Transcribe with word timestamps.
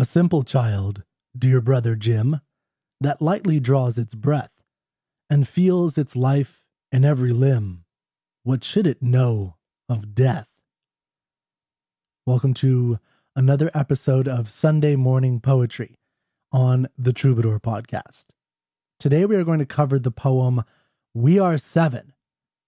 A 0.00 0.04
simple 0.04 0.44
child, 0.44 1.02
dear 1.36 1.60
brother 1.60 1.96
Jim, 1.96 2.40
that 3.00 3.20
lightly 3.20 3.58
draws 3.58 3.98
its 3.98 4.14
breath 4.14 4.52
and 5.28 5.48
feels 5.48 5.98
its 5.98 6.14
life 6.14 6.62
in 6.92 7.04
every 7.04 7.32
limb. 7.32 7.82
What 8.44 8.62
should 8.62 8.86
it 8.86 9.02
know 9.02 9.56
of 9.88 10.14
death? 10.14 10.46
Welcome 12.26 12.54
to 12.54 13.00
another 13.34 13.72
episode 13.74 14.28
of 14.28 14.52
Sunday 14.52 14.94
Morning 14.94 15.40
Poetry 15.40 15.98
on 16.52 16.86
the 16.96 17.12
Troubadour 17.12 17.58
Podcast. 17.58 18.26
Today 19.00 19.24
we 19.24 19.34
are 19.34 19.42
going 19.42 19.58
to 19.58 19.66
cover 19.66 19.98
the 19.98 20.12
poem 20.12 20.62
We 21.12 21.40
Are 21.40 21.58
Seven 21.58 22.12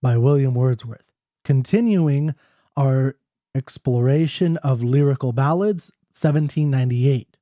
by 0.02 0.18
William 0.18 0.54
Wordsworth, 0.54 1.12
continuing 1.44 2.34
our 2.76 3.14
exploration 3.54 4.56
of 4.56 4.82
lyrical 4.82 5.32
ballads 5.32 5.92
1798. 6.20 7.36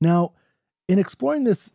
Now, 0.00 0.32
in 0.88 0.98
exploring 0.98 1.44
this 1.44 1.70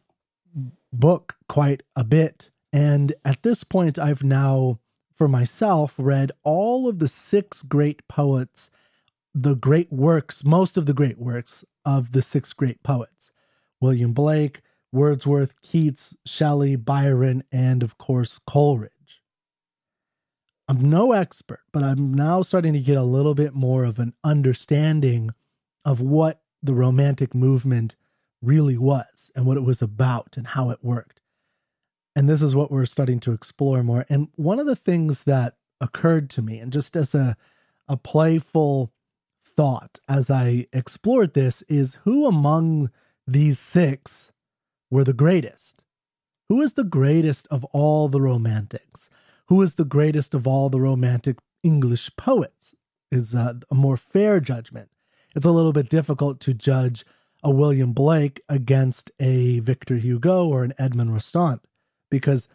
book 0.92 1.36
quite 1.48 1.84
a 1.96 2.04
bit, 2.04 2.50
and 2.72 3.14
at 3.24 3.44
this 3.44 3.64
point, 3.64 4.00
I've 4.00 4.24
now, 4.24 4.80
for 5.16 5.28
myself, 5.28 5.94
read 5.98 6.32
all 6.44 6.88
of 6.88 7.00
the 7.00 7.08
six 7.08 7.62
great 7.62 8.08
poets, 8.08 8.72
the 9.34 9.56
great 9.56 9.92
works, 9.92 10.44
most 10.44 10.78
of 10.78 10.86
the 10.86 10.94
great 10.94 11.20
works 11.20 11.64
of 11.86 12.12
the 12.12 12.22
six 12.22 12.54
great 12.54 12.82
poets 12.84 13.32
William 13.82 14.14
Blake, 14.14 14.62
Wordsworth, 14.94 15.60
Keats, 15.62 16.16
Shelley, 16.26 16.76
Byron, 16.76 17.44
and 17.52 17.84
of 17.84 17.98
course, 17.98 18.40
Coleridge. 18.48 18.92
I'm 20.68 20.90
no 20.90 21.12
expert, 21.12 21.62
but 21.74 21.84
I'm 21.84 22.14
now 22.14 22.42
starting 22.42 22.74
to 22.74 22.80
get 22.80 22.96
a 22.96 23.04
little 23.04 23.36
bit 23.36 23.54
more 23.54 23.84
of 23.84 24.00
an 24.00 24.14
understanding 24.24 25.32
of 25.86 26.02
what 26.02 26.42
the 26.62 26.74
Romantic 26.74 27.36
movement 27.36 27.96
really 28.42 28.78
was 28.78 29.32
and 29.36 29.46
what 29.46 29.58
it 29.58 29.64
was 29.64 29.82
about 29.82 30.38
and 30.38 30.48
how 30.48 30.70
it 30.70 30.80
worked. 30.82 31.20
And 32.16 32.30
this 32.30 32.42
is 32.42 32.56
what 32.56 32.72
we're 32.72 32.86
starting 32.86 33.20
to 33.22 33.32
explore 33.32 33.84
more. 33.84 34.06
And 34.10 34.28
one 34.36 34.60
of 34.60 34.68
the 34.68 34.76
things 34.76 35.24
that 35.24 35.56
occurred 35.82 36.30
to 36.32 36.42
me, 36.42 36.60
and 36.60 36.72
just 36.72 36.96
as 36.96 37.16
a, 37.16 37.36
a 37.88 37.98
playful 37.98 38.92
thought 39.46 40.00
as 40.08 40.30
I 40.30 40.68
explored 40.72 41.34
this, 41.34 41.64
is 41.64 41.98
who 42.04 42.28
among 42.28 42.92
these 43.26 43.60
six 43.60 44.32
were 44.92 45.04
the 45.04 45.14
greatest? 45.14 45.84
Who 46.50 46.62
is 46.62 46.74
the 46.74 46.84
greatest 46.84 47.48
of 47.50 47.64
all 47.66 48.10
the 48.10 48.22
romantics? 48.22 49.10
Who 49.48 49.62
is 49.62 49.76
the 49.76 49.86
greatest 49.86 50.34
of 50.34 50.46
all 50.46 50.70
the 50.70 50.82
romantic 50.82 51.38
English 51.64 52.12
poets? 52.16 52.76
Is 53.12 53.36
uh, 53.36 53.54
a 53.70 53.76
more 53.76 53.98
fair 53.98 54.40
judgment 54.40 54.90
it's 55.36 55.46
a 55.46 55.52
little 55.52 55.74
bit 55.74 55.90
difficult 55.90 56.40
to 56.42 56.54
judge 56.54 57.06
a 57.44 57.52
William 57.52 57.94
Blake 57.94 58.42
against 58.48 59.12
a 59.20 59.60
Victor 59.60 59.96
Hugo 59.96 60.48
or 60.48 60.64
an 60.64 60.74
Edmond 60.78 61.12
Rostand 61.12 61.60
because 62.10 62.48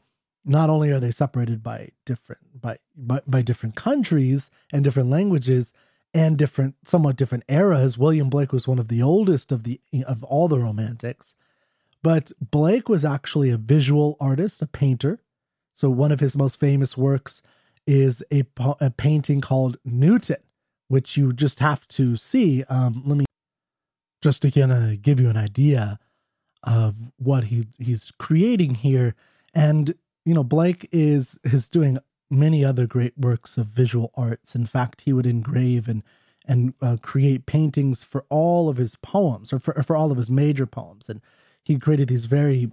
not 0.45 0.71
only 0.71 0.91
are 0.91 1.01
they 1.01 1.11
separated 1.11 1.63
by 1.63 1.91
different 2.07 2.61
by, 2.61 2.79
by 2.97 3.21
by 3.27 3.43
different 3.43 3.77
countries 3.77 4.51
and 4.73 4.83
different 4.85 5.11
languages 5.11 5.73
and 6.15 6.39
different 6.39 6.75
somewhat 6.85 7.17
different 7.17 7.45
eras 7.49 7.99
William 7.99 8.31
Blake 8.31 8.53
was 8.53 8.67
one 8.67 8.79
of 8.79 8.89
the 8.89 9.03
oldest 9.03 9.53
of 9.53 9.65
the 9.65 9.81
of 10.07 10.25
all 10.25 10.49
the 10.49 10.59
romantics 10.59 11.35
but 12.03 12.33
Blake 12.41 12.89
was 12.89 13.05
actually 13.05 13.51
a 13.51 13.57
visual 13.57 14.17
artist 14.21 14.63
a 14.63 14.67
painter. 14.67 15.21
So 15.75 15.91
one 15.91 16.13
of 16.13 16.21
his 16.21 16.37
most 16.37 16.59
famous 16.59 16.97
works 16.97 17.43
is 17.87 18.23
a, 18.33 18.45
a 18.81 18.91
painting 18.91 19.41
called 19.41 19.79
Newton 19.85 20.37
which 20.89 21.17
you 21.17 21.33
just 21.33 21.61
have 21.61 21.87
to 21.89 22.17
see. 22.17 22.65
Um, 22.65 23.03
let 23.07 23.17
me 23.19 23.25
just 24.23 24.45
of 24.45 25.03
give 25.03 25.21
you 25.21 25.31
an 25.31 25.37
idea 25.37 25.99
of 26.65 26.97
what 27.19 27.45
he 27.45 27.67
he's 27.79 28.13
creating 28.19 28.77
here. 28.77 29.15
And 29.55 29.95
you 30.25 30.35
know, 30.35 30.45
Blake 30.45 30.89
is 30.93 31.39
is 31.45 31.69
doing 31.69 31.99
many 32.31 32.65
other 32.65 32.87
great 32.87 33.17
works 33.17 33.57
of 33.57 33.67
visual 33.67 34.11
arts. 34.15 34.55
In 34.55 34.67
fact, 34.67 35.03
he 35.03 35.13
would 35.13 35.27
engrave 35.27 35.89
and 35.89 36.03
and 36.47 36.73
uh, 36.81 36.97
create 37.03 37.45
paintings 37.45 38.03
for 38.03 38.25
all 38.31 38.69
of 38.69 38.79
his 38.79 38.97
poems, 38.97 39.53
or 39.53 39.59
for 39.59 39.83
for 39.83 39.97
all 39.97 40.11
of 40.11 40.17
his 40.17 40.31
major 40.31 40.67
poems. 40.67 41.09
And 41.09 41.21
he 41.63 41.79
created 41.79 42.09
these 42.09 42.25
very 42.25 42.71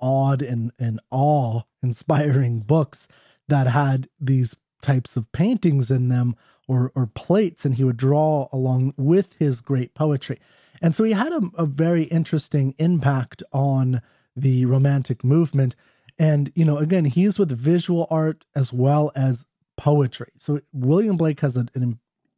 odd 0.00 0.42
and 0.42 0.72
and 0.78 1.00
awe 1.10 1.62
inspiring 1.82 2.60
books 2.60 3.08
that 3.48 3.66
had 3.66 4.08
these 4.20 4.56
types 4.82 5.16
of 5.16 5.30
paintings 5.32 5.90
in 5.90 6.08
them 6.08 6.36
or, 6.68 6.92
or 6.94 7.06
plates, 7.06 7.64
and 7.64 7.74
he 7.74 7.84
would 7.84 7.96
draw 7.96 8.48
along 8.52 8.94
with 8.96 9.34
his 9.38 9.60
great 9.60 9.94
poetry. 9.94 10.38
And 10.80 10.94
so 10.94 11.04
he 11.04 11.12
had 11.12 11.32
a, 11.32 11.42
a 11.56 11.66
very 11.66 12.04
interesting 12.04 12.74
impact 12.78 13.42
on 13.52 14.02
the 14.36 14.66
Romantic 14.66 15.22
movement. 15.22 15.76
And, 16.18 16.52
you 16.54 16.64
know, 16.64 16.78
again, 16.78 17.04
he's 17.04 17.38
with 17.38 17.50
visual 17.50 18.06
art 18.10 18.44
as 18.54 18.72
well 18.72 19.12
as 19.14 19.44
poetry. 19.76 20.32
So 20.38 20.60
William 20.72 21.16
Blake 21.16 21.40
has 21.40 21.56
a, 21.56 21.66
a 21.74 21.94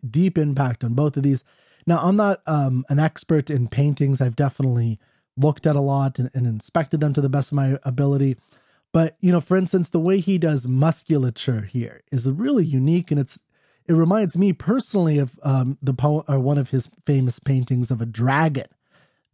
deep 0.08 0.38
impact 0.38 0.84
on 0.84 0.94
both 0.94 1.16
of 1.16 1.22
these. 1.22 1.44
Now, 1.86 1.98
I'm 1.98 2.16
not 2.16 2.40
um, 2.46 2.84
an 2.88 2.98
expert 2.98 3.50
in 3.50 3.68
paintings. 3.68 4.20
I've 4.20 4.36
definitely 4.36 4.98
looked 5.36 5.66
at 5.66 5.76
a 5.76 5.80
lot 5.80 6.18
and, 6.18 6.30
and, 6.34 6.46
inspected 6.46 7.00
them 7.00 7.12
to 7.12 7.20
the 7.20 7.28
best 7.28 7.50
of 7.50 7.56
my 7.56 7.78
ability. 7.82 8.36
But, 8.94 9.16
you 9.20 9.32
know, 9.32 9.40
for 9.40 9.56
instance, 9.56 9.88
the 9.88 9.98
way 9.98 10.20
he 10.20 10.38
does 10.38 10.68
musculature 10.68 11.62
here 11.62 12.02
is 12.12 12.30
really 12.30 12.64
unique 12.64 13.10
and 13.10 13.18
it's 13.18 13.40
it 13.86 13.92
reminds 13.92 14.36
me 14.36 14.52
personally 14.52 15.18
of 15.18 15.38
um, 15.42 15.76
the 15.82 15.94
or 16.28 16.38
one 16.38 16.58
of 16.58 16.70
his 16.70 16.88
famous 17.04 17.40
paintings 17.40 17.90
of 17.90 18.00
a 18.00 18.06
dragon 18.06 18.68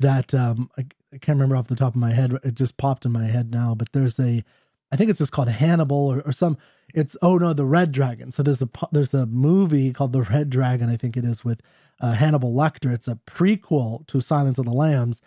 that 0.01 0.33
um, 0.35 0.71
I, 0.79 0.87
I, 1.13 1.19
can't 1.19 1.37
remember 1.37 1.57
off 1.57 1.69
the 1.69 1.77
top 1.77 1.95
of 1.95 2.01
my 2.01 2.15
head. 2.15 2.37
It 2.43 2.55
just 2.55 2.79
popped 2.79 3.05
in 3.05 3.13
my 3.13 3.27
head 3.27 3.53
now, 3.53 3.75
but 3.75 3.93
there's 3.93 4.19
a, 4.19 4.43
I 4.91 4.97
think 4.97 5.11
it's 5.11 5.19
just 5.19 5.31
called 5.31 5.49
Hannibal 5.49 6.09
or, 6.09 6.23
or 6.23 6.33
some. 6.33 6.57
It's 6.95 7.15
oh 7.21 7.37
no, 7.37 7.53
the 7.53 7.67
Red 7.67 7.93
Dragon. 7.93 8.33
So 8.33 8.43
there's 8.43 8.63
a 8.63 8.69
there's 8.91 9.13
a 9.13 9.27
movie 9.27 9.93
called 9.93 10.13
The 10.13 10.23
Red 10.23 10.49
Dragon. 10.49 10.89
I 10.89 10.97
think 10.97 11.19
it 11.19 11.25
is 11.27 11.45
with 11.45 11.61
uh, 12.01 12.15
Hannibal 12.15 12.55
Lecter. 12.55 12.93
It's 12.93 13.09
a 13.09 13.19
prequel 13.27 14.07
to 14.07 14.23
Silence 14.23 14.57
of 14.57 14.65
the 14.65 14.73
Lambs, 14.73 15.21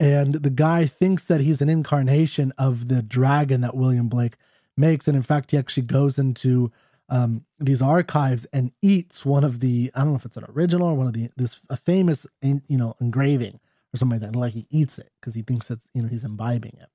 and 0.00 0.34
the 0.36 0.50
guy 0.50 0.86
thinks 0.86 1.26
that 1.26 1.42
he's 1.42 1.60
an 1.60 1.68
incarnation 1.68 2.54
of 2.56 2.88
the 2.88 3.02
dragon 3.02 3.60
that 3.60 3.76
William 3.76 4.08
Blake 4.08 4.36
makes, 4.74 5.06
and 5.06 5.14
in 5.14 5.22
fact, 5.22 5.50
he 5.50 5.58
actually 5.58 5.82
goes 5.82 6.18
into 6.18 6.72
um, 7.10 7.44
these 7.58 7.82
archives 7.82 8.46
and 8.52 8.72
eats 8.80 9.26
one 9.26 9.44
of 9.44 9.60
the 9.60 9.90
I 9.94 10.00
don't 10.00 10.10
know 10.10 10.16
if 10.16 10.24
it's 10.24 10.38
an 10.38 10.46
original 10.54 10.88
or 10.88 10.94
one 10.94 11.06
of 11.06 11.12
the 11.12 11.28
this 11.36 11.60
a 11.68 11.76
famous 11.76 12.26
you 12.42 12.62
know 12.68 12.94
engraving 13.00 13.60
or 13.92 13.98
something 13.98 14.14
like 14.14 14.20
that. 14.22 14.28
And 14.28 14.36
like 14.36 14.54
he 14.54 14.66
eats 14.70 14.98
it 14.98 15.10
because 15.20 15.34
he 15.34 15.42
thinks 15.42 15.70
it's 15.70 15.86
you 15.92 16.00
know 16.00 16.08
he's 16.08 16.24
imbibing 16.24 16.78
it. 16.80 16.88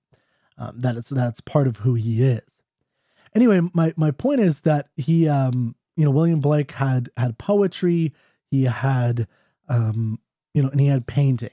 Um, 0.58 0.80
that 0.80 0.96
it's 0.96 1.10
that's 1.10 1.42
part 1.42 1.68
of 1.68 1.78
who 1.78 1.94
he 1.94 2.24
is. 2.24 2.60
Anyway, 3.36 3.62
my 3.74 3.94
my 3.98 4.10
point 4.10 4.40
is 4.40 4.62
that 4.62 4.88
he 4.96 5.28
um 5.28 5.76
you 5.96 6.06
know 6.06 6.12
William 6.12 6.40
Blake 6.40 6.72
had 6.72 7.10
had 7.18 7.38
poetry, 7.38 8.14
he 8.50 8.64
had 8.64 9.28
um 9.70 10.20
you 10.56 10.64
know 10.64 10.70
and 10.70 10.80
he 10.80 10.88
had 10.88 11.06
painting. 11.06 11.50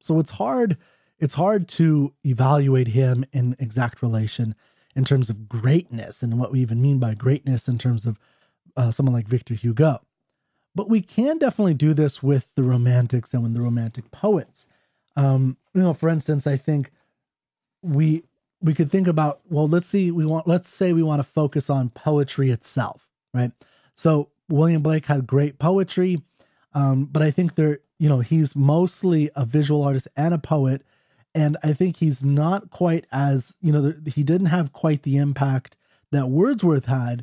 So 0.00 0.18
it's 0.18 0.30
hard 0.30 0.78
it's 1.24 1.34
hard 1.34 1.66
to 1.66 2.12
evaluate 2.22 2.88
him 2.88 3.24
in 3.32 3.56
exact 3.58 4.02
relation 4.02 4.54
in 4.94 5.04
terms 5.04 5.30
of 5.30 5.48
greatness 5.48 6.22
and 6.22 6.38
what 6.38 6.52
we 6.52 6.60
even 6.60 6.82
mean 6.82 6.98
by 6.98 7.14
greatness 7.14 7.66
in 7.66 7.78
terms 7.78 8.04
of 8.04 8.18
uh, 8.76 8.90
someone 8.90 9.14
like 9.14 9.26
Victor 9.26 9.54
Hugo. 9.54 10.02
But 10.74 10.90
we 10.90 11.00
can 11.00 11.38
definitely 11.38 11.74
do 11.74 11.94
this 11.94 12.22
with 12.22 12.48
the 12.56 12.62
romantics 12.62 13.32
and 13.32 13.42
with 13.42 13.54
the 13.54 13.62
romantic 13.62 14.10
poets. 14.10 14.68
Um, 15.16 15.56
you 15.72 15.80
know, 15.80 15.94
for 15.94 16.10
instance, 16.10 16.46
I 16.46 16.58
think 16.58 16.90
we 17.80 18.24
we 18.60 18.74
could 18.74 18.90
think 18.90 19.06
about 19.06 19.40
well, 19.48 19.66
let's 19.66 19.88
see, 19.88 20.10
we 20.10 20.26
want 20.26 20.46
let's 20.46 20.68
say 20.68 20.92
we 20.92 21.02
want 21.02 21.20
to 21.20 21.28
focus 21.28 21.70
on 21.70 21.88
poetry 21.88 22.50
itself, 22.50 23.08
right? 23.32 23.52
So 23.94 24.28
William 24.50 24.82
Blake 24.82 25.06
had 25.06 25.26
great 25.26 25.58
poetry, 25.58 26.20
um, 26.74 27.06
but 27.06 27.22
I 27.22 27.30
think 27.30 27.54
there, 27.54 27.78
you 27.98 28.10
know, 28.10 28.20
he's 28.20 28.54
mostly 28.54 29.30
a 29.34 29.46
visual 29.46 29.82
artist 29.82 30.08
and 30.16 30.34
a 30.34 30.38
poet, 30.38 30.82
and 31.34 31.56
I 31.62 31.72
think 31.72 31.96
he's 31.96 32.22
not 32.22 32.70
quite 32.70 33.06
as 33.10 33.54
you 33.60 33.72
know 33.72 33.94
he 34.06 34.22
didn't 34.22 34.46
have 34.46 34.72
quite 34.72 35.02
the 35.02 35.16
impact 35.16 35.76
that 36.12 36.28
Wordsworth 36.28 36.86
had 36.86 37.22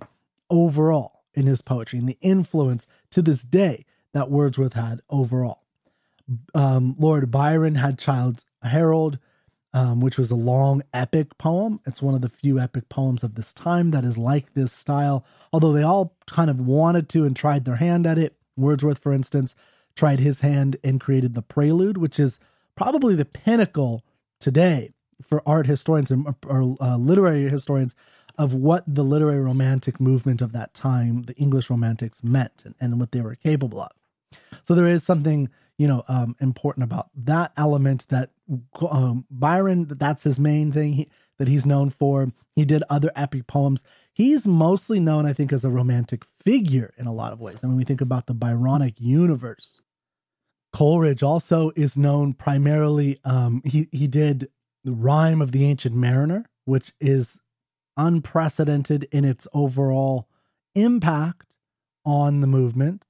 overall 0.50 1.24
in 1.34 1.48
his 1.48 1.62
poetry 1.62 2.00
and 2.00 2.10
the 2.10 2.18
influence 2.22 2.86
to 3.12 3.22
this 3.22 3.44
day 3.44 3.86
that 4.14 4.30
Wordsworth 4.30 4.74
had 4.74 5.02
overall. 5.10 5.64
Um, 6.54 6.96
Lord 7.00 7.32
Byron 7.32 7.76
had 7.76 7.98
Childe 7.98 8.44
Harold, 8.64 9.18
um, 9.74 10.02
which 10.02 10.18
was 10.18 10.32
a 10.32 10.36
long 10.36 10.82
epic 10.94 11.38
poem. 11.38 11.80
It's 11.86 12.02
one 12.02 12.16
of 12.16 12.22
the 12.22 12.30
few 12.30 12.60
epic 12.60 12.90
poems 12.90 13.24
of 13.24 13.36
this 13.36 13.54
time 13.54 13.92
that 13.92 14.04
is 14.04 14.18
like 14.18 14.54
this 14.54 14.72
style, 14.72 15.26
although 15.54 15.72
they 15.72 15.84
all 15.84 16.16
kind 16.28 16.50
of 16.50 16.60
wanted 16.60 17.08
to 17.10 17.24
and 17.26 17.36
tried 17.36 17.66
their 17.66 17.78
hand 17.78 18.06
at 18.06 18.18
it. 18.18 18.36
Wordsworth, 18.58 19.00
for 19.00 19.14
instance, 19.14 19.56
tried 19.96 20.20
his 20.20 20.42
hand 20.42 20.78
and 20.84 21.00
created 21.00 21.34
the 21.34 21.42
Prelude, 21.42 21.98
which 21.98 22.20
is 22.20 22.40
probably 22.76 23.16
the 23.16 23.26
pinnacle 23.26 24.04
today 24.40 24.92
for 25.22 25.42
art 25.46 25.68
historians 25.68 26.12
and 26.12 26.36
or, 26.48 26.76
uh, 26.82 26.98
literary 26.98 27.50
historians 27.50 27.96
of 28.38 28.54
what 28.54 28.84
the 28.88 29.04
literary 29.04 29.42
romantic 29.42 30.00
movement 30.00 30.42
of 30.42 30.52
that 30.54 30.74
time, 30.74 31.24
the 31.24 31.36
English 31.36 31.70
romantics, 31.70 32.24
meant 32.24 32.64
and, 32.66 32.76
and 32.80 33.00
what 33.00 33.12
they 33.12 33.22
were 33.22 33.36
capable 33.36 33.82
of. 33.82 33.92
So 34.64 34.74
there 34.74 34.88
is 34.88 35.04
something 35.04 35.50
you 35.78 35.88
know 35.88 36.04
um, 36.08 36.36
important 36.40 36.84
about 36.84 37.10
that 37.16 37.52
element 37.58 38.08
that 38.10 38.30
um, 38.90 39.26
Byron 39.30 39.88
that's 39.90 40.24
his 40.24 40.40
main 40.40 40.72
thing 40.72 40.94
he, 40.94 41.10
that 41.38 41.48
he's 41.48 41.66
known 41.66 41.90
for. 41.90 42.32
He 42.56 42.66
did 42.66 42.84
other 42.90 43.12
epic 43.16 43.48
poems. 43.48 43.84
He's 44.14 44.46
mostly 44.46 45.00
known, 45.00 45.26
I 45.26 45.34
think, 45.34 45.54
as 45.54 45.64
a 45.64 45.70
romantic 45.70 46.24
figure 46.44 46.94
in 46.98 47.08
a 47.08 47.14
lot 47.14 47.34
of 47.34 47.40
ways. 47.40 47.64
I 47.64 47.68
mean, 47.68 47.78
we 47.78 47.84
think 47.84 48.02
about 48.02 48.28
the 48.28 48.36
Byronic 48.36 48.96
universe. 49.00 49.82
Coleridge 50.74 51.24
also 51.24 51.72
is 51.76 51.98
known 51.98 52.34
primarily. 52.34 53.20
Um, 53.24 53.62
he 53.66 53.88
he 53.92 54.08
did 54.08 54.50
the 54.84 54.94
Rime 54.94 55.42
of 55.42 55.52
the 55.52 55.66
Ancient 55.66 55.96
Mariner, 55.96 56.46
which 56.66 56.94
is 57.00 57.42
unprecedented 57.98 59.08
in 59.12 59.26
its 59.26 59.48
overall 59.54 60.28
impact 60.76 61.58
on 62.06 62.42
the 62.42 62.48
movement. 62.48 63.08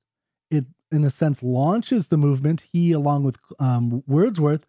It, 0.49 0.65
in 0.91 1.03
a 1.03 1.09
sense, 1.09 1.43
launches 1.43 2.07
the 2.07 2.17
movement. 2.17 2.65
He, 2.71 2.91
along 2.91 3.23
with 3.23 3.37
um, 3.59 4.03
Wordsworth, 4.07 4.65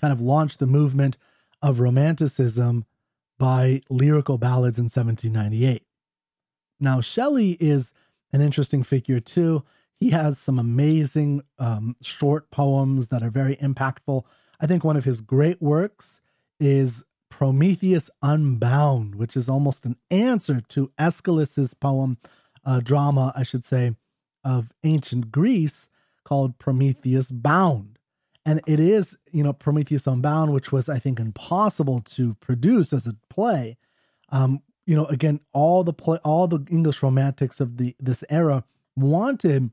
kind 0.00 0.12
of 0.12 0.20
launched 0.20 0.58
the 0.58 0.66
movement 0.66 1.16
of 1.62 1.80
Romanticism 1.80 2.84
by 3.38 3.80
lyrical 3.88 4.36
ballads 4.36 4.78
in 4.78 4.84
1798. 4.84 5.84
Now, 6.80 7.00
Shelley 7.00 7.56
is 7.60 7.92
an 8.32 8.40
interesting 8.40 8.82
figure 8.82 9.20
too. 9.20 9.64
He 10.02 10.10
has 10.10 10.36
some 10.36 10.58
amazing 10.58 11.42
um, 11.60 11.94
short 12.02 12.50
poems 12.50 13.06
that 13.08 13.22
are 13.22 13.30
very 13.30 13.54
impactful. 13.54 14.24
I 14.58 14.66
think 14.66 14.82
one 14.82 14.96
of 14.96 15.04
his 15.04 15.20
great 15.20 15.62
works 15.62 16.20
is 16.58 17.04
Prometheus 17.30 18.10
Unbound, 18.20 19.14
which 19.14 19.36
is 19.36 19.48
almost 19.48 19.86
an 19.86 19.94
answer 20.10 20.60
to 20.60 20.90
Aeschylus's 20.98 21.74
poem, 21.74 22.18
uh, 22.64 22.80
drama, 22.80 23.32
I 23.36 23.44
should 23.44 23.64
say, 23.64 23.94
of 24.42 24.72
ancient 24.82 25.30
Greece 25.30 25.88
called 26.24 26.58
Prometheus 26.58 27.30
Bound. 27.30 27.96
And 28.44 28.60
it 28.66 28.80
is, 28.80 29.16
you 29.30 29.44
know, 29.44 29.52
Prometheus 29.52 30.08
Unbound, 30.08 30.52
which 30.52 30.72
was, 30.72 30.88
I 30.88 30.98
think, 30.98 31.20
impossible 31.20 32.00
to 32.06 32.34
produce 32.40 32.92
as 32.92 33.06
a 33.06 33.14
play. 33.30 33.76
Um, 34.30 34.62
you 34.84 34.96
know, 34.96 35.04
again, 35.04 35.38
all 35.52 35.84
the 35.84 35.92
play, 35.92 36.18
all 36.24 36.48
the 36.48 36.66
English 36.72 37.04
romantics 37.04 37.60
of 37.60 37.76
the 37.76 37.94
this 38.00 38.24
era 38.28 38.64
wanted 38.96 39.70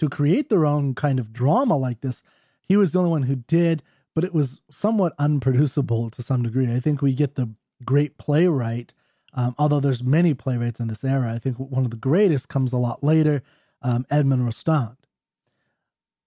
to 0.00 0.08
create 0.08 0.48
their 0.48 0.64
own 0.64 0.94
kind 0.94 1.18
of 1.18 1.30
drama 1.30 1.76
like 1.76 2.00
this. 2.00 2.22
He 2.66 2.74
was 2.74 2.92
the 2.92 3.00
only 3.00 3.10
one 3.10 3.24
who 3.24 3.36
did, 3.36 3.82
but 4.14 4.24
it 4.24 4.32
was 4.32 4.62
somewhat 4.70 5.12
unproducible 5.18 6.08
to 6.08 6.22
some 6.22 6.42
degree. 6.42 6.72
I 6.72 6.80
think 6.80 7.02
we 7.02 7.12
get 7.12 7.34
the 7.34 7.50
great 7.84 8.16
playwright, 8.16 8.94
um, 9.34 9.54
although 9.58 9.78
there's 9.78 10.02
many 10.02 10.32
playwrights 10.32 10.80
in 10.80 10.88
this 10.88 11.04
era. 11.04 11.30
I 11.34 11.38
think 11.38 11.58
one 11.58 11.84
of 11.84 11.90
the 11.90 11.98
greatest 11.98 12.48
comes 12.48 12.72
a 12.72 12.78
lot 12.78 13.04
later, 13.04 13.42
um, 13.82 14.06
Edmond 14.10 14.46
Rostand. 14.46 14.96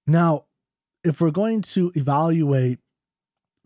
Now, 0.05 0.45
if 1.03 1.19
we're 1.19 1.31
going 1.31 1.63
to 1.63 1.91
evaluate 1.95 2.77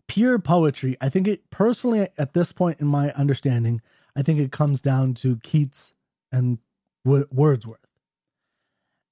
pure 0.06 0.38
poetry, 0.38 0.96
I 1.02 1.10
think 1.10 1.28
it 1.28 1.50
personally, 1.50 2.08
at 2.16 2.32
this 2.32 2.50
point 2.50 2.80
in 2.80 2.86
my 2.86 3.12
understanding, 3.12 3.82
I 4.16 4.22
think 4.22 4.40
it 4.40 4.52
comes 4.52 4.80
down 4.80 5.12
to 5.14 5.36
Keats 5.42 5.92
and 6.32 6.56
Wordsworth. 7.04 7.87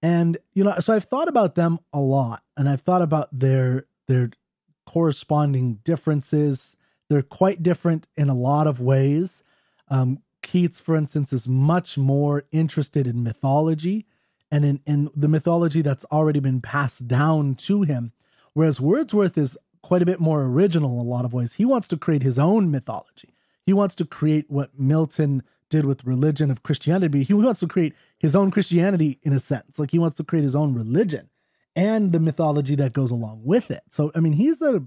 And 0.06 0.38
you 0.54 0.62
know, 0.62 0.78
so 0.78 0.94
I've 0.94 1.06
thought 1.06 1.26
about 1.26 1.56
them 1.56 1.80
a 1.92 1.98
lot, 1.98 2.44
and 2.56 2.68
I've 2.68 2.82
thought 2.82 3.02
about 3.02 3.28
their 3.36 3.86
their 4.06 4.30
corresponding 4.86 5.80
differences. 5.82 6.76
They're 7.10 7.22
quite 7.22 7.60
different 7.60 8.06
in 8.16 8.28
a 8.28 8.34
lot 8.34 8.68
of 8.68 8.80
ways. 8.80 9.42
Um, 9.88 10.20
Keats, 10.44 10.78
for 10.78 10.94
instance, 10.94 11.32
is 11.32 11.48
much 11.48 11.98
more 11.98 12.44
interested 12.52 13.08
in 13.08 13.24
mythology 13.24 14.06
and 14.48 14.64
in, 14.64 14.80
in 14.86 15.10
the 15.16 15.26
mythology 15.26 15.82
that's 15.82 16.04
already 16.12 16.38
been 16.38 16.60
passed 16.60 17.08
down 17.08 17.56
to 17.56 17.82
him. 17.82 18.12
Whereas 18.52 18.80
Wordsworth 18.80 19.36
is 19.36 19.58
quite 19.82 20.02
a 20.02 20.06
bit 20.06 20.20
more 20.20 20.44
original 20.44 21.00
in 21.00 21.06
a 21.06 21.10
lot 21.10 21.24
of 21.24 21.32
ways. 21.32 21.54
He 21.54 21.64
wants 21.64 21.88
to 21.88 21.96
create 21.96 22.22
his 22.22 22.38
own 22.38 22.70
mythology. 22.70 23.34
He 23.64 23.72
wants 23.72 23.96
to 23.96 24.04
create 24.04 24.48
what 24.48 24.78
Milton 24.78 25.42
did 25.76 25.84
with 25.84 26.04
religion 26.04 26.50
of 26.50 26.62
Christianity. 26.62 27.22
He 27.22 27.34
wants 27.34 27.60
to 27.60 27.68
create 27.68 27.94
his 28.18 28.34
own 28.34 28.50
Christianity 28.50 29.18
in 29.22 29.32
a 29.32 29.38
sense. 29.38 29.78
Like 29.78 29.90
he 29.90 29.98
wants 29.98 30.16
to 30.16 30.24
create 30.24 30.42
his 30.42 30.56
own 30.56 30.74
religion 30.74 31.28
and 31.74 32.12
the 32.12 32.20
mythology 32.20 32.74
that 32.76 32.94
goes 32.94 33.10
along 33.10 33.42
with 33.44 33.70
it. 33.70 33.82
So, 33.90 34.10
I 34.14 34.20
mean, 34.20 34.32
he's 34.32 34.62
a 34.62 34.82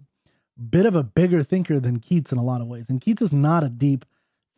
bit 0.70 0.86
of 0.86 0.96
a 0.96 1.04
bigger 1.04 1.44
thinker 1.44 1.80
than 1.80 2.00
Keats 2.00 2.32
in 2.32 2.38
a 2.38 2.44
lot 2.44 2.62
of 2.62 2.68
ways. 2.68 2.90
And 2.90 3.00
Keats 3.00 3.22
is 3.22 3.32
not 3.32 3.64
a 3.64 3.70
deep 3.70 4.06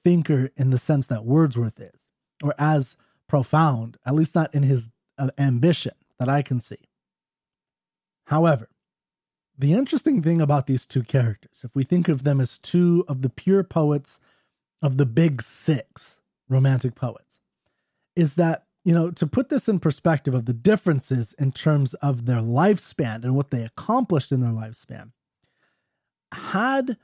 thinker 0.04 0.50
in 0.56 0.70
the 0.70 0.78
sense 0.78 1.08
that 1.08 1.26
Wordsworth 1.26 1.80
is, 1.80 2.10
or 2.42 2.56
as 2.58 2.96
profound, 3.28 3.98
at 4.06 4.16
least 4.16 4.34
not 4.34 4.54
in 4.56 4.64
his 4.64 4.90
uh, 5.18 5.30
ambition 5.38 5.94
that 6.18 6.30
I 6.30 6.42
can 6.42 6.60
see. 6.60 6.88
However, 8.26 8.70
the 9.58 9.74
interesting 9.74 10.24
thing 10.24 10.42
about 10.42 10.66
these 10.66 10.86
two 10.86 11.04
characters, 11.04 11.64
if 11.64 11.76
we 11.76 11.84
think 11.84 12.08
of 12.08 12.24
them 12.24 12.40
as 12.40 12.58
two 12.58 13.06
of 13.08 13.22
the 13.22 13.30
pure 13.30 13.64
poets 13.64 14.20
of 14.82 14.98
the 14.98 15.06
big 15.06 15.42
six 15.42 16.21
romantic 16.52 16.94
poets, 16.94 17.40
is 18.16 18.36
that, 18.36 18.66
you 18.84 18.94
know, 18.94 19.10
to 19.12 19.26
put 19.26 19.50
this 19.50 19.68
in 19.68 19.80
perspective 19.80 20.34
of 20.34 20.46
the 20.46 20.54
differences 20.54 21.34
in 21.40 21.52
terms 21.52 21.94
of 21.96 22.26
their 22.26 22.42
lifespan 22.42 23.24
and 23.24 23.36
what 23.36 23.50
they 23.50 23.64
accomplished 23.64 24.32
in 24.32 24.42
their 24.42 24.52
lifespan, 24.52 25.12
had 26.32 26.98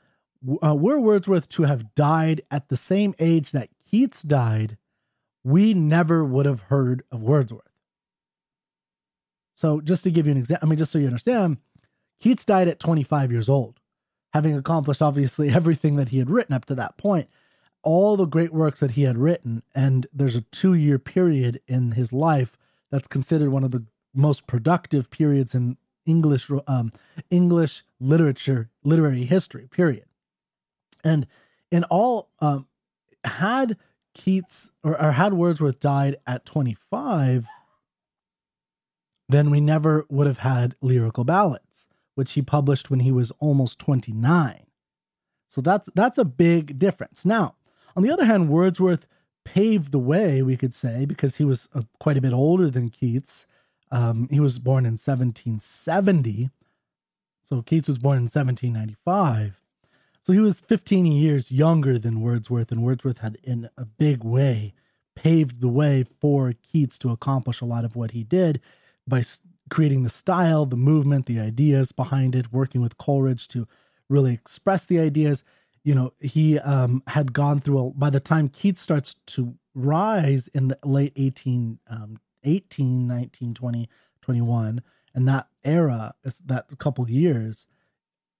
uh, 0.62 0.74
were 0.74 1.00
Wordsworth 1.00 1.48
to 1.50 1.64
have 1.64 1.94
died 1.94 2.42
at 2.50 2.68
the 2.68 2.76
same 2.76 3.14
age 3.18 3.52
that 3.52 3.70
Keats 3.90 4.22
died, 4.22 4.76
we 5.42 5.74
never 5.74 6.24
would 6.24 6.46
have 6.46 6.62
heard 6.62 7.02
of 7.10 7.22
Wordsworth. 7.22 7.62
So, 9.54 9.80
just 9.80 10.04
to 10.04 10.10
give 10.10 10.26
you 10.26 10.32
an 10.32 10.38
example, 10.38 10.66
I 10.66 10.70
mean, 10.70 10.78
just 10.78 10.92
so 10.92 10.98
you 10.98 11.06
understand, 11.06 11.56
Keats 12.20 12.44
died 12.44 12.68
at 12.68 12.78
25 12.78 13.32
years 13.32 13.48
old, 13.48 13.80
having 14.32 14.56
accomplished 14.56 15.02
obviously 15.02 15.48
everything 15.54 15.96
that 15.96 16.10
he 16.10 16.18
had 16.18 16.30
written 16.30 16.54
up 16.54 16.64
to 16.66 16.74
that 16.76 16.96
point, 16.96 17.28
all 17.82 18.16
the 18.16 18.26
great 18.26 18.52
works 18.52 18.80
that 18.80 18.92
he 18.92 19.02
had 19.02 19.18
written. 19.18 19.62
And 19.74 20.06
there's 20.12 20.36
a 20.36 20.42
two 20.42 20.74
year 20.74 20.98
period 20.98 21.60
in 21.66 21.92
his 21.92 22.12
life 22.12 22.56
that's 22.90 23.08
considered 23.08 23.50
one 23.50 23.64
of 23.64 23.70
the 23.70 23.84
most 24.14 24.46
productive 24.46 25.10
periods 25.10 25.54
in 25.54 25.76
English 26.06 26.50
um, 26.66 26.92
English 27.30 27.82
literature, 28.00 28.70
literary 28.82 29.24
history. 29.24 29.68
Period. 29.70 30.06
And 31.04 31.26
in 31.70 31.84
all, 31.84 32.30
um, 32.40 32.66
had 33.24 33.76
Keats 34.14 34.70
or, 34.82 35.00
or 35.00 35.12
had 35.12 35.34
Wordsworth 35.34 35.80
died 35.80 36.16
at 36.26 36.44
25, 36.46 37.46
then 39.28 39.50
we 39.50 39.60
never 39.60 40.06
would 40.08 40.26
have 40.26 40.38
had 40.38 40.74
lyrical 40.80 41.24
ballads, 41.24 41.86
which 42.14 42.32
he 42.32 42.42
published 42.42 42.90
when 42.90 43.00
he 43.00 43.12
was 43.12 43.30
almost 43.38 43.78
29. 43.78 44.64
So 45.48 45.60
that's 45.60 45.88
that's 45.94 46.18
a 46.18 46.24
big 46.24 46.78
difference. 46.78 47.24
Now, 47.24 47.54
on 47.98 48.04
the 48.04 48.12
other 48.12 48.26
hand, 48.26 48.48
Wordsworth 48.48 49.08
paved 49.44 49.90
the 49.90 49.98
way, 49.98 50.40
we 50.40 50.56
could 50.56 50.72
say, 50.72 51.04
because 51.04 51.38
he 51.38 51.44
was 51.44 51.68
uh, 51.74 51.82
quite 51.98 52.16
a 52.16 52.20
bit 52.20 52.32
older 52.32 52.70
than 52.70 52.90
Keats. 52.90 53.44
Um, 53.90 54.28
he 54.30 54.38
was 54.38 54.60
born 54.60 54.86
in 54.86 54.92
1770. 54.92 56.50
So 57.42 57.60
Keats 57.62 57.88
was 57.88 57.98
born 57.98 58.18
in 58.18 58.28
1795. 58.28 59.60
So 60.22 60.32
he 60.32 60.38
was 60.38 60.60
15 60.60 61.06
years 61.06 61.50
younger 61.50 61.98
than 61.98 62.20
Wordsworth, 62.20 62.70
and 62.70 62.84
Wordsworth 62.84 63.18
had, 63.18 63.36
in 63.42 63.68
a 63.76 63.84
big 63.84 64.22
way, 64.22 64.74
paved 65.16 65.60
the 65.60 65.66
way 65.66 66.04
for 66.20 66.52
Keats 66.52 67.00
to 67.00 67.10
accomplish 67.10 67.60
a 67.60 67.64
lot 67.64 67.84
of 67.84 67.96
what 67.96 68.12
he 68.12 68.22
did 68.22 68.60
by 69.08 69.24
creating 69.70 70.04
the 70.04 70.10
style, 70.10 70.66
the 70.66 70.76
movement, 70.76 71.26
the 71.26 71.40
ideas 71.40 71.90
behind 71.90 72.36
it, 72.36 72.52
working 72.52 72.80
with 72.80 72.96
Coleridge 72.96 73.48
to 73.48 73.66
really 74.08 74.34
express 74.34 74.86
the 74.86 75.00
ideas. 75.00 75.42
You 75.88 75.94
know, 75.94 76.12
he 76.20 76.58
um, 76.58 77.02
had 77.06 77.32
gone 77.32 77.60
through, 77.60 77.78
a, 77.78 77.90
by 77.92 78.10
the 78.10 78.20
time 78.20 78.50
Keats 78.50 78.82
starts 78.82 79.16
to 79.28 79.54
rise 79.74 80.46
in 80.48 80.68
the 80.68 80.78
late 80.84 81.14
18, 81.16 81.78
um, 81.88 82.20
18 82.44 83.06
19, 83.06 83.54
20, 83.54 83.88
21, 84.20 84.82
and 85.14 85.28
that 85.28 85.48
era, 85.64 86.14
that 86.44 86.66
couple 86.76 87.08
years, 87.08 87.66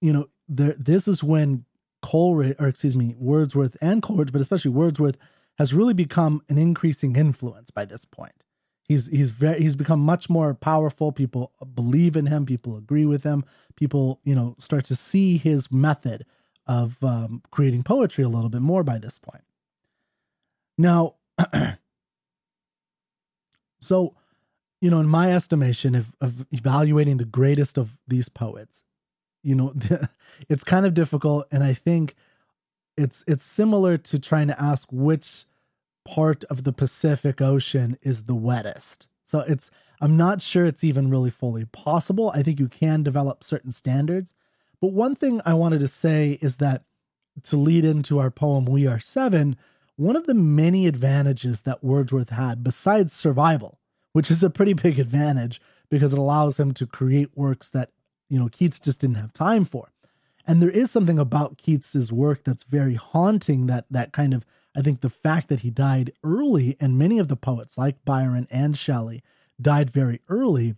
you 0.02 0.12
know, 0.12 0.28
there, 0.47 0.75
this 0.78 1.09
is 1.09 1.25
when 1.25 1.64
Coleridge, 2.02 2.57
or 2.59 2.69
excuse 2.69 2.95
me, 2.95 3.14
Wordsworth 3.17 3.78
and 3.81 4.02
Coleridge, 4.02 4.31
but 4.31 4.43
especially 4.43 4.73
Wordsworth, 4.73 5.17
has 5.57 5.73
really 5.73 5.95
become 5.95 6.43
an 6.50 6.59
increasing 6.59 7.17
influence 7.17 7.71
by 7.71 7.87
this 7.87 8.05
point. 8.05 8.45
He's 8.83 9.07
he's 9.07 9.31
very 9.31 9.59
he's 9.62 9.75
become 9.75 10.00
much 10.00 10.28
more 10.28 10.52
powerful. 10.52 11.12
People 11.12 11.52
believe 11.75 12.14
in 12.14 12.26
him. 12.26 12.45
People 12.45 12.76
agree 12.76 13.07
with 13.07 13.23
him. 13.23 13.47
People 13.75 14.21
you 14.23 14.35
know 14.35 14.55
start 14.59 14.85
to 14.85 14.95
see 14.95 15.38
his 15.38 15.73
method 15.73 16.26
of 16.69 17.03
um, 17.03 17.43
creating 17.51 17.83
poetry 17.83 18.23
a 18.23 18.29
little 18.29 18.51
bit 18.51 18.61
more 18.61 18.85
by 18.85 18.99
this 18.99 19.19
point. 19.19 19.45
Now, 20.77 21.15
so 23.81 24.15
you 24.81 24.91
know, 24.91 25.01
in 25.01 25.09
my 25.09 25.33
estimation 25.33 25.95
of, 25.95 26.15
of 26.21 26.47
evaluating 26.53 27.17
the 27.17 27.25
greatest 27.25 27.79
of 27.79 27.97
these 28.07 28.29
poets, 28.29 28.85
you 29.43 29.55
know, 29.55 29.75
it's 30.49 30.65
kind 30.65 30.87
of 30.87 30.95
difficult, 30.95 31.47
and 31.51 31.65
I 31.65 31.75
think 31.75 32.15
it's 32.97 33.25
it's 33.27 33.45
similar 33.45 33.97
to 33.97 34.19
trying 34.19 34.49
to 34.49 34.61
ask 34.61 34.89
which 34.91 35.45
part 36.05 36.45
of 36.45 36.65
the 36.65 36.73
Pacific 36.73 37.41
Ocean 37.41 37.99
is 38.03 38.25
the 38.25 38.35
wettest. 38.35 39.09
So 39.25 39.41
it's 39.41 39.71
I'm 40.01 40.17
not 40.17 40.41
sure 40.41 40.65
it's 40.65 40.85
even 40.85 41.11
really 41.11 41.31
fully 41.31 41.65
possible. 41.67 42.31
I 42.35 42.43
think 42.43 42.61
you 42.61 42.69
can 42.69 43.03
develop 43.03 43.43
certain 43.45 43.73
standards. 43.73 44.35
But 44.80 44.92
one 44.92 45.14
thing 45.14 45.40
I 45.44 45.54
wanted 45.54 45.80
to 45.80 45.88
say 45.88 46.38
is 46.40 46.56
that 46.56 46.85
to 47.44 47.56
lead 47.56 47.85
into 47.85 48.18
our 48.18 48.30
poem 48.30 48.64
We 48.64 48.87
Are 48.87 49.00
Seven, 49.00 49.56
one 49.97 50.16
of 50.16 50.26
the 50.26 50.35
many 50.35 50.87
advantages 50.87 51.62
that 51.62 51.82
Wordsworth 51.82 52.30
had 52.30 52.62
besides 52.62 53.12
survival, 53.12 53.78
which 54.12 54.30
is 54.30 54.42
a 54.42 54.50
pretty 54.50 54.73
big 54.75 54.99
advantage 54.99 55.61
because 55.90 56.12
it 56.12 56.18
allows 56.18 56.61
him 56.61 56.73
to 56.75 56.87
create 56.87 57.30
works 57.37 57.70
that, 57.70 57.90
you 58.28 58.38
know, 58.38 58.49
Keats 58.49 58.78
just 58.78 59.00
didn't 59.00 59.16
have 59.16 59.32
time 59.32 59.64
for. 59.64 59.92
And 60.47 60.62
there 60.62 60.70
is 60.70 60.90
something 60.90 61.18
about 61.18 61.58
Keats's 61.58 62.12
work 62.12 62.44
that's 62.44 62.64
very 62.64 62.94
haunting 62.94 63.66
that 63.66 63.85
that 63.90 64.12
kind 64.12 64.32
of 64.32 64.44
I 64.76 64.82
think 64.82 65.00
the 65.00 65.11
fact 65.11 65.49
that 65.49 65.61
he 65.61 65.70
died 65.70 66.12
early 66.23 66.76
and 66.78 66.97
many 66.97 67.18
of 67.18 67.26
the 67.26 67.37
poets 67.37 67.76
like 67.76 68.04
Byron 68.04 68.47
and 68.50 68.76
Shelley 68.76 69.25
died 69.61 69.90
very 69.90 70.20
early 70.28 70.76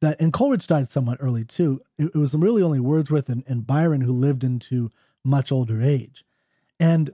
that 0.00 0.20
and 0.20 0.32
Coleridge 0.32 0.66
died 0.66 0.90
somewhat 0.90 1.18
early 1.20 1.44
too. 1.44 1.80
It, 1.98 2.06
it 2.06 2.16
was 2.16 2.34
really 2.34 2.62
only 2.62 2.80
Wordsworth 2.80 3.28
and, 3.28 3.44
and, 3.46 3.66
Byron 3.66 4.02
who 4.02 4.12
lived 4.12 4.44
into 4.44 4.90
much 5.24 5.50
older 5.50 5.82
age. 5.82 6.24
And 6.78 7.10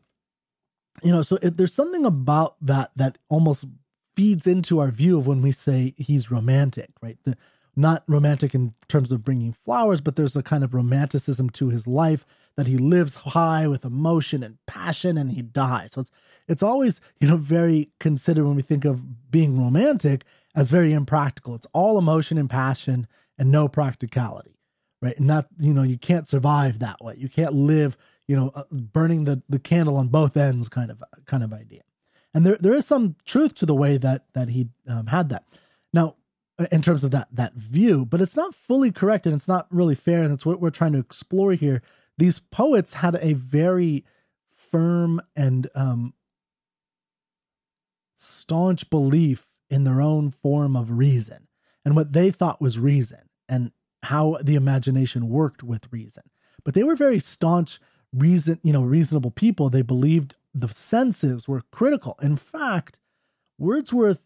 you 1.03 1.11
know, 1.11 1.23
so 1.23 1.39
it, 1.43 1.57
there's 1.57 1.75
something 1.75 2.05
about 2.05 2.57
that 2.61 2.91
that 2.97 3.19
almost 3.29 3.65
feeds 4.15 4.47
into 4.47 4.79
our 4.79 4.91
view 4.91 5.19
of 5.19 5.27
when 5.27 5.43
we 5.43 5.51
say 5.51 5.95
he's 5.97 6.31
romantic, 6.31 6.91
right? 7.03 7.19
The, 7.25 7.37
not 7.77 8.05
romantic 8.07 8.55
in 8.55 8.75
terms 8.89 9.11
of 9.11 9.25
bringing 9.25 9.53
flowers, 9.53 10.01
but 10.01 10.17
there's 10.17 10.37
a 10.37 10.43
kind 10.43 10.63
of 10.63 10.75
romanticism 10.75 11.51
to 11.51 11.71
his 11.71 11.87
life 11.87 12.25
that 12.57 12.67
he 12.67 12.77
lives 12.77 13.15
high 13.15 13.67
with 13.67 13.85
emotion 13.85 14.43
and 14.43 14.59
passion 14.67 15.19
and 15.19 15.33
he 15.33 15.43
dies. 15.43 15.93
So 15.93 16.03
it's 16.03 16.11
it's 16.47 16.63
always, 16.63 17.01
you 17.21 17.29
know, 17.29 17.37
very 17.37 17.91
considered 18.01 18.45
when 18.45 18.55
we 18.57 18.63
think 18.63 18.85
of 18.85 19.31
being 19.31 19.59
romantic 19.59 20.25
as 20.55 20.71
very 20.71 20.93
impractical. 20.93 21.55
It's 21.55 21.67
all 21.73 21.99
emotion 21.99 22.37
and 22.37 22.51
passion 22.51 23.07
and 23.39 23.51
no 23.51 23.67
practicality, 23.67 24.59
right? 25.01 25.19
And 25.19 25.29
that, 25.31 25.47
you 25.59 25.73
know, 25.73 25.83
you 25.83 25.99
can't 25.99 26.29
survive 26.29 26.79
that 26.81 27.03
way. 27.03 27.15
You 27.17 27.29
can't 27.29 27.55
live, 27.55 27.97
you 28.29 28.37
know, 28.37 28.53
uh, 28.55 28.65
burning 28.71 29.25
the 29.25 29.43
the 29.49 29.59
candle 29.59 29.97
on 29.97 30.09
both 30.09 30.37
ends 30.37 30.69
kind 30.69 30.91
of 30.91 31.03
kind 31.27 31.43
of 31.43 31.53
idea. 31.53 31.83
And 32.35 32.45
there 32.45 32.57
there 32.61 32.75
is 32.75 32.87
some 32.87 33.17
truth 33.25 33.55
to 33.57 33.67
the 33.67 33.75
way 33.75 33.97
that 33.97 34.27
that 34.35 34.49
he 34.51 34.69
um, 34.87 35.07
had 35.07 35.29
that. 35.31 35.45
Now, 35.93 36.17
in 36.71 36.83
terms 36.83 37.05
of 37.05 37.11
that 37.13 37.29
that 37.33 37.55
view, 37.55 38.05
but 38.05 38.21
it's 38.21 38.37
not 38.37 38.55
fully 38.55 38.93
correct 38.93 39.27
and 39.27 39.35
it's 39.35 39.49
not 39.49 39.67
really 39.71 39.95
fair, 39.95 40.23
and 40.23 40.33
it's 40.33 40.47
what 40.47 40.61
we're 40.61 40.71
trying 40.71 40.93
to 40.93 40.99
explore 40.99 41.53
here. 41.53 41.83
These 42.19 42.39
poets 42.39 42.95
had 42.95 43.17
a 43.17 43.33
very 43.33 44.05
firm 44.55 45.21
and 45.35 45.69
um, 45.75 46.15
staunch 48.15 48.89
belief 48.91 49.47
in 49.71 49.85
their 49.85 50.01
own 50.01 50.31
form 50.31 50.77
of 50.77 50.91
reason 50.91 51.49
and 51.85 51.97
what 51.97 52.13
they 52.13 52.31
thought 52.31 52.61
was 52.61 52.79
reason 52.79 53.29
and 53.49 53.73
how 54.03 54.39
the 54.43 54.55
imagination 54.55 55.29
worked 55.29 55.63
with 55.63 55.93
reason. 55.93 56.25
But 56.65 56.75
they 56.75 56.83
were 56.83 56.97
very 56.97 57.19
staunch 57.19 57.81
reason, 58.13 58.59
you 58.63 58.73
know, 58.73 58.83
reasonable 58.83 59.31
people. 59.31 59.69
They 59.69 59.83
believed 59.83 60.37
the 60.55 60.69
senses 60.69 61.49
were 61.49 61.63
critical. 61.71 62.17
In 62.23 62.37
fact, 62.37 62.99
Wordsworth 63.59 64.21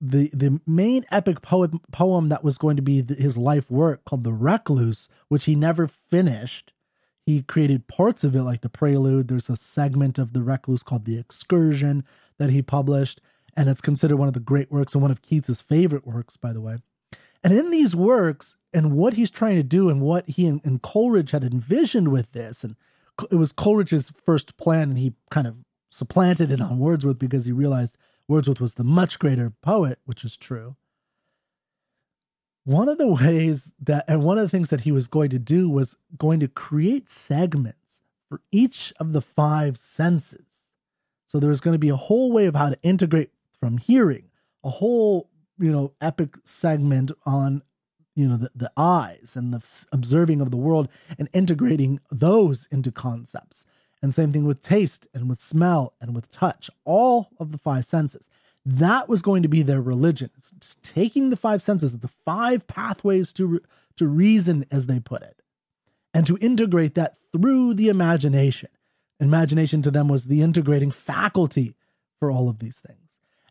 the 0.00 0.28
the 0.34 0.60
main 0.66 1.06
epic 1.10 1.40
poem 1.40 1.80
poem 1.92 2.28
that 2.28 2.44
was 2.44 2.58
going 2.58 2.76
to 2.76 2.82
be 2.82 3.02
his 3.02 3.38
life 3.38 3.70
work 3.70 4.04
called 4.04 4.22
The 4.22 4.32
Recluse, 4.32 5.08
which 5.28 5.44
he 5.44 5.54
never 5.54 5.88
finished. 5.88 6.72
He 7.26 7.42
created 7.42 7.88
parts 7.88 8.22
of 8.24 8.36
it 8.36 8.42
like 8.42 8.60
the 8.60 8.68
prelude. 8.68 9.28
There's 9.28 9.48
a 9.48 9.56
segment 9.56 10.18
of 10.18 10.32
The 10.32 10.42
Recluse 10.42 10.82
called 10.82 11.04
The 11.04 11.18
Excursion 11.18 12.04
that 12.38 12.50
he 12.50 12.60
published 12.60 13.20
and 13.56 13.68
it's 13.68 13.80
considered 13.80 14.16
one 14.16 14.28
of 14.28 14.34
the 14.34 14.40
great 14.40 14.70
works 14.70 14.94
and 14.94 15.02
one 15.02 15.10
of 15.10 15.22
Keats's 15.22 15.62
favorite 15.62 16.06
works, 16.06 16.36
by 16.36 16.52
the 16.52 16.60
way. 16.60 16.78
And 17.42 17.52
in 17.52 17.70
these 17.70 17.94
works, 17.94 18.56
and 18.72 18.92
what 18.92 19.14
he's 19.14 19.30
trying 19.30 19.56
to 19.56 19.62
do, 19.62 19.88
and 19.88 20.00
what 20.00 20.28
he 20.28 20.46
and, 20.46 20.60
and 20.64 20.82
Coleridge 20.82 21.30
had 21.30 21.44
envisioned 21.44 22.08
with 22.08 22.32
this, 22.32 22.64
and 22.64 22.74
it 23.30 23.36
was 23.36 23.52
Coleridge's 23.52 24.12
first 24.24 24.56
plan, 24.56 24.90
and 24.90 24.98
he 24.98 25.14
kind 25.30 25.46
of 25.46 25.56
supplanted 25.90 26.50
it 26.50 26.60
on 26.60 26.78
Wordsworth 26.78 27.18
because 27.18 27.44
he 27.44 27.52
realized 27.52 27.96
Wordsworth 28.26 28.60
was 28.60 28.74
the 28.74 28.84
much 28.84 29.18
greater 29.18 29.52
poet, 29.62 29.98
which 30.04 30.24
is 30.24 30.36
true. 30.36 30.76
One 32.64 32.88
of 32.88 32.96
the 32.96 33.08
ways 33.08 33.72
that, 33.82 34.06
and 34.08 34.22
one 34.22 34.38
of 34.38 34.42
the 34.42 34.48
things 34.48 34.70
that 34.70 34.82
he 34.82 34.92
was 34.92 35.06
going 35.06 35.30
to 35.30 35.38
do 35.38 35.68
was 35.68 35.96
going 36.16 36.40
to 36.40 36.48
create 36.48 37.10
segments 37.10 38.00
for 38.28 38.40
each 38.50 38.92
of 38.98 39.12
the 39.12 39.20
five 39.20 39.76
senses. 39.76 40.46
So 41.26 41.38
there 41.38 41.50
was 41.50 41.60
going 41.60 41.74
to 41.74 41.78
be 41.78 41.90
a 41.90 41.96
whole 41.96 42.32
way 42.32 42.46
of 42.46 42.54
how 42.54 42.70
to 42.70 42.78
integrate 42.82 43.30
from 43.60 43.76
hearing, 43.78 44.30
a 44.62 44.70
whole, 44.70 45.28
you 45.58 45.70
know, 45.70 45.92
epic 46.00 46.36
segment 46.44 47.12
on, 47.26 47.62
you 48.14 48.26
know, 48.26 48.38
the, 48.38 48.50
the 48.54 48.72
eyes 48.76 49.34
and 49.36 49.52
the 49.52 49.62
observing 49.92 50.40
of 50.40 50.50
the 50.50 50.56
world 50.56 50.88
and 51.18 51.28
integrating 51.34 52.00
those 52.10 52.66
into 52.70 52.90
concepts. 52.90 53.66
And 54.00 54.14
same 54.14 54.32
thing 54.32 54.44
with 54.44 54.62
taste 54.62 55.06
and 55.12 55.28
with 55.28 55.40
smell 55.40 55.94
and 56.00 56.14
with 56.14 56.30
touch, 56.30 56.70
all 56.84 57.30
of 57.38 57.52
the 57.52 57.58
five 57.58 57.84
senses. 57.84 58.30
That 58.66 59.08
was 59.08 59.20
going 59.20 59.42
to 59.42 59.48
be 59.48 59.62
their 59.62 59.82
religion. 59.82 60.30
It's 60.36 60.76
taking 60.82 61.30
the 61.30 61.36
five 61.36 61.62
senses, 61.62 61.98
the 61.98 62.08
five 62.24 62.66
pathways 62.66 63.32
to, 63.34 63.60
to 63.96 64.06
reason, 64.06 64.64
as 64.70 64.86
they 64.86 65.00
put 65.00 65.22
it, 65.22 65.42
and 66.14 66.26
to 66.26 66.38
integrate 66.38 66.94
that 66.94 67.16
through 67.32 67.74
the 67.74 67.88
imagination. 67.88 68.70
Imagination 69.20 69.82
to 69.82 69.90
them 69.90 70.08
was 70.08 70.24
the 70.24 70.42
integrating 70.42 70.90
faculty 70.90 71.76
for 72.18 72.30
all 72.30 72.48
of 72.48 72.58
these 72.58 72.78
things. 72.78 72.98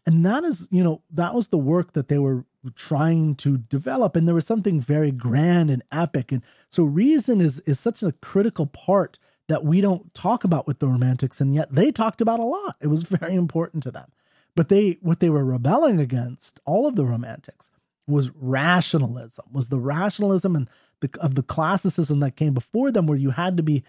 And 0.05 0.25
that 0.25 0.43
is 0.43 0.67
you 0.69 0.83
know 0.83 1.01
that 1.11 1.33
was 1.33 1.47
the 1.47 1.57
work 1.57 1.93
that 1.93 2.07
they 2.09 2.17
were 2.17 2.45
trying 2.75 3.35
to 3.35 3.57
develop. 3.57 4.15
And 4.15 4.27
there 4.27 4.35
was 4.35 4.45
something 4.45 4.81
very 4.81 5.11
grand 5.11 5.69
and 5.69 5.83
epic. 5.91 6.31
And 6.31 6.41
so 6.69 6.83
reason 6.83 7.39
is 7.39 7.59
is 7.61 7.79
such 7.79 8.03
a 8.03 8.11
critical 8.13 8.65
part 8.65 9.19
that 9.47 9.63
we 9.63 9.79
don't 9.79 10.13
talk 10.13 10.43
about 10.43 10.67
with 10.67 10.79
the 10.79 10.87
romantics. 10.87 11.39
And 11.39 11.53
yet 11.53 11.73
they 11.73 11.91
talked 11.91 12.21
about 12.21 12.39
a 12.39 12.45
lot. 12.45 12.75
It 12.81 12.87
was 12.87 13.03
very 13.03 13.35
important 13.35 13.83
to 13.83 13.91
them 13.91 14.11
but 14.55 14.69
they 14.69 14.97
what 15.01 15.19
they 15.19 15.29
were 15.29 15.45
rebelling 15.45 15.99
against 15.99 16.59
all 16.65 16.87
of 16.87 16.95
the 16.95 17.05
romantics 17.05 17.69
was 18.07 18.31
rationalism 18.35 19.45
was 19.51 19.69
the 19.69 19.79
rationalism 19.79 20.55
and 20.55 20.69
the, 21.01 21.09
of 21.19 21.35
the 21.35 21.43
classicism 21.43 22.19
that 22.19 22.35
came 22.35 22.53
before 22.53 22.91
them 22.91 23.07
where 23.07 23.17
you 23.17 23.31
had 23.31 23.57
to 23.57 23.63
be 23.63 23.83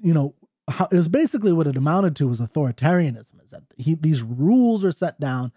you 0.00 0.14
know 0.14 0.34
how, 0.70 0.88
it 0.90 0.96
was 0.96 1.08
basically 1.08 1.52
what 1.52 1.66
it 1.66 1.76
amounted 1.76 2.16
to 2.16 2.28
was 2.28 2.40
authoritarianism. 2.40 3.44
Is 3.44 3.50
that 3.50 3.62
he, 3.76 3.94
these 3.94 4.22
rules 4.22 4.84
are 4.84 4.92
set 4.92 5.20
down, 5.20 5.52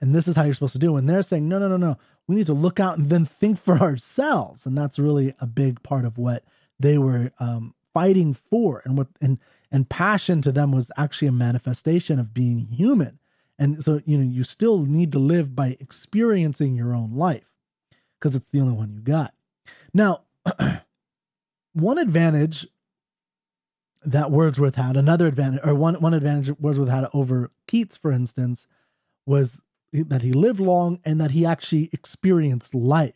and 0.00 0.14
this 0.14 0.28
is 0.28 0.36
how 0.36 0.44
you're 0.44 0.54
supposed 0.54 0.74
to 0.74 0.78
do. 0.78 0.96
And 0.96 1.08
they're 1.08 1.22
saying, 1.22 1.48
no, 1.48 1.58
no, 1.58 1.68
no, 1.68 1.76
no. 1.76 1.96
We 2.26 2.36
need 2.36 2.46
to 2.46 2.54
look 2.54 2.78
out 2.78 2.98
and 2.98 3.06
then 3.06 3.24
think 3.24 3.58
for 3.58 3.78
ourselves, 3.80 4.66
and 4.66 4.76
that's 4.76 4.98
really 4.98 5.34
a 5.40 5.46
big 5.46 5.82
part 5.82 6.04
of 6.04 6.18
what 6.18 6.44
they 6.78 6.98
were 6.98 7.32
um, 7.40 7.74
fighting 7.92 8.34
for, 8.34 8.82
and 8.84 8.96
what 8.96 9.08
and 9.20 9.38
and 9.70 9.88
passion 9.88 10.40
to 10.42 10.52
them 10.52 10.72
was 10.72 10.90
actually 10.96 11.28
a 11.28 11.32
manifestation 11.32 12.18
of 12.18 12.34
being 12.34 12.66
human. 12.66 13.18
And 13.58 13.82
so, 13.82 14.00
you 14.06 14.16
know, 14.18 14.24
you 14.24 14.44
still 14.44 14.84
need 14.84 15.12
to 15.12 15.18
live 15.18 15.56
by 15.56 15.76
experiencing 15.80 16.76
your 16.76 16.94
own 16.94 17.14
life 17.14 17.50
because 18.18 18.34
it's 18.34 18.46
the 18.52 18.60
only 18.60 18.74
one 18.74 18.92
you 18.92 19.00
got. 19.00 19.34
Now, 19.92 20.22
one 21.72 21.98
advantage 21.98 22.66
that 24.04 24.30
Wordsworth 24.30 24.76
had. 24.76 24.96
Another 24.96 25.26
advantage, 25.26 25.60
or 25.64 25.74
one 25.74 25.94
one 25.96 26.14
advantage 26.14 26.56
Wordsworth 26.58 26.88
had 26.88 27.08
over 27.12 27.50
Keats, 27.66 27.96
for 27.96 28.12
instance, 28.12 28.66
was 29.26 29.60
that 29.92 30.22
he 30.22 30.32
lived 30.32 30.60
long 30.60 31.00
and 31.04 31.20
that 31.20 31.32
he 31.32 31.44
actually 31.44 31.90
experienced 31.92 32.74
life 32.74 33.14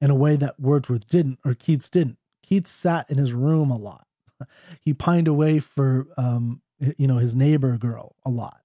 in 0.00 0.10
a 0.10 0.14
way 0.14 0.36
that 0.36 0.60
Wordsworth 0.60 1.06
didn't, 1.06 1.38
or 1.44 1.54
Keats 1.54 1.90
didn't. 1.90 2.18
Keats 2.42 2.70
sat 2.70 3.10
in 3.10 3.18
his 3.18 3.32
room 3.32 3.70
a 3.70 3.76
lot. 3.76 4.06
He 4.80 4.92
pined 4.92 5.28
away 5.28 5.60
for, 5.60 6.08
um, 6.16 6.62
you 6.96 7.06
know, 7.06 7.18
his 7.18 7.36
neighbor 7.36 7.76
girl 7.78 8.16
a 8.24 8.30
lot. 8.30 8.61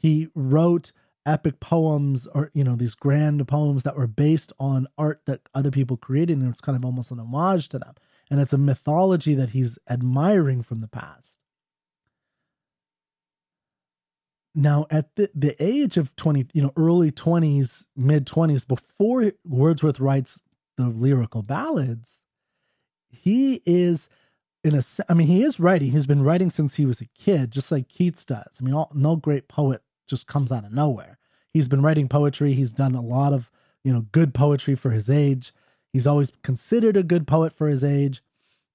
He 0.00 0.28
wrote 0.34 0.92
epic 1.26 1.60
poems 1.60 2.26
or 2.28 2.50
you 2.54 2.64
know 2.64 2.74
these 2.74 2.94
grand 2.94 3.46
poems 3.46 3.82
that 3.82 3.96
were 3.96 4.06
based 4.06 4.52
on 4.58 4.86
art 4.96 5.20
that 5.26 5.42
other 5.54 5.70
people 5.70 5.98
created 5.98 6.38
and 6.38 6.50
it's 6.50 6.62
kind 6.62 6.74
of 6.74 6.84
almost 6.84 7.10
an 7.10 7.20
homage 7.20 7.68
to 7.68 7.78
them 7.78 7.94
and 8.30 8.40
it's 8.40 8.54
a 8.54 8.58
mythology 8.58 9.34
that 9.34 9.50
he's 9.50 9.78
admiring 9.88 10.62
from 10.62 10.80
the 10.80 10.88
past. 10.88 11.36
Now, 14.54 14.86
at 14.90 15.14
the, 15.14 15.30
the 15.34 15.62
age 15.62 15.96
of 15.96 16.14
20, 16.16 16.46
you 16.52 16.62
know, 16.62 16.72
early 16.76 17.12
20s, 17.12 17.86
mid 17.96 18.26
20s, 18.26 18.66
before 18.66 19.32
Wordsworth 19.44 20.00
writes 20.00 20.40
the 20.76 20.88
lyrical 20.88 21.42
ballads, 21.42 22.24
he 23.08 23.62
is 23.64 24.08
in 24.64 24.74
a, 24.74 24.82
I 25.08 25.14
mean, 25.14 25.28
he 25.28 25.42
is 25.42 25.60
writing. 25.60 25.92
He's 25.92 26.06
been 26.06 26.22
writing 26.22 26.50
since 26.50 26.76
he 26.76 26.84
was 26.84 27.00
a 27.00 27.06
kid, 27.06 27.52
just 27.52 27.70
like 27.70 27.88
Keats 27.88 28.24
does. 28.24 28.58
I 28.60 28.64
mean, 28.64 28.74
all, 28.74 28.90
no 28.92 29.16
great 29.16 29.46
poet 29.46 29.82
just 30.10 30.28
comes 30.28 30.52
out 30.52 30.66
of 30.66 30.72
nowhere. 30.72 31.18
He's 31.54 31.68
been 31.68 31.82
writing 31.82 32.08
poetry. 32.08 32.54
He's 32.54 32.72
done 32.72 32.96
a 32.96 33.02
lot 33.02 33.32
of, 33.34 33.50
you 33.84 33.92
know, 33.94 34.02
good 34.12 34.34
poetry 34.34 34.76
for 34.76 34.90
his 34.92 35.10
age. 35.10 35.52
He's 35.92 36.08
always 36.08 36.32
considered 36.44 36.96
a 36.98 37.04
good 37.04 37.26
poet 37.28 37.54
for 37.54 37.68
his 37.68 37.84
age, 37.84 38.22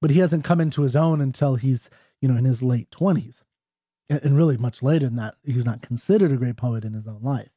but 0.01 0.11
he 0.11 0.19
hasn't 0.21 0.45
come 0.45 0.61
into 0.61 0.83
his 0.83 0.95
own 0.97 1.21
until 1.21 1.55
he's, 1.57 1.89
you 2.21 2.29
know, 2.29 2.37
in 2.37 2.45
his 2.45 2.63
late 2.63 2.91
20s. 2.91 3.43
And 4.09 4.37
really 4.37 4.57
much 4.57 4.83
later 4.83 5.07
than 5.07 5.17
that, 5.17 5.35
he's 5.45 5.65
not 5.67 5.81
considered 5.83 6.31
a 6.31 6.37
great 6.37 6.57
poet 6.57 6.85
in 6.85 6.93
his 6.93 7.07
own 7.07 7.21
life. 7.23 7.49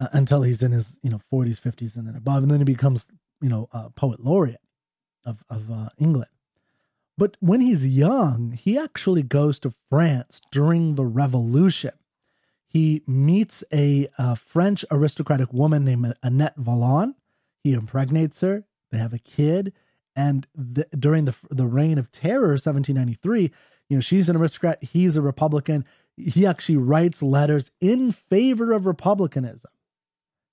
uh, 0.00 0.08
until 0.12 0.42
he's 0.42 0.62
in 0.62 0.72
his 0.72 0.98
you 1.02 1.10
know 1.10 1.20
40s, 1.32 1.60
50s, 1.60 1.96
and 1.96 2.06
then 2.06 2.16
above, 2.16 2.42
and 2.42 2.50
then 2.52 2.60
he 2.60 2.64
becomes 2.64 3.06
you 3.40 3.48
know 3.48 3.68
a 3.72 3.90
poet 3.90 4.20
laureate 4.20 4.60
of 5.24 5.44
of 5.50 5.70
uh, 5.70 5.90
England. 5.98 6.30
But 7.18 7.36
when 7.40 7.60
he's 7.60 7.86
young, 7.86 8.52
he 8.52 8.78
actually 8.78 9.22
goes 9.24 9.60
to 9.60 9.72
France 9.90 10.40
during 10.52 10.96
the 10.96 11.04
Revolution. 11.06 11.92
He 12.72 13.02
meets 13.06 13.62
a, 13.70 14.08
a 14.16 14.34
French 14.34 14.82
aristocratic 14.90 15.52
woman 15.52 15.84
named 15.84 16.14
Annette 16.22 16.56
Vallon. 16.56 17.14
He 17.62 17.74
impregnates 17.74 18.40
her. 18.40 18.64
They 18.90 18.96
have 18.96 19.12
a 19.12 19.18
kid. 19.18 19.74
And 20.16 20.46
the, 20.54 20.86
during 20.98 21.26
the 21.26 21.34
the 21.50 21.66
reign 21.66 21.98
of 21.98 22.10
terror, 22.10 22.52
1793, 22.52 23.50
you 23.90 23.96
know, 23.96 24.00
she's 24.00 24.30
an 24.30 24.36
aristocrat. 24.36 24.82
He's 24.82 25.16
a 25.16 25.22
Republican. 25.22 25.84
He 26.16 26.46
actually 26.46 26.78
writes 26.78 27.22
letters 27.22 27.70
in 27.80 28.10
favor 28.10 28.72
of 28.72 28.86
republicanism. 28.86 29.70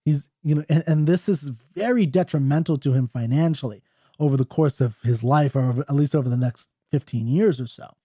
He's, 0.03 0.27
you 0.43 0.55
know, 0.55 0.65
and, 0.67 0.83
and 0.87 1.07
this 1.07 1.29
is 1.29 1.51
very 1.73 2.05
detrimental 2.05 2.77
to 2.77 2.93
him 2.93 3.07
financially 3.07 3.81
over 4.19 4.35
the 4.35 4.45
course 4.45 4.81
of 4.81 4.97
his 5.03 5.23
life, 5.23 5.55
or 5.55 5.85
at 5.87 5.95
least 5.95 6.15
over 6.15 6.27
the 6.27 6.37
next 6.37 6.69
15 6.91 7.27
years 7.27 7.61
or 7.61 7.67
so. 7.67 7.95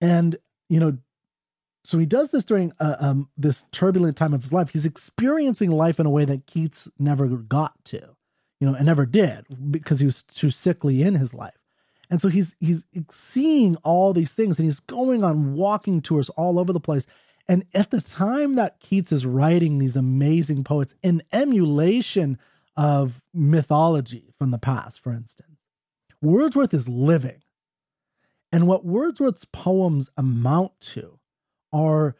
And, 0.00 0.36
you 0.68 0.80
know, 0.80 0.98
so 1.86 1.98
he 1.98 2.06
does 2.06 2.32
this 2.32 2.44
during 2.44 2.72
uh, 2.80 2.96
um, 2.98 3.28
this 3.36 3.64
turbulent 3.70 4.16
time 4.16 4.34
of 4.34 4.42
his 4.42 4.52
life. 4.52 4.70
He's 4.70 4.84
experiencing 4.84 5.70
life 5.70 6.00
in 6.00 6.06
a 6.06 6.10
way 6.10 6.24
that 6.24 6.46
Keats 6.46 6.88
never 6.98 7.28
got 7.28 7.84
to, 7.86 8.16
you 8.58 8.66
know, 8.68 8.74
and 8.74 8.86
never 8.86 9.06
did 9.06 9.44
because 9.70 10.00
he 10.00 10.06
was 10.06 10.24
too 10.24 10.50
sickly 10.50 11.02
in 11.02 11.14
his 11.14 11.32
life. 11.32 11.58
And 12.10 12.20
so 12.20 12.28
he's 12.28 12.56
he's 12.58 12.82
seeing 13.08 13.76
all 13.84 14.12
these 14.12 14.34
things 14.34 14.58
and 14.58 14.64
he's 14.64 14.80
going 14.80 15.22
on 15.22 15.54
walking 15.54 16.02
tours 16.02 16.28
all 16.30 16.58
over 16.58 16.72
the 16.72 16.80
place. 16.80 17.06
And 17.48 17.64
at 17.72 17.92
the 17.92 18.00
time 18.00 18.54
that 18.54 18.80
Keats 18.80 19.12
is 19.12 19.24
writing 19.24 19.78
these 19.78 19.94
amazing 19.94 20.64
poets 20.64 20.92
in 21.04 21.22
emulation 21.32 22.36
of 22.76 23.22
mythology 23.32 24.34
from 24.36 24.50
the 24.50 24.58
past, 24.58 25.00
for 25.00 25.12
instance, 25.12 25.60
Wordsworth 26.20 26.74
is 26.74 26.88
living. 26.88 27.42
And 28.50 28.66
what 28.66 28.84
Wordsworth's 28.84 29.44
poems 29.44 30.10
amount 30.16 30.72
to 30.80 31.15
are 31.72 32.16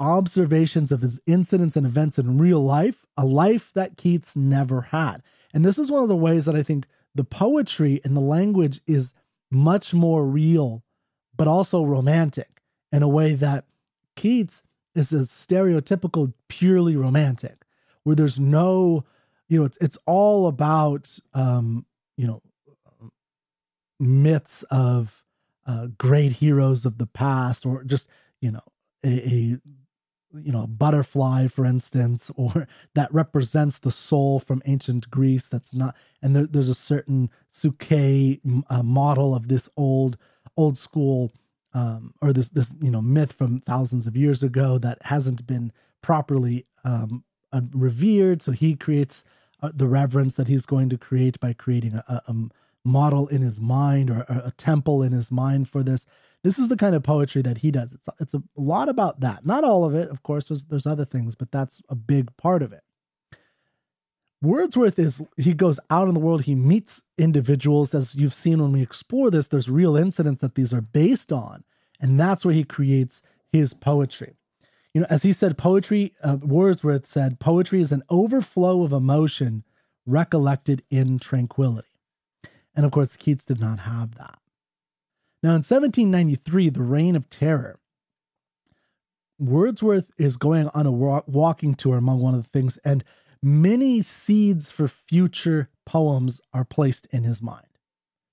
observations 0.00 0.90
of 0.90 1.00
his 1.00 1.20
incidents 1.26 1.76
and 1.76 1.86
events 1.86 2.18
in 2.18 2.38
real 2.38 2.64
life, 2.64 3.04
a 3.16 3.24
life 3.24 3.70
that 3.74 3.96
Keats 3.96 4.34
never 4.34 4.82
had. 4.82 5.22
And 5.54 5.64
this 5.64 5.78
is 5.78 5.90
one 5.90 6.02
of 6.02 6.08
the 6.08 6.16
ways 6.16 6.44
that 6.46 6.56
I 6.56 6.62
think 6.62 6.86
the 7.14 7.24
poetry 7.24 8.00
and 8.04 8.16
the 8.16 8.20
language 8.20 8.80
is 8.86 9.14
much 9.50 9.94
more 9.94 10.24
real, 10.24 10.82
but 11.36 11.46
also 11.46 11.84
romantic 11.84 12.62
in 12.90 13.02
a 13.02 13.08
way 13.08 13.34
that 13.34 13.64
Keats 14.16 14.62
is 14.94 15.12
a 15.12 15.20
stereotypical, 15.20 16.32
purely 16.48 16.96
romantic, 16.96 17.64
where 18.02 18.16
there's 18.16 18.40
no, 18.40 19.04
you 19.48 19.58
know, 19.58 19.64
it's, 19.66 19.78
it's 19.80 19.98
all 20.06 20.48
about, 20.48 21.18
um, 21.34 21.86
you 22.16 22.26
know, 22.26 22.42
myths 24.00 24.64
of 24.70 25.22
uh, 25.66 25.86
great 25.96 26.32
heroes 26.32 26.84
of 26.84 26.98
the 26.98 27.06
past, 27.06 27.64
or 27.64 27.84
just, 27.84 28.08
you 28.40 28.50
know, 28.50 28.64
a, 29.04 29.08
a 29.08 29.58
you 30.34 30.52
know, 30.52 30.62
a 30.62 30.66
butterfly, 30.66 31.46
for 31.46 31.64
instance, 31.64 32.30
or 32.36 32.66
that 32.94 33.12
represents 33.12 33.78
the 33.78 33.90
soul 33.90 34.38
from 34.38 34.62
ancient 34.66 35.10
Greece. 35.10 35.48
That's 35.48 35.74
not, 35.74 35.94
and 36.22 36.34
there, 36.34 36.46
there's 36.46 36.68
a 36.68 36.74
certain 36.74 37.30
Psuche 37.52 38.40
uh, 38.68 38.82
model 38.82 39.34
of 39.34 39.48
this 39.48 39.68
old, 39.76 40.16
old 40.56 40.78
school, 40.78 41.32
um, 41.74 42.14
or 42.20 42.32
this 42.32 42.50
this 42.50 42.74
you 42.82 42.90
know 42.90 43.00
myth 43.00 43.32
from 43.32 43.58
thousands 43.58 44.06
of 44.06 44.16
years 44.16 44.42
ago 44.42 44.76
that 44.78 44.98
hasn't 45.02 45.46
been 45.46 45.72
properly 46.02 46.66
um, 46.84 47.24
uh, 47.52 47.62
revered. 47.72 48.42
So 48.42 48.52
he 48.52 48.74
creates 48.74 49.24
uh, 49.62 49.70
the 49.74 49.86
reverence 49.86 50.34
that 50.34 50.48
he's 50.48 50.66
going 50.66 50.90
to 50.90 50.98
create 50.98 51.40
by 51.40 51.54
creating 51.54 51.94
a, 51.94 52.04
a, 52.08 52.30
a 52.30 52.34
model 52.84 53.26
in 53.28 53.40
his 53.40 53.60
mind 53.60 54.10
or 54.10 54.26
a, 54.28 54.42
a 54.46 54.50
temple 54.52 55.02
in 55.02 55.12
his 55.12 55.30
mind 55.30 55.68
for 55.68 55.82
this. 55.82 56.06
This 56.44 56.58
is 56.58 56.68
the 56.68 56.76
kind 56.76 56.94
of 56.94 57.02
poetry 57.02 57.42
that 57.42 57.58
he 57.58 57.70
does. 57.70 57.92
It's 57.92 58.08
it's 58.20 58.34
a 58.34 58.42
lot 58.56 58.88
about 58.88 59.20
that. 59.20 59.46
Not 59.46 59.64
all 59.64 59.84
of 59.84 59.94
it, 59.94 60.10
of 60.10 60.22
course. 60.22 60.48
There's 60.48 60.64
there's 60.64 60.86
other 60.86 61.04
things, 61.04 61.34
but 61.34 61.52
that's 61.52 61.80
a 61.88 61.94
big 61.94 62.36
part 62.36 62.62
of 62.62 62.72
it. 62.72 62.82
Wordsworth 64.42 64.98
is 64.98 65.22
he 65.36 65.54
goes 65.54 65.78
out 65.88 66.08
in 66.08 66.14
the 66.14 66.20
world, 66.20 66.42
he 66.42 66.56
meets 66.56 67.00
individuals 67.16 67.94
as 67.94 68.16
you've 68.16 68.34
seen 68.34 68.60
when 68.60 68.72
we 68.72 68.82
explore 68.82 69.30
this, 69.30 69.46
there's 69.46 69.70
real 69.70 69.96
incidents 69.96 70.40
that 70.40 70.56
these 70.56 70.74
are 70.74 70.80
based 70.80 71.32
on, 71.32 71.62
and 72.00 72.18
that's 72.18 72.44
where 72.44 72.52
he 72.52 72.64
creates 72.64 73.22
his 73.52 73.72
poetry. 73.72 74.34
You 74.92 75.02
know, 75.02 75.06
as 75.08 75.22
he 75.22 75.32
said, 75.32 75.56
poetry, 75.56 76.14
uh, 76.24 76.38
Wordsworth 76.42 77.06
said, 77.06 77.38
poetry 77.38 77.80
is 77.80 77.92
an 77.92 78.02
overflow 78.10 78.82
of 78.82 78.92
emotion 78.92 79.62
recollected 80.06 80.82
in 80.90 81.20
tranquility. 81.20 81.88
And 82.74 82.84
of 82.84 82.90
course, 82.90 83.16
Keats 83.16 83.46
did 83.46 83.60
not 83.60 83.80
have 83.80 84.16
that. 84.16 84.38
Now, 85.42 85.50
in 85.50 85.62
1793, 85.62 86.68
the 86.70 86.82
Reign 86.82 87.16
of 87.16 87.28
Terror, 87.28 87.78
Wordsworth 89.38 90.12
is 90.16 90.36
going 90.36 90.68
on 90.68 90.86
a 90.86 90.92
walking 90.92 91.74
tour, 91.74 91.96
among 91.96 92.20
one 92.20 92.34
of 92.34 92.44
the 92.44 92.48
things, 92.48 92.76
and 92.84 93.02
many 93.42 94.00
seeds 94.02 94.70
for 94.70 94.86
future 94.86 95.68
poems 95.84 96.40
are 96.52 96.64
placed 96.64 97.06
in 97.06 97.24
his 97.24 97.42
mind. 97.42 97.66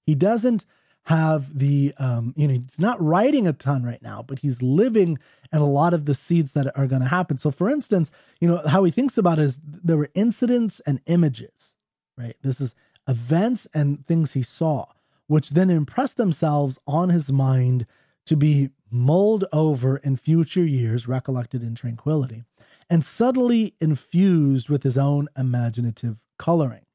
He 0.05 0.13
doesn't 0.13 0.65
have 1.03 1.57
the, 1.57 1.95
um, 1.97 2.35
you 2.37 2.47
know, 2.47 2.53
he's 2.53 2.77
not 2.77 3.01
writing 3.03 3.47
a 3.47 3.53
ton 3.53 3.83
right 3.83 4.01
now, 4.03 4.21
but 4.21 4.39
he's 4.39 4.61
living 4.61 5.17
and 5.51 5.63
a 5.63 5.65
lot 5.65 5.95
of 5.95 6.05
the 6.05 6.13
seeds 6.13 6.51
that 6.51 6.77
are 6.77 6.85
going 6.85 7.01
to 7.01 7.07
happen. 7.07 7.39
So, 7.39 7.49
for 7.49 7.71
instance, 7.71 8.11
you 8.39 8.47
know, 8.47 8.61
how 8.67 8.83
he 8.83 8.91
thinks 8.91 9.17
about 9.17 9.39
is 9.39 9.57
there 9.63 9.97
were 9.97 10.11
incidents 10.13 10.79
and 10.81 11.01
images, 11.07 11.75
right? 12.15 12.35
This 12.43 12.61
is 12.61 12.75
events 13.07 13.65
and 13.73 14.05
things 14.05 14.33
he 14.33 14.43
saw 14.43 14.85
which 15.29 15.51
then 15.51 15.69
impress 15.69 16.15
themselves 16.15 16.79
on 16.87 17.09
his 17.09 17.31
mind 17.31 17.85
to 18.25 18.35
be 18.35 18.71
mulled 18.89 19.45
over 19.53 19.97
in 19.97 20.15
future 20.15 20.65
years, 20.65 21.07
recollected 21.07 21.61
in 21.61 21.75
tranquility, 21.75 22.43
and 22.89 23.03
subtly 23.03 23.75
infused 23.79 24.69
with 24.69 24.81
his 24.81 24.97
own 24.97 25.27
imaginative 25.37 26.17
coloring. 26.39 26.87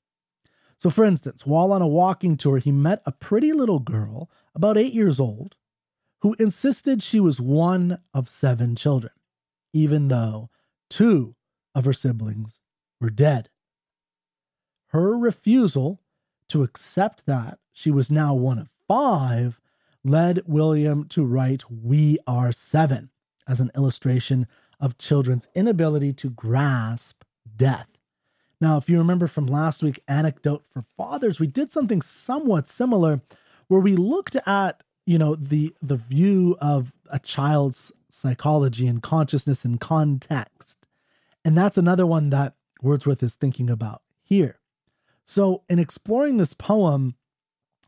So, 0.78 0.90
for 0.90 1.04
instance, 1.04 1.46
while 1.46 1.72
on 1.72 1.80
a 1.80 1.86
walking 1.86 2.36
tour, 2.36 2.58
he 2.58 2.72
met 2.72 3.02
a 3.06 3.12
pretty 3.12 3.52
little 3.52 3.78
girl, 3.78 4.28
about 4.52 4.76
eight 4.76 4.92
years 4.92 5.20
old, 5.20 5.54
who 6.22 6.34
insisted 6.40 7.04
she 7.04 7.20
was 7.20 7.40
one 7.40 8.00
of 8.12 8.28
seven 8.28 8.74
children, 8.74 9.12
even 9.72 10.08
though 10.08 10.50
two 10.90 11.36
of 11.72 11.84
her 11.84 11.92
siblings 11.92 12.62
were 13.00 13.10
dead. 13.10 13.48
Her 14.88 15.16
refusal 15.16 16.00
to 16.48 16.62
accept 16.62 17.26
that 17.26 17.58
she 17.72 17.90
was 17.90 18.10
now 18.10 18.34
one 18.34 18.58
of 18.58 18.70
five 18.86 19.60
led 20.04 20.42
William 20.46 21.08
to 21.08 21.24
write 21.24 21.64
We 21.70 22.18
Are 22.26 22.52
Seven 22.52 23.10
as 23.48 23.60
an 23.60 23.70
illustration 23.76 24.46
of 24.80 24.98
children's 24.98 25.48
inability 25.54 26.12
to 26.14 26.30
grasp 26.30 27.22
death. 27.56 27.88
Now, 28.60 28.76
if 28.76 28.88
you 28.88 28.98
remember 28.98 29.26
from 29.26 29.46
last 29.46 29.82
week, 29.82 30.00
Anecdote 30.08 30.64
for 30.72 30.84
Fathers, 30.96 31.40
we 31.40 31.46
did 31.46 31.72
something 31.72 32.00
somewhat 32.00 32.68
similar 32.68 33.20
where 33.68 33.80
we 33.80 33.96
looked 33.96 34.36
at, 34.46 34.82
you 35.06 35.18
know, 35.18 35.34
the 35.34 35.74
the 35.82 35.96
view 35.96 36.56
of 36.60 36.92
a 37.10 37.18
child's 37.18 37.92
psychology 38.10 38.86
and 38.86 39.02
consciousness 39.02 39.64
and 39.64 39.80
context. 39.80 40.86
And 41.44 41.58
that's 41.58 41.76
another 41.76 42.06
one 42.06 42.30
that 42.30 42.54
Wordsworth 42.80 43.22
is 43.22 43.34
thinking 43.34 43.68
about 43.68 44.02
here. 44.22 44.58
So, 45.26 45.62
in 45.68 45.78
exploring 45.78 46.36
this 46.36 46.52
poem 46.52 47.14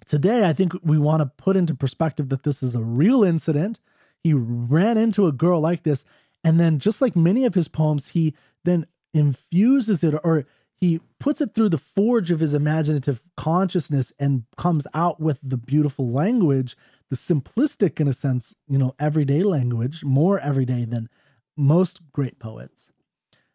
today, 0.06 0.48
I 0.48 0.52
think 0.52 0.72
we 0.82 0.98
want 0.98 1.20
to 1.20 1.26
put 1.42 1.56
into 1.56 1.74
perspective 1.74 2.28
that 2.30 2.44
this 2.44 2.62
is 2.62 2.74
a 2.74 2.82
real 2.82 3.22
incident. 3.22 3.80
He 4.22 4.32
ran 4.32 4.96
into 4.96 5.26
a 5.26 5.32
girl 5.32 5.60
like 5.60 5.82
this. 5.82 6.04
And 6.42 6.58
then, 6.58 6.78
just 6.78 7.02
like 7.02 7.16
many 7.16 7.44
of 7.44 7.54
his 7.54 7.68
poems, 7.68 8.08
he 8.08 8.34
then 8.64 8.86
infuses 9.12 10.02
it 10.04 10.14
or 10.22 10.46
he 10.78 11.00
puts 11.18 11.40
it 11.40 11.54
through 11.54 11.70
the 11.70 11.78
forge 11.78 12.30
of 12.30 12.40
his 12.40 12.52
imaginative 12.52 13.22
consciousness 13.36 14.12
and 14.18 14.44
comes 14.58 14.86
out 14.92 15.20
with 15.20 15.40
the 15.42 15.56
beautiful 15.56 16.10
language, 16.10 16.76
the 17.08 17.16
simplistic, 17.16 17.98
in 17.98 18.08
a 18.08 18.12
sense, 18.12 18.54
you 18.68 18.76
know, 18.76 18.94
everyday 18.98 19.42
language, 19.42 20.04
more 20.04 20.38
everyday 20.38 20.84
than 20.84 21.08
most 21.56 22.00
great 22.12 22.38
poets 22.38 22.92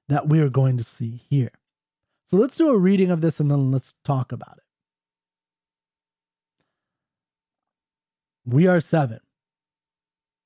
that 0.09 0.27
we 0.27 0.39
are 0.39 0.49
going 0.49 0.77
to 0.77 0.83
see 0.83 1.21
here. 1.29 1.51
So 2.31 2.37
let's 2.37 2.55
do 2.55 2.69
a 2.69 2.77
reading 2.77 3.11
of 3.11 3.19
this 3.19 3.41
and 3.41 3.51
then 3.51 3.71
let's 3.71 3.93
talk 4.05 4.31
about 4.31 4.55
it. 4.55 4.63
We 8.45 8.67
Are 8.67 8.79
Seven 8.79 9.19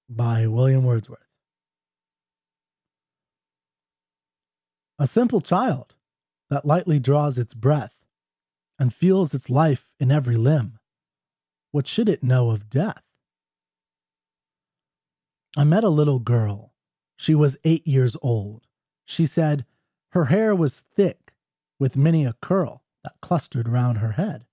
by 0.10 0.48
William 0.48 0.84
Wordsworth. 0.84 1.20
A 4.98 5.06
simple 5.06 5.42
child 5.42 5.94
that 6.50 6.66
lightly 6.66 7.00
draws 7.00 7.38
its 7.38 7.54
breath 7.54 8.04
and 8.80 8.92
feels 8.92 9.36
its 9.36 9.52
life 9.52 9.86
in 10.00 10.12
every 10.12 10.38
limb. 10.38 10.80
What 11.72 11.86
should 11.86 12.10
it 12.10 12.24
know 12.24 12.50
of 12.50 12.68
death? 12.68 13.04
I 15.56 15.66
met 15.66 15.84
a 15.84 15.90
little 15.90 16.20
girl. 16.20 16.74
She 17.16 17.36
was 17.36 17.60
eight 17.64 17.86
years 17.86 18.18
old. 18.24 18.64
She 19.06 19.28
said, 19.28 19.66
Her 20.14 20.26
hair 20.26 20.56
was 20.56 20.84
thick, 20.96 21.25
with 21.80 21.96
many 21.96 22.26
a 22.26 22.36
curl 22.42 22.84
that 23.04 23.22
clustered 23.22 23.68
round 23.68 24.00
her 24.00 24.14
head. 24.14 24.46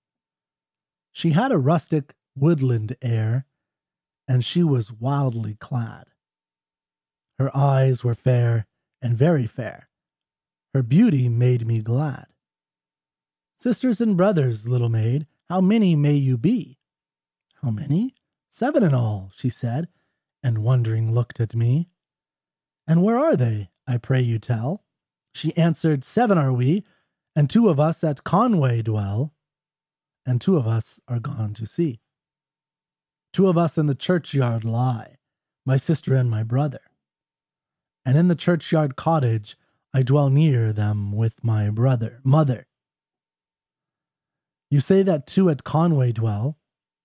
She 1.12 1.30
had 1.30 1.52
a 1.52 1.58
rustic, 1.58 2.14
woodland 2.36 2.96
air, 3.02 3.46
and 4.26 4.44
she 4.44 4.62
was 4.62 4.92
wildly 4.92 5.54
clad. 5.54 6.06
Her 7.38 7.54
eyes 7.56 8.02
were 8.04 8.14
fair 8.14 8.66
and 9.00 9.16
very 9.16 9.46
fair. 9.46 9.88
Her 10.74 10.82
beauty 10.82 11.28
made 11.28 11.66
me 11.66 11.80
glad. 11.80 12.26
Sisters 13.56 14.00
and 14.00 14.16
brothers, 14.16 14.66
little 14.66 14.88
maid, 14.88 15.26
how 15.48 15.60
many 15.60 15.94
may 15.94 16.14
you 16.14 16.38
be? 16.38 16.78
How 17.62 17.70
many? 17.70 18.14
Seven 18.50 18.82
in 18.82 18.94
all, 18.94 19.30
she 19.36 19.48
said, 19.48 19.88
and 20.42 20.58
wondering 20.58 21.12
looked 21.12 21.40
at 21.40 21.54
me. 21.54 21.88
And 22.86 23.02
where 23.02 23.18
are 23.18 23.36
they, 23.36 23.70
I 23.86 23.98
pray 23.98 24.20
you 24.20 24.38
tell? 24.38 24.84
She 25.34 25.56
answered, 25.56 26.04
Seven 26.04 26.38
are 26.38 26.52
we, 26.52 26.84
and 27.34 27.48
two 27.48 27.68
of 27.68 27.80
us 27.80 28.04
at 28.04 28.24
Conway 28.24 28.82
dwell, 28.82 29.32
and 30.26 30.40
two 30.40 30.56
of 30.56 30.66
us 30.66 31.00
are 31.08 31.18
gone 31.18 31.54
to 31.54 31.66
sea. 31.66 32.00
Two 33.32 33.48
of 33.48 33.56
us 33.56 33.78
in 33.78 33.86
the 33.86 33.94
churchyard 33.94 34.64
lie, 34.64 35.16
my 35.64 35.76
sister 35.76 36.14
and 36.14 36.30
my 36.30 36.42
brother. 36.42 36.80
And 38.04 38.18
in 38.18 38.28
the 38.28 38.34
churchyard 38.34 38.96
cottage 38.96 39.56
I 39.94 40.02
dwell 40.02 40.30
near 40.30 40.72
them 40.72 41.12
with 41.12 41.44
my 41.44 41.68
brother, 41.68 42.20
mother. 42.24 42.66
You 44.70 44.80
say 44.80 45.02
that 45.02 45.26
two 45.26 45.50
at 45.50 45.64
Conway 45.64 46.12
dwell, 46.12 46.56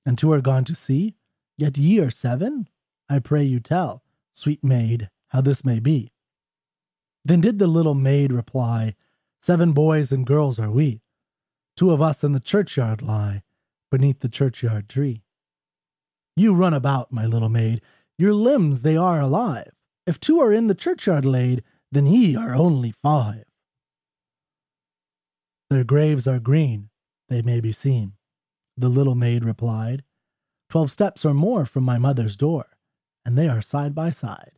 and 0.05 0.17
two 0.17 0.31
are 0.31 0.39
gone 0.39 0.63
to 0.65 0.75
sea, 0.75 1.15
yet 1.57 1.77
ye 1.77 1.99
are 1.99 2.09
seven? 2.09 2.69
I 3.09 3.19
pray 3.19 3.43
you 3.43 3.59
tell, 3.59 4.03
sweet 4.33 4.63
maid, 4.63 5.09
how 5.29 5.41
this 5.41 5.65
may 5.65 5.81
be. 5.81 6.13
Then 7.25 7.41
did 7.41 7.59
the 7.59 7.67
little 7.67 7.93
maid 7.93 8.31
reply, 8.31 8.95
Seven 9.41 9.71
boys 9.71 10.11
and 10.11 10.25
girls 10.25 10.59
are 10.59 10.71
we. 10.71 11.01
Two 11.75 11.91
of 11.91 12.01
us 12.01 12.23
in 12.23 12.31
the 12.33 12.39
churchyard 12.39 13.01
lie, 13.01 13.43
beneath 13.91 14.19
the 14.19 14.29
churchyard 14.29 14.89
tree. 14.89 15.23
You 16.35 16.53
run 16.53 16.73
about, 16.73 17.11
my 17.11 17.25
little 17.25 17.49
maid, 17.49 17.81
your 18.17 18.33
limbs 18.33 18.81
they 18.81 18.97
are 18.97 19.19
alive. 19.19 19.71
If 20.05 20.19
two 20.19 20.39
are 20.39 20.51
in 20.51 20.67
the 20.67 20.75
churchyard 20.75 21.25
laid, 21.25 21.63
then 21.91 22.05
ye 22.05 22.35
are 22.35 22.55
only 22.55 22.91
five. 22.91 23.45
Their 25.69 25.83
graves 25.83 26.27
are 26.27 26.39
green, 26.39 26.89
they 27.29 27.41
may 27.41 27.59
be 27.59 27.73
seen, 27.73 28.13
the 28.75 28.89
little 28.89 29.15
maid 29.15 29.43
replied. 29.43 30.03
Twelve 30.69 30.91
steps 30.91 31.25
or 31.25 31.33
more 31.33 31.65
from 31.65 31.83
my 31.83 31.97
mother's 31.97 32.35
door, 32.35 32.65
and 33.25 33.37
they 33.37 33.47
are 33.47 33.61
side 33.61 33.93
by 33.93 34.09
side. 34.09 34.53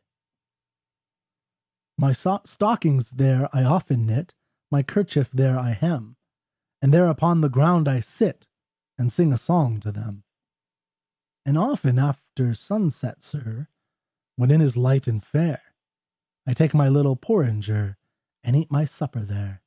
My 1.97 2.11
so- 2.13 2.41
stockings 2.45 3.11
there 3.11 3.49
I 3.53 3.63
often 3.63 4.05
knit, 4.05 4.33
my 4.71 4.83
kerchief 4.83 5.29
there 5.31 5.57
I 5.57 5.71
hem, 5.71 6.15
and 6.81 6.93
there 6.93 7.07
upon 7.07 7.41
the 7.41 7.49
ground 7.49 7.87
I 7.87 7.99
sit, 7.99 8.47
and 8.97 9.11
sing 9.11 9.31
a 9.31 9.37
song 9.37 9.79
to 9.79 9.91
them. 9.91 10.23
And 11.45 11.57
often 11.57 11.97
after 11.97 12.53
sunset, 12.53 13.23
sir, 13.23 13.67
when 14.35 14.51
it 14.51 14.61
is 14.61 14.77
light 14.77 15.07
and 15.07 15.23
fair, 15.23 15.61
I 16.45 16.53
take 16.53 16.73
my 16.73 16.89
little 16.89 17.15
porringer 17.15 17.95
and 18.43 18.55
eat 18.55 18.71
my 18.71 18.85
supper 18.85 19.21
there. 19.21 19.61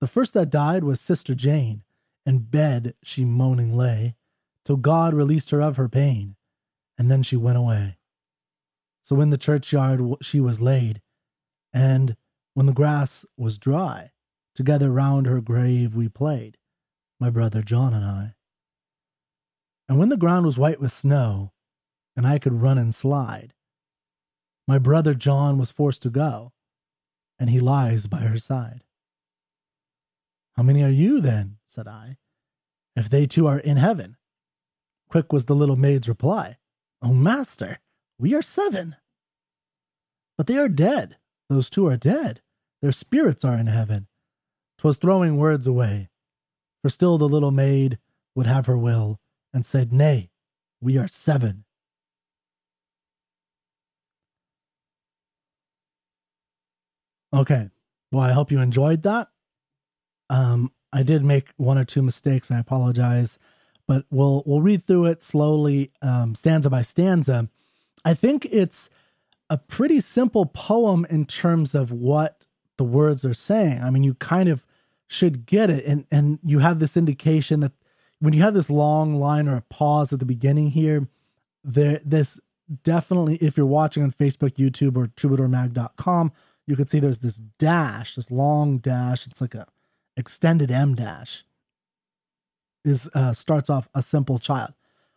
The 0.00 0.06
first 0.06 0.34
that 0.34 0.50
died 0.50 0.84
was 0.84 1.00
Sister 1.00 1.34
Jane, 1.34 1.82
in 2.24 2.38
bed 2.38 2.94
she 3.02 3.24
moaning 3.24 3.76
lay, 3.76 4.16
till 4.64 4.76
God 4.76 5.14
released 5.14 5.50
her 5.50 5.60
of 5.62 5.76
her 5.76 5.88
pain, 5.88 6.36
and 6.98 7.10
then 7.10 7.22
she 7.22 7.36
went 7.36 7.58
away. 7.58 7.98
So 9.02 9.20
in 9.20 9.30
the 9.30 9.38
churchyard 9.38 10.00
she 10.22 10.40
was 10.40 10.60
laid, 10.60 11.00
and 11.72 12.16
when 12.56 12.64
the 12.64 12.72
grass 12.72 13.26
was 13.36 13.58
dry, 13.58 14.10
together 14.54 14.90
round 14.90 15.26
her 15.26 15.42
grave 15.42 15.94
we 15.94 16.08
played, 16.08 16.56
my 17.20 17.28
brother 17.28 17.60
John 17.60 17.92
and 17.92 18.02
I. 18.02 18.34
And 19.90 19.98
when 19.98 20.08
the 20.08 20.16
ground 20.16 20.46
was 20.46 20.56
white 20.56 20.80
with 20.80 20.90
snow, 20.90 21.52
and 22.16 22.26
I 22.26 22.38
could 22.38 22.62
run 22.62 22.78
and 22.78 22.94
slide, 22.94 23.52
my 24.66 24.78
brother 24.78 25.12
John 25.12 25.58
was 25.58 25.70
forced 25.70 26.00
to 26.04 26.08
go, 26.08 26.54
and 27.38 27.50
he 27.50 27.60
lies 27.60 28.06
by 28.06 28.20
her 28.20 28.38
side. 28.38 28.84
How 30.54 30.62
many 30.62 30.82
are 30.82 30.88
you 30.88 31.20
then? 31.20 31.58
said 31.66 31.86
I, 31.86 32.16
if 32.96 33.10
they 33.10 33.26
too 33.26 33.46
are 33.46 33.58
in 33.58 33.76
heaven. 33.76 34.16
Quick 35.10 35.30
was 35.30 35.44
the 35.44 35.54
little 35.54 35.76
maid's 35.76 36.08
reply, 36.08 36.56
O 37.02 37.12
master, 37.12 37.80
we 38.18 38.32
are 38.32 38.40
seven. 38.40 38.96
But 40.38 40.46
they 40.46 40.56
are 40.56 40.70
dead, 40.70 41.18
those 41.50 41.68
two 41.68 41.86
are 41.86 41.98
dead, 41.98 42.40
their 42.82 42.92
spirits 42.92 43.44
are 43.44 43.56
in 43.56 43.66
heaven. 43.66 44.08
'Twas 44.78 44.96
throwing 44.96 45.36
words 45.36 45.66
away, 45.66 46.10
for 46.82 46.90
still 46.90 47.18
the 47.18 47.28
little 47.28 47.50
maid 47.50 47.98
would 48.34 48.46
have 48.46 48.66
her 48.66 48.76
will, 48.76 49.20
and 49.52 49.64
said, 49.64 49.92
Nay, 49.92 50.30
we 50.80 50.98
are 50.98 51.08
seven. 51.08 51.64
Okay. 57.32 57.70
Well, 58.12 58.22
I 58.22 58.32
hope 58.32 58.52
you 58.52 58.60
enjoyed 58.60 59.02
that. 59.02 59.28
Um, 60.30 60.72
I 60.92 61.02
did 61.02 61.24
make 61.24 61.48
one 61.56 61.78
or 61.78 61.84
two 61.84 62.02
mistakes. 62.02 62.50
I 62.50 62.58
apologize, 62.58 63.38
but 63.86 64.06
we'll 64.10 64.42
we'll 64.46 64.60
read 64.62 64.84
through 64.84 65.06
it 65.06 65.22
slowly, 65.22 65.90
um, 66.02 66.34
stanza 66.34 66.70
by 66.70 66.82
stanza. 66.82 67.48
I 68.04 68.14
think 68.14 68.46
it's 68.46 68.88
a 69.50 69.58
pretty 69.58 70.00
simple 70.00 70.46
poem 70.46 71.06
in 71.10 71.26
terms 71.26 71.74
of 71.74 71.92
what 71.92 72.45
the 72.76 72.84
words 72.84 73.24
are 73.24 73.34
saying. 73.34 73.82
I 73.82 73.90
mean, 73.90 74.02
you 74.02 74.14
kind 74.14 74.48
of 74.48 74.64
should 75.08 75.46
get 75.46 75.70
it, 75.70 75.84
and 75.84 76.06
and 76.10 76.38
you 76.42 76.60
have 76.60 76.78
this 76.78 76.96
indication 76.96 77.60
that 77.60 77.72
when 78.20 78.32
you 78.32 78.42
have 78.42 78.54
this 78.54 78.70
long 78.70 79.16
line 79.16 79.48
or 79.48 79.56
a 79.56 79.62
pause 79.62 80.12
at 80.12 80.18
the 80.18 80.24
beginning 80.24 80.70
here, 80.70 81.08
there 81.64 82.00
this 82.04 82.40
definitely 82.82 83.36
if 83.36 83.56
you're 83.56 83.66
watching 83.66 84.02
on 84.02 84.12
Facebook, 84.12 84.54
YouTube, 84.54 84.96
or 84.96 85.06
troubadourmag.com, 85.08 86.32
you 86.66 86.76
can 86.76 86.86
see 86.86 86.98
there's 86.98 87.18
this 87.18 87.40
dash, 87.58 88.16
this 88.16 88.30
long 88.30 88.78
dash. 88.78 89.26
It's 89.26 89.40
like 89.40 89.54
a 89.54 89.66
extended 90.16 90.70
em 90.70 90.94
dash. 90.94 91.44
Is 92.84 93.08
uh, 93.14 93.32
starts 93.32 93.68
off 93.68 93.88
a 93.94 94.02
simple 94.02 94.38
child, 94.38 94.72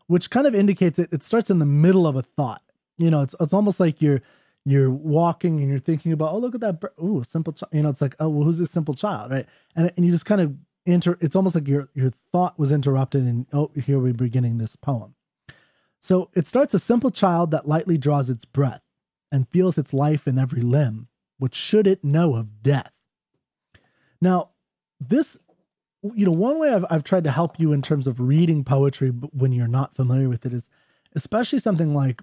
which 0.07 0.31
kind 0.31 0.47
of 0.47 0.55
indicates 0.55 0.97
it. 0.97 1.13
It 1.13 1.23
starts 1.23 1.51
in 1.51 1.59
the 1.59 1.65
middle 1.65 2.07
of 2.07 2.15
a 2.15 2.23
thought. 2.23 2.63
You 2.97 3.11
know, 3.11 3.21
it's 3.21 3.35
it's 3.39 3.53
almost 3.53 3.79
like 3.79 4.01
you're 4.01 4.21
you're 4.69 4.89
walking 4.89 5.59
and 5.59 5.69
you're 5.69 5.79
thinking 5.79 6.11
about, 6.11 6.33
oh 6.33 6.37
look 6.37 6.55
at 6.55 6.61
that, 6.61 6.81
oh 6.97 7.21
simple 7.23 7.53
child. 7.53 7.69
You 7.73 7.83
know, 7.83 7.89
it's 7.89 8.01
like, 8.01 8.15
oh 8.19 8.29
well, 8.29 8.43
who's 8.43 8.59
this 8.59 8.71
simple 8.71 8.93
child, 8.93 9.31
right? 9.31 9.45
And 9.75 9.91
and 9.95 10.05
you 10.05 10.11
just 10.11 10.25
kind 10.25 10.41
of 10.41 10.55
enter. 10.85 11.17
It's 11.21 11.35
almost 11.35 11.55
like 11.55 11.67
your 11.67 11.89
your 11.93 12.11
thought 12.31 12.57
was 12.59 12.71
interrupted, 12.71 13.23
and 13.23 13.45
oh, 13.53 13.71
here 13.75 13.99
we're 13.99 14.13
beginning 14.13 14.57
this 14.57 14.75
poem. 14.75 15.15
So 16.01 16.29
it 16.33 16.47
starts 16.47 16.73
a 16.73 16.79
simple 16.79 17.11
child 17.11 17.51
that 17.51 17.67
lightly 17.67 17.97
draws 17.97 18.29
its 18.29 18.45
breath 18.45 18.81
and 19.31 19.49
feels 19.49 19.77
its 19.77 19.93
life 19.93 20.27
in 20.27 20.39
every 20.39 20.61
limb 20.61 21.09
what 21.39 21.55
should 21.55 21.87
it 21.87 22.03
know 22.03 22.35
of 22.35 22.61
death? 22.61 22.91
Now, 24.21 24.49
this, 24.99 25.39
you 26.03 26.25
know, 26.25 26.31
one 26.31 26.59
way 26.59 26.69
I've, 26.69 26.85
I've 26.89 27.03
tried 27.03 27.23
to 27.23 27.31
help 27.31 27.59
you 27.59 27.73
in 27.73 27.81
terms 27.81 28.05
of 28.05 28.19
reading 28.19 28.63
poetry 28.63 29.09
when 29.09 29.53
you're 29.53 29.67
not 29.67 29.95
familiar 29.95 30.29
with 30.29 30.45
it 30.45 30.53
is, 30.53 30.69
especially 31.15 31.59
something 31.59 31.95
like 31.95 32.21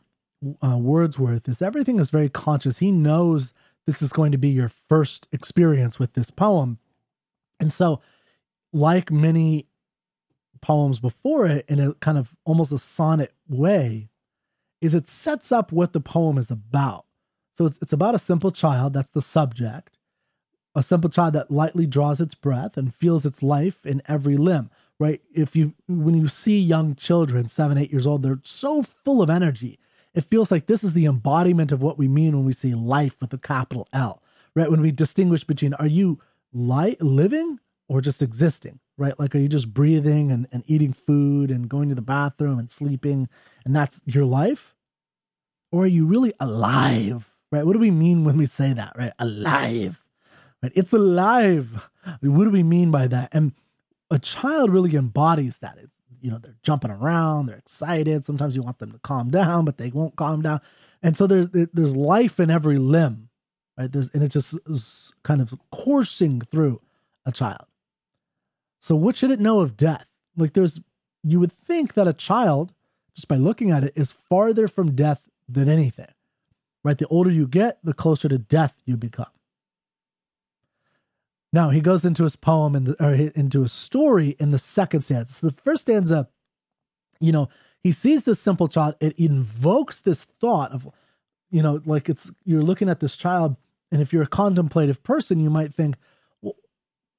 uh, 0.63 0.79
Wordsworth, 0.79 1.49
is 1.49 1.63
everything 1.63 1.99
is 1.99 2.11
very 2.11 2.29
conscious. 2.29 2.79
He 2.79 2.93
knows 2.93 3.53
this 3.87 4.03
is 4.03 4.13
going 4.13 4.33
to 4.33 4.39
be 4.39 4.49
your 4.49 4.69
first 4.89 5.29
experience 5.33 5.99
with 5.99 6.15
this 6.15 6.31
poem. 6.31 6.79
And 7.61 7.73
so, 7.73 8.01
like 8.73 9.11
many 9.11 9.67
poems 10.61 10.99
before 10.99 11.47
it, 11.47 11.65
in 11.69 11.81
a 11.81 11.95
kind 11.95 12.19
of 12.19 12.35
almost 12.45 12.73
a 12.73 12.79
sonnet 12.79 13.33
way, 13.49 14.09
is 14.81 14.95
it 14.95 15.09
sets 15.09 15.53
up 15.53 15.73
what 15.73 15.93
the 15.93 16.01
poem 16.01 16.39
is 16.39 16.51
about. 16.51 17.07
So 17.57 17.67
it's, 17.67 17.79
it's 17.81 17.93
about 17.93 18.15
a 18.15 18.19
simple 18.19 18.51
child, 18.51 18.93
that's 18.93 19.13
the 19.13 19.23
subject, 19.23 19.97
a 20.75 20.83
simple 20.83 21.09
child 21.09 21.33
that 21.33 21.51
lightly 21.51 21.87
draws 21.87 22.21
its 22.21 22.35
breath 22.35 22.77
and 22.77 22.95
feels 22.95 23.25
its 23.25 23.43
life 23.43 23.87
in 23.87 24.03
every 24.07 24.37
limb, 24.37 24.71
right? 24.99 25.23
If 25.33 25.57
you, 25.57 25.73
when 25.89 26.15
you 26.15 26.29
see 26.29 26.61
young 26.61 26.95
children, 26.97 27.49
seven, 27.49 27.79
eight 27.79 27.91
years 27.91 28.07
old, 28.07 28.23
they're 28.23 28.41
so 28.43 28.83
full 28.83 29.23
of 29.23 29.31
energy. 29.31 29.79
It 30.17 30.25
feels 30.25 30.51
like 30.51 30.67
this 30.67 30.83
is 30.83 30.95
the 30.95 31.07
embodiment 31.07 31.71
of 31.71 31.83
what 31.83 31.99
we 31.99 32.09
mean 32.09 32.35
when 32.35 32.45
we 32.47 32.53
say 32.53 32.75
life 32.75 33.17
with 33.21 33.33
a 33.33 33.39
capital 33.39 33.87
L, 33.93 34.23
right? 34.55 34.71
When 34.71 34.81
we 34.81 34.91
distinguish 34.91 35.45
between 35.45 35.75
are 35.75 35.87
you 35.87 36.19
li- 36.53 36.97
living 37.01 37.61
or 37.89 38.01
just 38.01 38.23
existing, 38.23 38.81
right? 38.99 39.17
Like, 39.21 39.35
are 39.35 39.39
you 39.39 39.49
just 39.49 39.73
breathing 39.73 40.33
and, 40.33 40.49
and 40.51 40.65
eating 40.67 40.93
food 40.93 41.51
and 41.53 41.69
going 41.69 41.89
to 41.91 41.95
the 41.95 42.03
bathroom 42.03 42.59
and 42.59 42.71
sleeping 42.71 43.29
and 43.65 43.77
that's 43.77 44.01
your 44.07 44.25
life? 44.25 44.75
Or 45.71 45.85
are 45.85 45.87
you 45.87 46.07
really 46.07 46.33
alive? 46.41 47.31
right? 47.53 47.65
What 47.65 47.75
do 47.75 47.79
we 47.79 47.91
mean 47.91 48.25
when 48.25 48.37
we 48.37 48.47
say 48.47 48.73
that, 48.73 48.93
right? 48.97 49.13
Alive, 49.19 50.03
right? 50.63 50.73
It's 50.75 50.93
alive. 50.93 51.89
What 52.21 52.45
do 52.45 52.51
we 52.51 52.63
mean 52.63 52.91
by 52.91 53.07
that? 53.09 53.29
And 53.33 53.53
a 54.11 54.19
child 54.19 54.71
really 54.71 54.95
embodies 54.97 55.59
that. 55.59 55.77
It's, 55.83 55.93
you 56.21 56.31
know, 56.31 56.39
they're 56.39 56.57
jumping 56.63 56.91
around, 56.91 57.47
they're 57.47 57.59
excited. 57.59 58.25
Sometimes 58.25 58.57
you 58.57 58.63
want 58.63 58.79
them 58.79 58.93
to 58.93 58.99
calm 58.99 59.31
down, 59.31 59.65
but 59.65 59.79
they 59.79 59.91
won't 59.91 60.17
calm 60.17 60.43
down. 60.43 60.61
And 61.03 61.17
so 61.17 61.27
there's, 61.27 61.49
there's 61.73 61.97
life 61.97 62.41
in 62.41 62.51
every 62.51 62.79
limb. 62.79 63.29
right? 63.79 63.91
There's 63.91 64.11
and 64.11 64.23
it 64.23 64.31
just 64.31 64.59
is 64.67 65.13
kind 65.23 65.41
of 65.41 65.55
coursing 65.71 66.41
through 66.41 66.81
a 67.25 67.33
child. 67.33 67.67
So 68.81 68.95
what 68.97 69.17
should 69.17 69.31
it 69.31 69.41
know 69.41 69.61
of 69.61 69.77
death? 69.77 70.07
Like 70.37 70.53
there's 70.55 70.81
you 71.23 71.41
would 71.41 71.53
think 71.53 71.95
that 71.95 72.09
a 72.09 72.13
child, 72.13 72.73
just 73.15 73.29
by 73.29 73.37
looking 73.37 73.71
at 73.71 73.85
it, 73.85 73.93
is 73.97 74.13
farther 74.13 74.69
from 74.69 74.95
death 74.95 75.23
than 75.49 75.69
anything. 75.69 76.13
Right? 76.85 76.99
The 76.99 77.09
older 77.09 77.31
you 77.31 77.49
get, 77.49 77.79
the 77.83 77.95
closer 77.95 78.29
to 78.29 78.39
death 78.39 78.75
you 78.85 78.97
become. 78.97 79.27
Now 81.53 81.71
he 81.71 81.81
goes 81.81 82.05
into 82.05 82.25
his 82.25 82.37
poem 82.37 82.75
and 82.75 82.97
or 83.01 83.15
into 83.15 83.63
a 83.63 83.69
story 83.69 84.37
in 84.39 84.51
the 84.51 84.59
second 84.59 85.03
stanza. 85.03 85.41
The 85.41 85.55
first 85.65 85.83
stanza, 85.83 86.29
you 87.21 87.33
know, 87.33 87.49
he 87.83 87.93
sees 87.93 88.25
this 88.25 88.41
simple 88.41 88.69
child. 88.69 88.97
It 89.01 89.19
invokes 89.19 90.01
this 90.01 90.25
thought 90.25 90.73
of, 90.73 90.89
you 91.51 91.63
know, 91.63 91.81
like 91.87 92.09
it's 92.09 92.31
you're 92.45 92.63
looking 92.63 92.89
at 92.89 93.01
this 93.01 93.17
child, 93.17 93.57
and 93.93 94.03
if 94.03 94.13
you're 94.13 94.25
a 94.25 94.27
contemplative 94.27 95.03
person, 95.03 95.39
you 95.39 95.49
might 95.49 95.73
think, 95.73 95.97
well, 96.43 96.57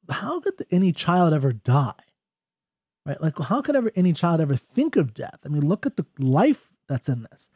how 0.10 0.40
could 0.42 0.54
any 0.72 0.92
child 0.92 1.34
ever 1.34 1.54
die? 1.54 1.94
Right? 3.06 3.22
Like, 3.22 3.40
how 3.40 3.62
could 3.62 3.78
ever 3.78 3.92
any 3.96 4.12
child 4.12 4.42
ever 4.42 4.58
think 4.58 4.98
of 4.98 5.13
death? 5.13 5.40
I 5.46 5.48
mean, 5.48 5.66
look 5.66 5.86
at 5.86 5.96
the 5.96 6.06
life 6.20 6.74
that's 6.90 7.08
in 7.08 7.26
this, 7.32 7.50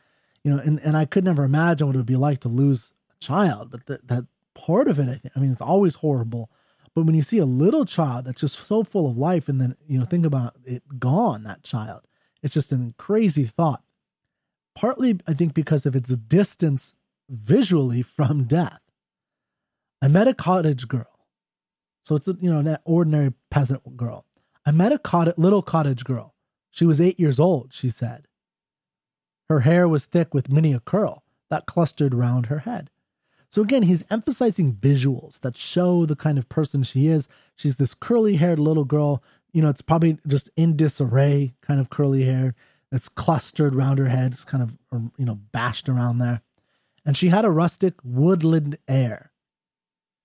you 0.44 0.52
know, 0.52 0.58
and, 0.60 0.80
and 0.80 0.96
I 0.96 1.04
could 1.06 1.26
never 1.26 1.44
imagine 1.44 1.88
what 1.88 1.96
it 1.96 2.00
would 2.00 2.06
be 2.06 2.16
like 2.16 2.40
to 2.40 2.50
lose 2.50 2.94
a 3.12 3.24
child, 3.24 3.70
but 3.72 3.86
that 3.88 4.08
that 4.08 4.26
part 4.56 4.88
of 4.88 5.00
it, 5.00 5.10
I 5.10 5.16
think, 5.16 5.34
I 5.36 5.40
mean, 5.40 5.52
it's 5.52 5.62
always 5.62 5.96
horrible. 5.96 6.50
But 6.96 7.04
when 7.04 7.16
you 7.16 7.22
see 7.22 7.38
a 7.38 7.46
little 7.46 7.86
child 7.86 8.26
that's 8.26 8.42
just 8.42 8.68
so 8.68 8.84
full 8.84 9.10
of 9.10 9.18
life, 9.18 9.48
and 9.48 9.62
then 9.62 9.76
you 9.88 9.98
know, 9.98 10.06
think 10.06 10.26
about 10.26 10.56
it 10.66 11.00
gone, 11.00 11.44
that 11.44 11.64
child, 11.64 12.02
it's 12.44 12.54
just 12.54 12.72
a 12.72 12.94
crazy 12.98 13.46
thought. 13.46 13.84
Partly, 14.76 15.20
I 15.28 15.34
think, 15.34 15.54
because 15.54 15.86
of 15.86 15.96
its 15.96 16.16
distance 16.16 16.94
visually 17.30 18.02
from 18.02 18.46
death. 18.46 18.80
I 20.02 20.08
met 20.08 20.28
a 20.28 20.34
cottage 20.34 20.88
girl. 20.88 21.28
So 22.02 22.16
it's, 22.16 22.28
a, 22.28 22.36
you 22.42 22.52
know, 22.52 22.60
an 22.60 22.78
ordinary 22.84 23.34
peasant 23.50 23.96
girl. 23.96 24.26
I 24.66 24.72
met 24.72 24.92
a 24.92 24.98
cottage, 24.98 25.36
little 25.38 25.62
cottage 25.62 26.04
girl. 26.04 26.36
She 26.72 26.86
was 26.86 27.00
eight 27.00 27.20
years 27.20 27.40
old, 27.40 27.74
she 27.74 27.90
said. 27.90 28.28
Her 29.50 29.62
hair 29.62 29.88
was 29.88 30.06
thick 30.06 30.34
with 30.34 30.52
many 30.52 30.74
a 30.74 30.80
curl 30.80 31.24
that 31.50 31.66
clustered 31.66 32.14
round 32.14 32.48
her 32.48 32.60
head. 32.60 32.90
So 33.52 33.62
again, 33.62 33.84
he's 33.84 34.04
emphasizing 34.10 34.74
visuals 34.74 35.42
that 35.42 35.56
show 35.56 36.08
the 36.08 36.16
kind 36.16 36.40
of 36.40 36.50
person 36.50 36.82
she 36.82 37.08
is. 37.08 37.28
She's 37.56 37.76
this 37.76 37.94
curly 37.94 38.38
haired 38.38 38.58
little 38.60 38.86
girl 38.86 39.22
you 39.54 39.62
know, 39.62 39.70
it's 39.70 39.82
probably 39.82 40.18
just 40.28 40.50
in 40.56 40.76
disarray, 40.76 41.54
kind 41.62 41.80
of 41.80 41.90
curly 41.90 42.24
hair. 42.24 42.56
that's 42.92 43.08
clustered 43.08 43.74
around 43.74 44.00
her 44.00 44.10
head, 44.10 44.34
it's 44.34 44.44
kind 44.44 44.62
of, 44.62 44.78
um, 44.92 45.14
you 45.18 45.26
know, 45.26 45.36
bashed 45.54 45.88
around 45.88 46.18
there. 46.18 46.42
And 47.06 47.16
she 47.16 47.30
had 47.30 47.46
a 47.46 47.52
rustic 47.52 47.94
woodland 48.04 48.78
air. 48.88 49.32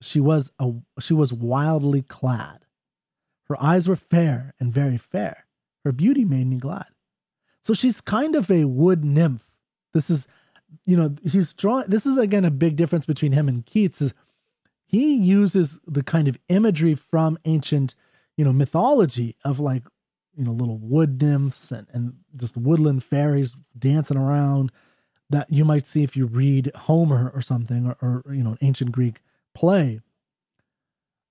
She 0.01 0.19
was 0.19 0.51
a 0.59 0.73
she 0.99 1.13
was 1.13 1.33
wildly 1.33 2.03
clad. 2.03 2.65
Her 3.45 3.61
eyes 3.61 3.87
were 3.87 3.95
fair 3.95 4.53
and 4.59 4.71
very 4.71 4.97
fair. 4.97 5.45
Her 5.85 5.91
beauty 5.91 6.25
made 6.25 6.47
me 6.47 6.57
glad. 6.57 6.87
So 7.63 7.73
she's 7.73 8.01
kind 8.01 8.35
of 8.35 8.51
a 8.51 8.65
wood 8.65 9.03
nymph. 9.03 9.45
This 9.93 10.09
is, 10.09 10.27
you 10.85 10.97
know, 10.97 11.15
he's 11.23 11.53
drawing. 11.53 11.85
This 11.87 12.05
is 12.05 12.17
again 12.17 12.45
a 12.45 12.51
big 12.51 12.75
difference 12.75 13.05
between 13.05 13.31
him 13.31 13.47
and 13.47 13.65
Keats. 13.65 14.01
Is 14.01 14.13
he 14.85 15.15
uses 15.15 15.79
the 15.85 16.03
kind 16.03 16.27
of 16.27 16.37
imagery 16.49 16.95
from 16.95 17.37
ancient 17.45 17.95
you 18.37 18.45
know, 18.45 18.53
mythology 18.53 19.35
of 19.43 19.59
like, 19.59 19.83
you 20.37 20.45
know, 20.45 20.51
little 20.51 20.77
wood 20.77 21.21
nymphs 21.21 21.71
and, 21.71 21.87
and 21.91 22.13
just 22.35 22.55
woodland 22.55 23.03
fairies 23.03 23.55
dancing 23.77 24.17
around 24.17 24.71
that 25.29 25.51
you 25.51 25.65
might 25.65 25.85
see 25.85 26.03
if 26.03 26.15
you 26.15 26.27
read 26.27 26.71
Homer 26.75 27.31
or 27.33 27.41
something 27.41 27.87
or, 27.87 27.97
or 28.01 28.33
you 28.33 28.43
know, 28.43 28.51
an 28.51 28.59
ancient 28.61 28.91
Greek 28.91 29.21
play. 29.53 29.99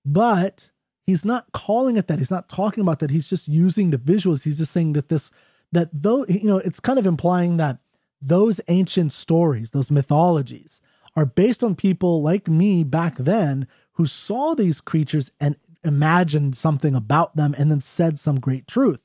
But 0.05 0.69
he's 1.05 1.25
not 1.25 1.51
calling 1.53 1.95
it 1.95 2.07
that. 2.07 2.19
He's 2.19 2.29
not 2.29 2.49
talking 2.49 2.81
about 2.81 2.99
that. 2.99 3.09
He's 3.09 3.29
just 3.29 3.47
using 3.47 3.89
the 3.89 3.97
visuals. 3.97 4.43
He's 4.43 4.59
just 4.59 4.73
saying 4.73 4.93
that 4.93 5.09
this, 5.09 5.31
that 5.71 5.89
though, 5.93 6.25
you 6.27 6.43
know, 6.43 6.57
it's 6.57 6.81
kind 6.81 6.99
of 6.99 7.07
implying 7.07 7.57
that 7.57 7.79
those 8.21 8.59
ancient 8.67 9.13
stories, 9.13 9.71
those 9.71 9.91
mythologies, 9.91 10.81
are 11.15 11.25
based 11.25 11.63
on 11.63 11.75
people 11.75 12.21
like 12.21 12.47
me 12.47 12.83
back 12.83 13.17
then 13.17 13.67
who 13.93 14.05
saw 14.05 14.53
these 14.53 14.81
creatures 14.81 15.31
and 15.39 15.55
imagined 15.83 16.55
something 16.55 16.95
about 16.95 17.35
them 17.35 17.55
and 17.57 17.71
then 17.71 17.81
said 17.81 18.19
some 18.19 18.39
great 18.39 18.67
truth. 18.67 19.01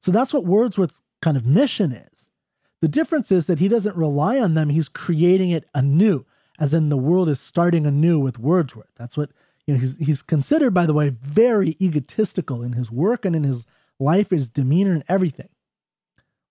So 0.00 0.10
that's 0.10 0.34
what 0.34 0.44
Wordsworth's 0.44 1.02
kind 1.22 1.36
of 1.36 1.46
mission 1.46 1.92
is. 1.92 2.30
The 2.82 2.88
difference 2.88 3.32
is 3.32 3.46
that 3.46 3.58
he 3.58 3.68
doesn't 3.68 3.96
rely 3.96 4.38
on 4.38 4.54
them, 4.54 4.68
he's 4.68 4.88
creating 4.88 5.50
it 5.50 5.68
anew, 5.74 6.26
as 6.58 6.74
in 6.74 6.88
the 6.90 6.96
world 6.96 7.28
is 7.28 7.40
starting 7.40 7.86
anew 7.86 8.18
with 8.18 8.38
Wordsworth. 8.38 8.90
That's 8.96 9.16
what 9.16 9.30
you 9.66 9.74
know, 9.74 9.80
he's 9.80 9.96
he's 9.96 10.22
considered, 10.22 10.72
by 10.72 10.86
the 10.86 10.92
way, 10.92 11.08
very 11.08 11.76
egotistical 11.80 12.62
in 12.62 12.74
his 12.74 12.90
work 12.90 13.24
and 13.24 13.34
in 13.34 13.44
his 13.44 13.66
life, 13.98 14.30
his 14.30 14.48
demeanor, 14.48 14.92
and 14.92 15.04
everything. 15.08 15.48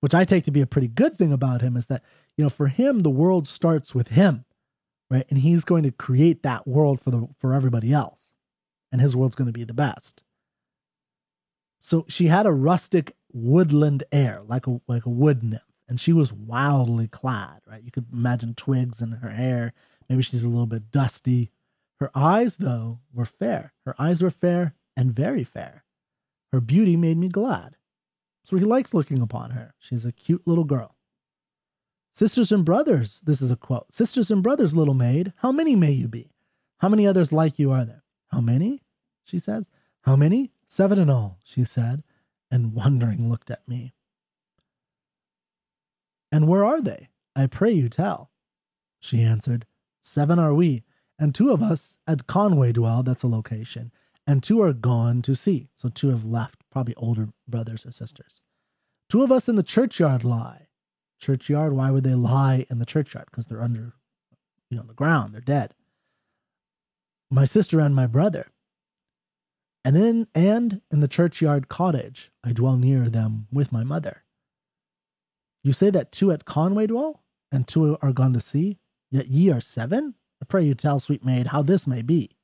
Which 0.05 0.13
I 0.13 0.23
take 0.23 0.43
to 0.43 0.51
be 0.51 0.61
a 0.61 0.67
pretty 0.67 0.87
good 0.87 1.15
thing 1.15 1.33
about 1.33 1.61
him 1.61 1.75
is 1.75 1.87
that, 1.87 2.03
you 2.37 2.43
know, 2.43 2.49
for 2.49 2.67
him, 2.67 2.99
the 2.99 3.09
world 3.09 3.47
starts 3.47 3.95
with 3.95 4.09
him, 4.09 4.45
right? 5.09 5.25
And 5.31 5.39
he's 5.39 5.63
going 5.63 5.81
to 5.81 5.89
create 5.89 6.43
that 6.43 6.67
world 6.67 7.01
for 7.01 7.09
the 7.09 7.27
for 7.39 7.55
everybody 7.55 7.91
else 7.91 8.31
and 8.91 9.01
his 9.01 9.15
world's 9.15 9.33
going 9.33 9.47
to 9.47 9.51
be 9.51 9.63
the 9.63 9.73
best. 9.73 10.21
So 11.79 12.05
she 12.07 12.27
had 12.27 12.45
a 12.45 12.51
rustic 12.51 13.15
woodland 13.33 14.03
air, 14.11 14.43
like 14.45 14.67
a 14.67 14.79
like 14.87 15.07
a 15.07 15.09
wood 15.09 15.41
nymph, 15.41 15.63
and 15.89 15.99
she 15.99 16.13
was 16.13 16.31
wildly 16.31 17.07
clad. 17.07 17.61
Right, 17.65 17.81
you 17.81 17.89
could 17.89 18.05
imagine 18.13 18.53
twigs 18.53 19.01
in 19.01 19.11
her 19.11 19.31
hair. 19.31 19.73
Maybe 20.07 20.21
she's 20.21 20.43
a 20.43 20.49
little 20.49 20.67
bit 20.67 20.91
dusty. 20.91 21.49
Her 21.99 22.11
eyes, 22.13 22.57
though, 22.57 22.99
were 23.11 23.25
fair. 23.25 23.73
Her 23.87 23.95
eyes 23.97 24.21
were 24.21 24.29
fair 24.29 24.75
and 24.95 25.15
very 25.15 25.43
fair. 25.43 25.83
Her 26.53 26.61
beauty 26.61 26.95
made 26.95 27.17
me 27.17 27.27
glad. 27.27 27.75
So 28.45 28.57
he 28.57 28.63
likes 28.63 28.93
looking 28.93 29.21
upon 29.21 29.51
her. 29.51 29.73
She's 29.79 30.05
a 30.05 30.11
cute 30.11 30.47
little 30.47 30.63
girl. 30.63 30.95
Sisters 32.13 32.51
and 32.51 32.63
brothers, 32.63 33.21
this 33.25 33.41
is 33.41 33.51
a 33.51 33.57
quote. 33.57 33.93
Sisters 33.93 34.31
and 34.31 34.41
brothers, 34.41 34.75
little 34.75 34.93
maid, 34.93 35.33
how 35.37 35.51
many 35.51 35.75
may 35.75 35.91
you 35.91 36.07
be? 36.07 36.31
How 36.77 36.87
many 36.87 37.05
others 37.05 37.33
like 37.33 37.59
you 37.59 37.71
are 37.71 37.83
there? 37.83 38.03
How 38.29 38.39
many? 38.41 38.83
she 39.25 39.39
says. 39.39 39.69
How 40.01 40.15
many? 40.15 40.51
Seven 40.67 40.99
in 40.99 41.09
all, 41.09 41.39
she 41.43 41.63
said, 41.63 42.03
and 42.49 42.73
wondering 42.73 43.29
looked 43.29 43.51
at 43.51 43.67
me. 43.67 43.93
And 46.31 46.47
where 46.47 46.63
are 46.63 46.81
they? 46.81 47.09
I 47.35 47.47
pray 47.47 47.71
you 47.71 47.89
tell. 47.89 48.31
She 48.99 49.21
answered, 49.21 49.65
Seven 50.01 50.39
are 50.39 50.53
we, 50.53 50.83
and 51.17 51.33
two 51.33 51.51
of 51.51 51.61
us 51.61 51.97
at 52.07 52.27
Conway 52.27 52.71
dwell, 52.71 53.03
that's 53.03 53.23
a 53.23 53.27
location, 53.27 53.91
and 54.27 54.41
two 54.41 54.61
are 54.61 54.73
gone 54.73 55.21
to 55.23 55.35
sea. 55.35 55.69
So 55.75 55.89
two 55.89 56.09
have 56.09 56.23
left, 56.23 56.63
probably 56.75 56.95
older 56.95 57.29
brothers 57.47 57.85
or 57.85 57.91
sisters. 57.93 58.41
Two 59.09 59.23
of 59.23 59.31
us 59.31 59.47
in 59.47 59.55
the 59.55 59.63
churchyard 59.63 60.25
lie. 60.25 60.67
Churchyard, 61.21 61.71
why 61.71 61.89
would 61.89 62.03
they 62.03 62.15
lie 62.15 62.65
in 62.69 62.79
the 62.79 62.85
churchyard? 62.85 63.27
Because 63.31 63.45
they're 63.45 63.63
under, 63.63 63.93
you 64.69 64.75
know, 64.75 64.83
the 64.83 64.93
ground, 64.93 65.33
they're 65.33 65.39
dead. 65.39 65.73
My 67.31 67.45
sister 67.45 67.79
and 67.79 67.95
my 67.95 68.07
brother. 68.07 68.47
And 69.85 69.95
in 69.95 70.27
and 70.35 70.81
in 70.91 70.99
the 70.99 71.07
churchyard 71.07 71.69
cottage 71.69 72.29
I 72.43 72.51
dwell 72.51 72.75
near 72.75 73.07
them 73.09 73.47
with 73.53 73.71
my 73.71 73.85
mother. 73.85 74.25
You 75.63 75.71
say 75.71 75.89
that 75.91 76.11
two 76.11 76.29
at 76.29 76.43
Conway 76.43 76.87
dwell, 76.87 77.23
and 77.53 77.65
two 77.65 77.97
are 78.01 78.11
gone 78.11 78.33
to 78.33 78.41
sea, 78.41 78.79
yet 79.09 79.29
ye 79.29 79.49
are 79.49 79.61
seven? 79.61 80.15
I 80.41 80.45
pray 80.45 80.65
you 80.65 80.75
tell, 80.75 80.99
sweet 80.99 81.23
maid, 81.23 81.47
how 81.47 81.61
this 81.61 81.87
may 81.87 82.01
be. 82.01 82.35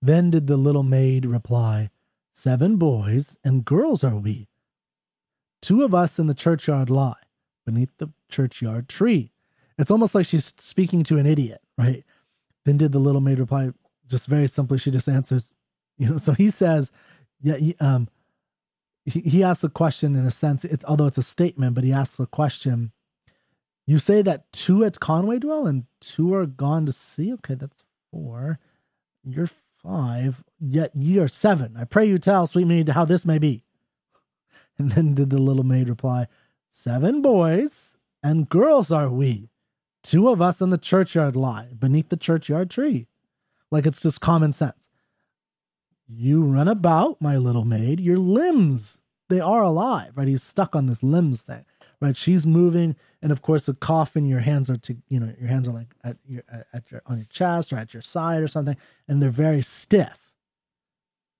Then 0.00 0.30
did 0.30 0.48
the 0.48 0.56
little 0.56 0.82
maid 0.82 1.24
reply, 1.24 1.90
Seven 2.32 2.76
boys 2.76 3.36
and 3.44 3.64
girls 3.64 4.02
are 4.02 4.16
we. 4.16 4.48
Two 5.60 5.82
of 5.82 5.94
us 5.94 6.18
in 6.18 6.26
the 6.26 6.34
churchyard 6.34 6.90
lie, 6.90 7.14
beneath 7.66 7.90
the 7.98 8.10
churchyard 8.30 8.88
tree. 8.88 9.32
It's 9.78 9.90
almost 9.90 10.14
like 10.14 10.26
she's 10.26 10.52
speaking 10.58 11.04
to 11.04 11.18
an 11.18 11.26
idiot, 11.26 11.60
right? 11.76 12.04
Then 12.64 12.78
did 12.78 12.92
the 12.92 12.98
little 12.98 13.20
maid 13.20 13.38
reply, 13.38 13.70
just 14.08 14.26
very 14.26 14.48
simply, 14.48 14.78
she 14.78 14.90
just 14.90 15.08
answers, 15.08 15.52
you 15.98 16.08
know, 16.08 16.16
so 16.18 16.32
he 16.32 16.50
says, 16.50 16.90
yeah, 17.42 17.56
he, 17.56 17.76
um, 17.80 18.08
he, 19.04 19.20
he 19.20 19.44
asks 19.44 19.64
a 19.64 19.68
question 19.68 20.14
in 20.14 20.26
a 20.26 20.30
sense, 20.30 20.64
it's, 20.64 20.84
although 20.84 21.06
it's 21.06 21.18
a 21.18 21.22
statement, 21.22 21.74
but 21.74 21.84
he 21.84 21.92
asks 21.92 22.18
a 22.18 22.26
question. 22.26 22.92
You 23.86 23.98
say 23.98 24.22
that 24.22 24.50
two 24.52 24.84
at 24.84 25.00
Conway 25.00 25.38
dwell 25.38 25.66
and 25.66 25.84
two 26.00 26.32
are 26.34 26.46
gone 26.46 26.86
to 26.86 26.92
sea. 26.92 27.32
Okay, 27.34 27.54
that's 27.54 27.82
four. 28.10 28.58
You're 29.24 29.50
five, 29.82 30.42
yet 30.60 30.92
ye 30.94 31.18
are 31.18 31.28
seven. 31.28 31.76
I 31.76 31.84
pray 31.84 32.06
you 32.06 32.18
tell, 32.18 32.46
sweet 32.46 32.66
maid, 32.66 32.88
how 32.90 33.04
this 33.04 33.26
may 33.26 33.38
be. 33.38 33.64
And 34.78 34.92
then 34.92 35.14
did 35.14 35.30
the 35.30 35.38
little 35.38 35.64
maid 35.64 35.88
reply, 35.88 36.28
Seven 36.70 37.20
boys 37.20 37.96
and 38.22 38.48
girls 38.48 38.90
are 38.90 39.10
we. 39.10 39.50
Two 40.02 40.28
of 40.28 40.40
us 40.40 40.62
in 40.62 40.70
the 40.70 40.78
churchyard 40.78 41.36
lie 41.36 41.68
beneath 41.78 42.08
the 42.08 42.16
churchyard 42.16 42.70
tree. 42.70 43.06
Like 43.70 43.86
it's 43.86 44.00
just 44.00 44.20
common 44.20 44.52
sense. 44.52 44.88
You 46.08 46.42
run 46.42 46.68
about, 46.68 47.20
my 47.20 47.36
little 47.36 47.64
maid, 47.64 48.00
your 48.00 48.16
limbs, 48.16 49.00
they 49.28 49.40
are 49.40 49.62
alive, 49.62 50.12
right? 50.16 50.28
He's 50.28 50.42
stuck 50.42 50.74
on 50.74 50.86
this 50.86 51.02
limbs 51.02 51.42
thing, 51.42 51.64
right? 52.02 52.16
She's 52.16 52.44
moving, 52.44 52.96
and 53.22 53.30
of 53.30 53.42
course, 53.42 53.68
a 53.68 53.74
coffin. 53.74 54.26
Your 54.26 54.40
hands 54.40 54.68
are 54.68 54.76
to 54.76 54.96
you 55.08 55.20
know 55.20 55.32
your 55.38 55.48
hands 55.48 55.68
are 55.68 55.72
like 55.72 55.94
at 56.02 56.16
your 56.26 56.42
at 56.72 56.90
your 56.90 57.00
on 57.06 57.18
your 57.18 57.26
chest 57.26 57.72
or 57.72 57.76
at 57.76 57.94
your 57.94 58.02
side 58.02 58.42
or 58.42 58.48
something, 58.48 58.76
and 59.06 59.22
they're 59.22 59.30
very 59.30 59.62
stiff. 59.62 60.32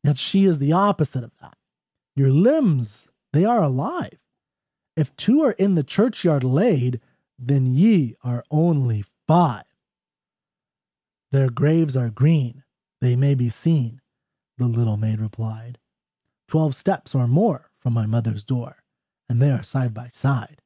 Yet 0.05 0.17
she 0.17 0.45
is 0.45 0.61
the 0.61 0.73
opposite 0.73 1.25
of 1.25 1.33
that. 1.41 1.57
Your 2.15 2.31
limbs 2.31 3.09
they 3.33 3.45
are 3.45 3.63
alive. 3.63 4.19
If 4.97 5.15
two 5.17 5.43
are 5.43 5.53
in 5.53 5.75
the 5.75 5.83
churchyard 5.83 6.45
laid, 6.45 7.01
then 7.39 7.67
ye 7.67 8.15
are 8.23 8.45
only 8.51 9.05
five. 9.27 9.65
Their 11.33 11.51
graves 11.51 11.97
are 11.97 12.11
green, 12.11 12.63
they 13.01 13.17
may 13.17 13.35
be 13.35 13.49
seen, 13.49 14.01
the 14.59 14.67
little 14.67 14.99
maid 14.99 15.19
replied. 15.19 15.79
Twelve 16.47 16.75
steps 16.75 17.15
or 17.15 17.27
more 17.27 17.71
from 17.81 17.95
my 17.95 18.05
mother's 18.05 18.45
door, 18.45 18.82
and 19.33 19.41
they 19.41 19.51
are 19.51 19.63
side 19.63 19.95
by 19.95 20.09
side. 20.09 20.61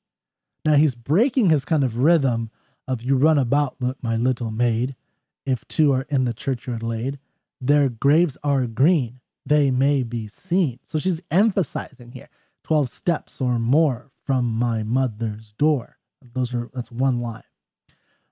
Now 0.65 0.75
he's 0.75 0.97
breaking 0.97 1.51
his 1.51 1.65
kind 1.65 1.85
of 1.85 1.99
rhythm 1.99 2.51
of 2.89 3.01
you 3.01 3.15
run 3.15 3.39
about, 3.39 3.77
look, 3.79 3.97
my 4.03 4.17
little 4.17 4.51
maid, 4.51 4.97
if 5.45 5.65
two 5.69 5.93
are 5.93 6.05
in 6.09 6.25
the 6.25 6.35
churchyard 6.35 6.83
laid. 6.83 7.21
Their 7.61 7.89
graves 7.89 8.37
are 8.43 8.67
green, 8.67 9.21
they 9.47 9.71
may 9.71 10.03
be 10.03 10.27
seen. 10.27 10.81
So 10.85 10.99
she's 10.99 11.21
emphasizing 11.31 12.11
here 12.11 12.29
12 12.65 12.89
steps 12.89 13.41
or 13.41 13.61
more 13.61 14.11
from 14.25 14.47
my 14.47 14.83
mother's 14.83 15.55
door. 15.57 15.99
Those 16.35 16.53
are 16.53 16.69
that's 16.75 16.91
one 16.91 17.21
line. 17.21 17.45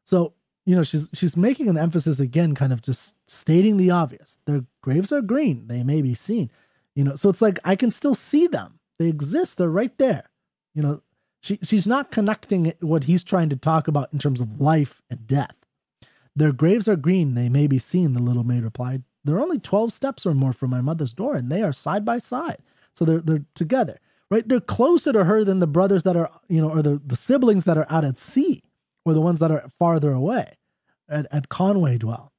So, 0.03 0.35
you 0.67 0.75
know, 0.75 0.83
she's 0.83 1.11
she's 1.15 1.37
making 1.37 1.69
an 1.69 1.79
emphasis 1.79 2.19
again, 2.19 2.57
kind 2.57 2.73
of 2.73 2.83
just 2.83 3.15
stating 3.29 3.77
the 3.77 3.93
obvious. 3.93 4.39
Their 4.47 4.65
graves 4.83 5.13
are 5.13 5.23
green, 5.23 5.69
they 5.69 5.85
may 5.85 6.03
be 6.03 6.17
seen. 6.17 6.51
You 6.97 7.05
know, 7.05 7.15
so 7.15 7.29
it's 7.29 7.41
like 7.41 7.61
I 7.65 7.77
can 7.77 7.93
still 7.93 8.17
see 8.17 8.49
them. 8.49 8.81
They 8.99 9.07
exist, 9.07 9.59
they're 9.59 9.69
right 9.69 9.97
there. 9.99 10.31
You 10.75 10.83
know, 10.83 11.03
she 11.43 11.59
she's 11.63 11.87
not 11.87 12.11
connecting 12.11 12.73
what 12.81 13.05
he's 13.05 13.25
trying 13.25 13.49
to 13.51 13.57
talk 13.57 13.89
about 13.89 14.13
in 14.13 14.19
terms 14.19 14.41
of 14.41 14.61
life 14.61 15.03
and 15.11 15.27
death. 15.27 15.55
Their 16.37 16.53
graves 16.53 16.89
are 16.89 16.97
green, 16.97 17.35
they 17.35 17.49
may 17.49 17.67
be 17.67 17.79
seen, 17.79 18.13
the 18.13 18.23
little 18.23 18.45
maid 18.45 18.65
replied. 18.65 19.03
They're 19.25 19.41
only 19.41 19.59
12 19.59 19.93
steps 19.93 20.27
or 20.27 20.35
more 20.35 20.53
from 20.53 20.71
my 20.71 20.81
mother's 20.81 21.15
door, 21.15 21.35
and 21.35 21.51
they 21.51 21.63
are 21.63 21.73
side 21.73 22.05
by 22.05 22.19
side. 22.19 22.59
So 22.95 23.05
they're 23.05 23.21
they're 23.21 23.45
together 23.55 23.99
right? 24.31 24.49
They're 24.49 24.61
closer 24.61 25.13
to 25.13 25.25
her 25.25 25.45
than 25.45 25.61
the 25.61 25.67
brothers 25.67 26.03
that 26.03 26.17
are, 26.17 26.31
you 26.49 26.61
know, 26.61 26.71
or 26.71 26.83
the, 26.83 27.01
the 27.05 27.17
siblings 27.17 27.65
that 27.65 27.79
are 27.79 27.87
out 27.89 28.05
at 28.05 28.19
sea, 28.19 28.63
or 29.05 29.15
the 29.15 29.21
ones 29.21 29.41
that 29.41 29.53
are 29.53 29.71
farther 29.79 30.13
away 30.13 30.57
at, 31.09 31.27
at 31.31 31.49
Conway 31.49 31.99
dwell. 31.99 32.33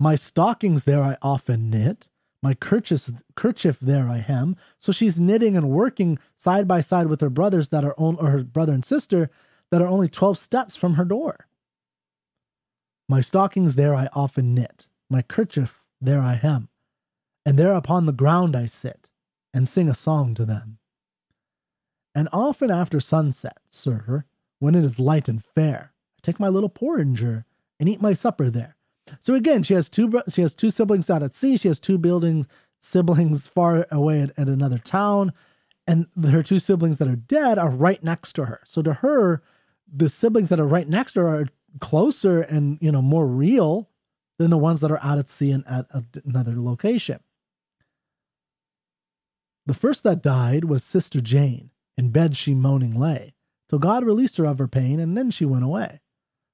My 0.00 0.16
stockings 0.16 0.84
there 0.84 1.02
I 1.02 1.16
often 1.22 1.70
knit, 1.70 2.08
my 2.44 2.52
kerchief, 2.52 3.08
kerchief 3.36 3.80
there 3.80 4.06
I 4.06 4.18
hem. 4.18 4.54
So 4.78 4.92
she's 4.92 5.18
knitting 5.18 5.56
and 5.56 5.70
working 5.70 6.18
side 6.36 6.68
by 6.68 6.82
side 6.82 7.06
with 7.06 7.22
her 7.22 7.30
brothers 7.30 7.70
that 7.70 7.86
are 7.86 7.94
on, 7.96 8.16
or 8.16 8.28
her 8.28 8.44
brother 8.44 8.74
and 8.74 8.84
sister 8.84 9.30
that 9.70 9.80
are 9.80 9.88
only 9.88 10.10
12 10.10 10.38
steps 10.38 10.76
from 10.76 10.94
her 10.94 11.06
door. 11.06 11.46
My 13.08 13.22
stockings 13.22 13.76
there 13.76 13.94
I 13.94 14.10
often 14.12 14.54
knit, 14.54 14.88
my 15.08 15.22
kerchief 15.22 15.82
there 16.02 16.20
I 16.20 16.34
hem, 16.34 16.68
and 17.46 17.58
there 17.58 17.72
upon 17.72 18.04
the 18.04 18.12
ground 18.12 18.54
I 18.54 18.66
sit 18.66 19.08
and 19.54 19.66
sing 19.66 19.88
a 19.88 19.94
song 19.94 20.34
to 20.34 20.44
them. 20.44 20.76
And 22.14 22.28
often 22.30 22.70
after 22.70 23.00
sunset, 23.00 23.56
sir, 23.70 24.26
when 24.58 24.74
it 24.74 24.84
is 24.84 24.98
light 24.98 25.30
and 25.30 25.42
fair, 25.42 25.94
I 26.18 26.20
take 26.20 26.38
my 26.38 26.48
little 26.48 26.68
porringer 26.68 27.46
and 27.80 27.88
eat 27.88 28.02
my 28.02 28.12
supper 28.12 28.50
there. 28.50 28.76
So 29.20 29.34
again, 29.34 29.62
she 29.62 29.74
has 29.74 29.88
two 29.88 30.20
she 30.28 30.42
has 30.42 30.54
two 30.54 30.70
siblings 30.70 31.10
out 31.10 31.22
at 31.22 31.34
sea. 31.34 31.56
She 31.56 31.68
has 31.68 31.80
two 31.80 31.98
building 31.98 32.46
siblings 32.80 33.48
far 33.48 33.86
away 33.90 34.20
at, 34.22 34.30
at 34.38 34.48
another 34.48 34.78
town, 34.78 35.32
and 35.86 36.06
her 36.22 36.42
two 36.42 36.58
siblings 36.58 36.98
that 36.98 37.08
are 37.08 37.16
dead 37.16 37.58
are 37.58 37.70
right 37.70 38.02
next 38.02 38.34
to 38.34 38.46
her. 38.46 38.60
So 38.64 38.82
to 38.82 38.94
her, 38.94 39.42
the 39.92 40.08
siblings 40.08 40.48
that 40.48 40.60
are 40.60 40.66
right 40.66 40.88
next 40.88 41.14
to 41.14 41.20
her 41.20 41.40
are 41.40 41.48
closer 41.80 42.40
and 42.40 42.78
you 42.80 42.92
know 42.92 43.02
more 43.02 43.26
real 43.26 43.88
than 44.38 44.50
the 44.50 44.58
ones 44.58 44.80
that 44.80 44.90
are 44.90 45.02
out 45.02 45.18
at 45.18 45.28
sea 45.28 45.50
and 45.50 45.64
at 45.68 45.86
another 46.24 46.54
location. 46.56 47.20
The 49.66 49.74
first 49.74 50.02
that 50.04 50.22
died 50.22 50.64
was 50.64 50.84
Sister 50.84 51.20
Jane. 51.20 51.70
In 51.96 52.10
bed 52.10 52.36
she 52.36 52.54
moaning 52.54 52.98
lay, 52.98 53.34
till 53.68 53.78
God 53.78 54.04
released 54.04 54.36
her 54.38 54.44
of 54.44 54.58
her 54.58 54.66
pain, 54.66 54.98
and 54.98 55.16
then 55.16 55.30
she 55.30 55.44
went 55.44 55.64
away. 55.64 56.00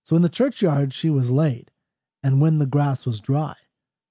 So 0.04 0.14
in 0.16 0.22
the 0.22 0.28
churchyard 0.28 0.92
she 0.92 1.08
was 1.08 1.32
laid, 1.32 1.70
and 2.22 2.40
when 2.40 2.58
the 2.58 2.66
grass 2.66 3.06
was 3.06 3.20
dry, 3.20 3.54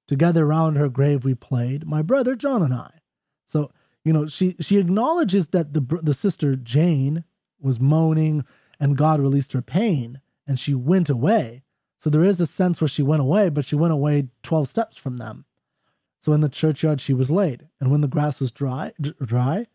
together 0.08 0.46
round 0.46 0.78
her 0.78 0.90
grave 0.90 1.24
we 1.24 1.36
played, 1.36 1.86
my 1.86 2.02
brother 2.02 2.36
John 2.36 2.62
and 2.64 2.74
I. 2.74 3.02
So 3.46 3.72
you 4.04 4.14
know 4.14 4.28
she 4.28 4.56
she 4.60 4.78
acknowledges 4.78 5.50
that 5.50 5.74
the 5.74 5.82
the 6.02 6.14
sister 6.14 6.56
Jane 6.56 7.24
was 7.60 7.80
moaning, 7.80 8.46
and 8.80 8.98
God 8.98 9.20
released 9.20 9.54
her 9.54 9.62
pain, 9.62 10.22
and 10.48 10.60
she 10.60 10.74
went 10.74 11.10
away. 11.10 11.64
So 11.98 12.10
there 12.10 12.24
is 12.24 12.40
a 12.40 12.46
sense 12.46 12.80
where 12.80 12.88
she 12.88 13.04
went 13.04 13.22
away, 13.22 13.50
but 13.50 13.66
she 13.66 13.76
went 13.76 13.94
away 13.94 14.30
twelve 14.42 14.68
steps 14.68 14.98
from 14.98 15.18
them. 15.18 15.46
So 16.20 16.34
in 16.34 16.42
the 16.42 16.50
churchyard 16.50 17.02
she 17.02 17.14
was 17.14 17.32
laid, 17.32 17.68
and 17.80 17.92
when 17.92 18.02
the 18.02 18.08
grass 18.08 18.40
was 18.40 18.52
dry, 18.52 18.94
dry, 19.02 19.68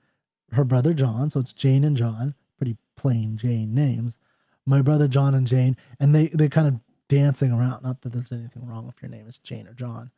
her 0.52 0.64
brother 0.64 0.94
John, 0.94 1.30
so 1.30 1.40
it's 1.40 1.52
Jane 1.52 1.84
and 1.84 1.96
John, 1.96 2.34
pretty 2.56 2.76
plain 2.96 3.36
Jane 3.36 3.74
names, 3.74 4.18
my 4.66 4.82
brother 4.82 5.08
John 5.08 5.34
and 5.34 5.46
Jane, 5.46 5.76
and 6.00 6.14
they 6.14 6.28
they 6.28 6.48
kind 6.48 6.68
of 6.68 6.80
dancing 7.08 7.52
around. 7.52 7.82
Not 7.82 8.02
that 8.02 8.12
there's 8.12 8.32
anything 8.32 8.66
wrong 8.66 8.88
if 8.88 9.02
your 9.02 9.10
name 9.10 9.28
is 9.28 9.38
Jane 9.38 9.66
or 9.66 9.74
John. 9.74 10.10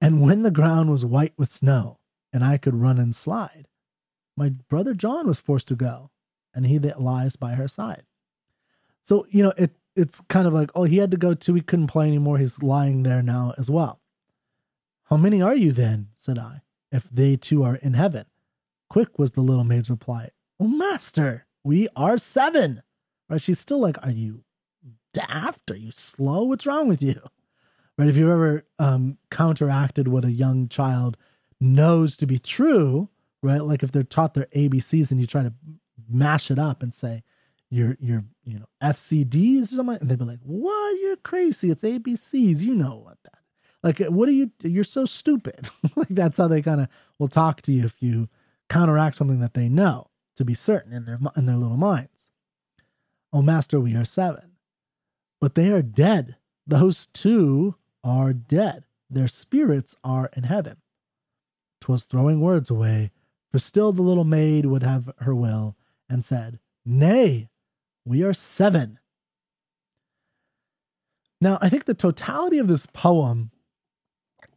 And 0.00 0.22
when 0.22 0.42
the 0.42 0.50
ground 0.50 0.90
was 0.90 1.04
white 1.04 1.34
with 1.36 1.50
snow, 1.50 1.98
and 2.32 2.44
I 2.44 2.58
could 2.58 2.74
run 2.74 2.98
and 2.98 3.14
slide, 3.14 3.66
my 4.36 4.50
brother 4.50 4.94
John 4.94 5.26
was 5.26 5.40
forced 5.40 5.68
to 5.68 5.74
go, 5.74 6.10
and 6.54 6.66
he 6.66 6.78
that 6.78 7.02
lies 7.02 7.36
by 7.36 7.52
her 7.52 7.68
side. 7.68 8.04
So 9.02 9.26
you 9.30 9.42
know 9.42 9.52
it 9.56 9.76
it's 9.96 10.20
kind 10.28 10.46
of 10.46 10.52
like 10.52 10.70
oh 10.74 10.84
he 10.84 10.98
had 10.98 11.10
to 11.10 11.16
go 11.16 11.34
too. 11.34 11.54
He 11.54 11.60
couldn't 11.60 11.88
play 11.88 12.06
anymore. 12.06 12.38
He's 12.38 12.62
lying 12.62 13.02
there 13.02 13.22
now 13.22 13.54
as 13.58 13.68
well. 13.68 14.00
How 15.04 15.16
many 15.16 15.42
are 15.42 15.56
you 15.56 15.72
then? 15.72 16.08
said 16.14 16.38
I, 16.38 16.62
if 16.92 17.08
they 17.10 17.36
too 17.36 17.64
are 17.64 17.76
in 17.76 17.94
heaven. 17.94 18.26
Quick 18.88 19.18
was 19.18 19.32
the 19.32 19.40
little 19.40 19.64
maid's 19.64 19.90
reply. 19.90 20.30
Oh, 20.58 20.68
master, 20.68 21.46
we 21.64 21.88
are 21.96 22.16
seven. 22.16 22.82
Right? 23.28 23.42
She's 23.42 23.58
still 23.58 23.80
like, 23.80 23.96
Are 24.04 24.10
you 24.10 24.44
daft? 25.12 25.70
Are 25.70 25.76
you 25.76 25.92
slow? 25.92 26.44
What's 26.44 26.66
wrong 26.66 26.88
with 26.88 27.02
you? 27.02 27.20
Right? 27.98 28.08
If 28.08 28.16
you've 28.16 28.30
ever 28.30 28.64
um, 28.78 29.18
counteracted 29.30 30.08
what 30.08 30.24
a 30.24 30.30
young 30.30 30.68
child 30.68 31.16
knows 31.60 32.16
to 32.18 32.26
be 32.26 32.38
true, 32.38 33.08
right? 33.42 33.62
Like 33.62 33.82
if 33.82 33.92
they're 33.92 34.02
taught 34.02 34.34
their 34.34 34.46
ABCs 34.56 35.10
and 35.10 35.20
you 35.20 35.26
try 35.26 35.42
to 35.42 35.52
mash 36.08 36.50
it 36.50 36.58
up 36.58 36.82
and 36.82 36.94
say, 36.94 37.22
your 37.72 37.96
your 38.00 38.24
you 38.44 38.58
know 38.58 38.66
FCDs 38.82 39.70
or 39.70 39.76
something, 39.76 39.98
and 40.00 40.10
they'd 40.10 40.18
be 40.18 40.24
like, 40.24 40.40
"What? 40.42 41.00
You're 41.00 41.14
crazy! 41.14 41.70
It's 41.70 41.84
ABCs. 41.84 42.62
You 42.62 42.74
know 42.74 42.96
what 43.04 43.16
that 43.22 43.40
like, 43.82 43.98
what 43.98 44.28
are 44.28 44.32
you? 44.32 44.50
You're 44.62 44.84
so 44.84 45.04
stupid. 45.04 45.70
like 45.96 46.08
that's 46.10 46.36
how 46.36 46.48
they 46.48 46.62
kind 46.62 46.80
of 46.80 46.88
will 47.18 47.28
talk 47.28 47.62
to 47.62 47.72
you 47.72 47.84
if 47.84 47.96
you 48.00 48.28
counteract 48.68 49.16
something 49.16 49.40
that 49.40 49.54
they 49.54 49.68
know 49.68 50.08
to 50.36 50.44
be 50.44 50.54
certain 50.54 50.92
in 50.92 51.04
their 51.04 51.18
in 51.36 51.46
their 51.46 51.56
little 51.56 51.76
minds. 51.76 52.30
Oh, 53.32 53.42
master, 53.42 53.80
we 53.80 53.94
are 53.94 54.04
seven, 54.04 54.49
but 55.40 55.54
they 55.54 55.70
are 55.70 55.82
dead. 55.82 56.36
Those 56.66 57.06
two 57.06 57.76
are 58.04 58.32
dead. 58.32 58.84
Their 59.08 59.28
spirits 59.28 59.96
are 60.04 60.30
in 60.36 60.44
heaven. 60.44 60.76
'Twas 61.80 62.04
throwing 62.04 62.40
words 62.40 62.70
away, 62.70 63.10
for 63.50 63.58
still 63.58 63.92
the 63.92 64.02
little 64.02 64.24
maid 64.24 64.66
would 64.66 64.82
have 64.82 65.10
her 65.18 65.34
will, 65.34 65.76
and 66.08 66.24
said, 66.24 66.58
Nay, 66.84 67.48
we 68.04 68.22
are 68.22 68.34
seven. 68.34 68.98
Now, 71.40 71.58
I 71.60 71.68
think 71.68 71.86
the 71.86 71.94
totality 71.94 72.58
of 72.58 72.68
this 72.68 72.86
poem 72.86 73.50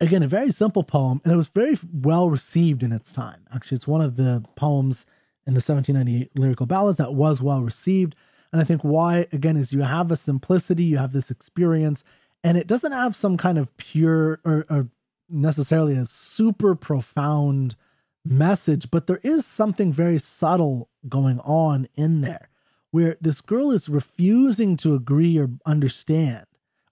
again, 0.04 0.24
a 0.24 0.28
very 0.28 0.52
simple 0.52 0.84
poem, 0.84 1.22
and 1.24 1.34
it 1.34 1.38
was 1.38 1.48
very 1.48 1.78
well 1.92 2.30
received 2.30 2.84
in 2.84 2.92
its 2.92 3.12
time. 3.12 3.46
Actually, 3.54 3.76
it's 3.78 3.88
one 3.88 4.02
of 4.02 4.16
the 4.16 4.44
poems 4.56 5.06
in 5.46 5.54
the 5.54 5.62
1798 5.62 6.38
lyrical 6.38 6.66
ballads 6.66 6.98
that 6.98 7.14
was 7.14 7.42
well 7.42 7.62
received. 7.62 8.16
And 8.54 8.62
I 8.62 8.64
think 8.64 8.84
why, 8.84 9.28
again, 9.34 9.58
is 9.58 9.74
you 9.74 9.82
have 9.82 10.12
a 10.12 10.16
simplicity, 10.16 10.86
you 10.86 10.98
have 10.98 11.12
this 11.12 11.30
experience, 11.30 12.06
and 12.44 12.58
it 12.58 12.68
doesn't 12.68 12.94
have 12.94 13.16
some 13.16 13.36
kind 13.36 13.58
of 13.58 13.76
pure 13.76 14.40
or, 14.46 14.66
or 14.70 14.88
necessarily 15.28 15.96
a 15.96 16.06
super 16.06 16.76
profound 16.76 17.76
message, 18.24 18.90
but 18.90 19.08
there 19.08 19.20
is 19.24 19.46
something 19.46 19.92
very 19.92 20.18
subtle 20.18 20.88
going 21.10 21.40
on 21.42 21.90
in 21.96 22.22
there 22.22 22.50
where 22.92 23.18
this 23.20 23.42
girl 23.42 23.72
is 23.72 23.90
refusing 23.90 24.78
to 24.78 24.96
agree 24.96 25.38
or 25.38 25.50
understand 25.66 26.46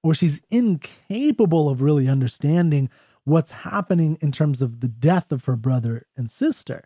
or 0.03 0.13
she's 0.13 0.41
incapable 0.49 1.69
of 1.69 1.81
really 1.81 2.07
understanding 2.07 2.89
what's 3.23 3.51
happening 3.51 4.17
in 4.21 4.31
terms 4.31 4.61
of 4.61 4.79
the 4.79 4.87
death 4.87 5.31
of 5.31 5.45
her 5.45 5.55
brother 5.55 6.07
and 6.17 6.29
sister, 6.29 6.85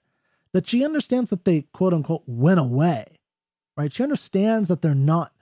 that 0.52 0.68
she 0.68 0.84
understands 0.84 1.30
that 1.30 1.46
they 1.46 1.62
quote 1.74 1.94
unquote 1.94 2.24
went 2.26 2.60
away, 2.60 3.18
right? 3.78 3.94
She 3.94 4.04
understands 4.04 4.70
that 4.70 4.82
they're 4.82 4.96
not 4.96 5.34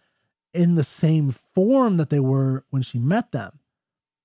in 0.54 0.76
the 0.76 0.84
same 0.84 1.32
form 1.32 1.98
that 1.98 2.10
they 2.10 2.20
were 2.20 2.64
when 2.70 2.82
she 2.82 3.00
met 3.00 3.32
them. 3.32 3.60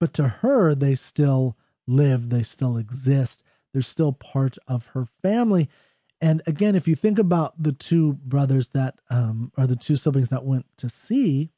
But 0.01 0.13
to 0.15 0.29
her, 0.29 0.75
they 0.75 0.95
still 0.95 1.57
live, 1.87 2.29
they 2.29 2.43
still 2.43 2.77
exist, 2.77 3.43
they're 3.73 3.83
still 3.83 4.13
part 4.13 4.59
of 4.69 4.87
her 4.89 5.07
family. 5.23 5.69
And 6.21 6.43
again, 6.47 6.75
if 6.75 6.89
you 6.89 6.95
think 6.95 7.19
about 7.19 7.61
the 7.63 7.73
two 7.73 8.15
brothers 8.15 8.71
that, 8.71 8.99
um, 9.11 9.53
or 9.57 9.67
the 9.67 9.77
two 9.77 9.97
siblings 9.97 10.31
that 10.31 10.45
went 10.45 10.67
to 10.79 10.89
sea, 10.89 11.51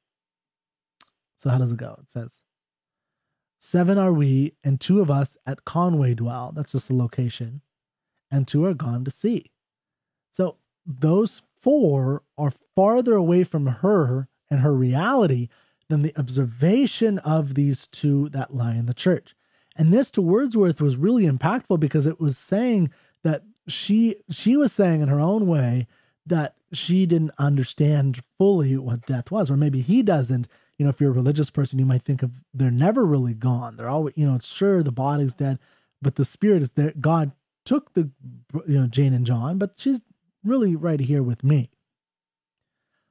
so 1.39 1.49
how 1.49 1.59
does 1.59 1.73
it 1.73 1.79
go? 1.79 1.97
It 2.03 2.11
says, 2.11 2.43
Seven 3.59 3.99
are 3.99 4.13
we, 4.13 4.55
and 4.65 4.81
two 4.81 5.01
of 5.01 5.11
us 5.11 5.37
at 5.47 5.65
Conway 5.67 6.15
dwell. 6.15 6.53
That's 6.55 6.73
just 6.73 6.89
the 6.89 6.95
location. 6.95 7.61
And 8.31 8.49
two 8.49 8.65
are 8.65 8.75
gone 8.75 9.05
to 9.05 9.11
sea. 9.11 9.51
So 10.33 10.57
those 10.87 11.43
four 11.61 12.23
are 12.39 12.53
farther 12.75 13.15
away 13.15 13.45
from 13.45 13.67
her 13.67 14.29
and 14.51 14.61
her 14.61 14.75
reality 14.75 15.49
than 15.89 16.03
the 16.03 16.17
observation 16.19 17.19
of 17.19 17.55
these 17.55 17.87
two 17.89 18.29
that 18.31 18.55
lie 18.55 18.75
in 18.75 18.87
the 18.87 18.95
church. 18.95 19.35
And 19.77 19.93
this 19.93 20.11
to 20.13 20.23
Wordsworth 20.23 20.81
was 20.81 20.97
really 20.97 21.25
impactful 21.25 21.81
because 21.81 22.07
it 22.07 22.21
was 22.21 22.37
saying 22.37 22.91
that 23.23 23.43
she 23.69 24.17
she 24.31 24.57
was 24.57 24.73
saying 24.73 25.01
in 25.01 25.09
her 25.09 25.21
own 25.21 25.47
way 25.47 25.87
that 26.27 26.55
she 26.73 27.07
didn't 27.07 27.33
understand 27.39 28.23
fully 28.39 28.77
what 28.77 29.07
death 29.07 29.31
was, 29.31 29.51
or 29.51 29.57
maybe 29.57 29.81
he 29.81 30.03
doesn't. 30.03 30.49
You 30.79 30.85
know, 30.85 30.91
if 30.91 31.01
you're 31.01 31.11
a 31.11 31.15
religious 31.15 31.51
person, 31.51 31.79
you 31.79 31.87
might 31.87 32.03
think 32.03 32.23
of 32.23 32.31
they're 32.55 32.71
never 32.71 33.05
really 33.05 33.35
gone. 33.35 33.77
They're 33.77 33.89
always, 33.89 34.15
you 34.17 34.27
know, 34.27 34.35
it's 34.35 34.47
sure 34.47 34.83
the 34.83 34.93
body's 34.93 35.35
dead, 35.35 35.59
but 36.01 36.17
the 36.17 36.25
spirit 36.25 36.63
is 36.63 36.71
there. 36.73 36.95
God 36.99 37.33
took 37.65 37.93
the, 37.95 38.11
you 38.67 38.81
know, 38.81 38.87
Jane 38.87 39.13
and 39.13 39.27
John, 39.27 39.59
but 39.59 39.75
she's 39.77 40.01
really 40.45 40.77
right 40.77 41.01
here 41.01 41.23
with 41.23 41.45
me. 41.45 41.71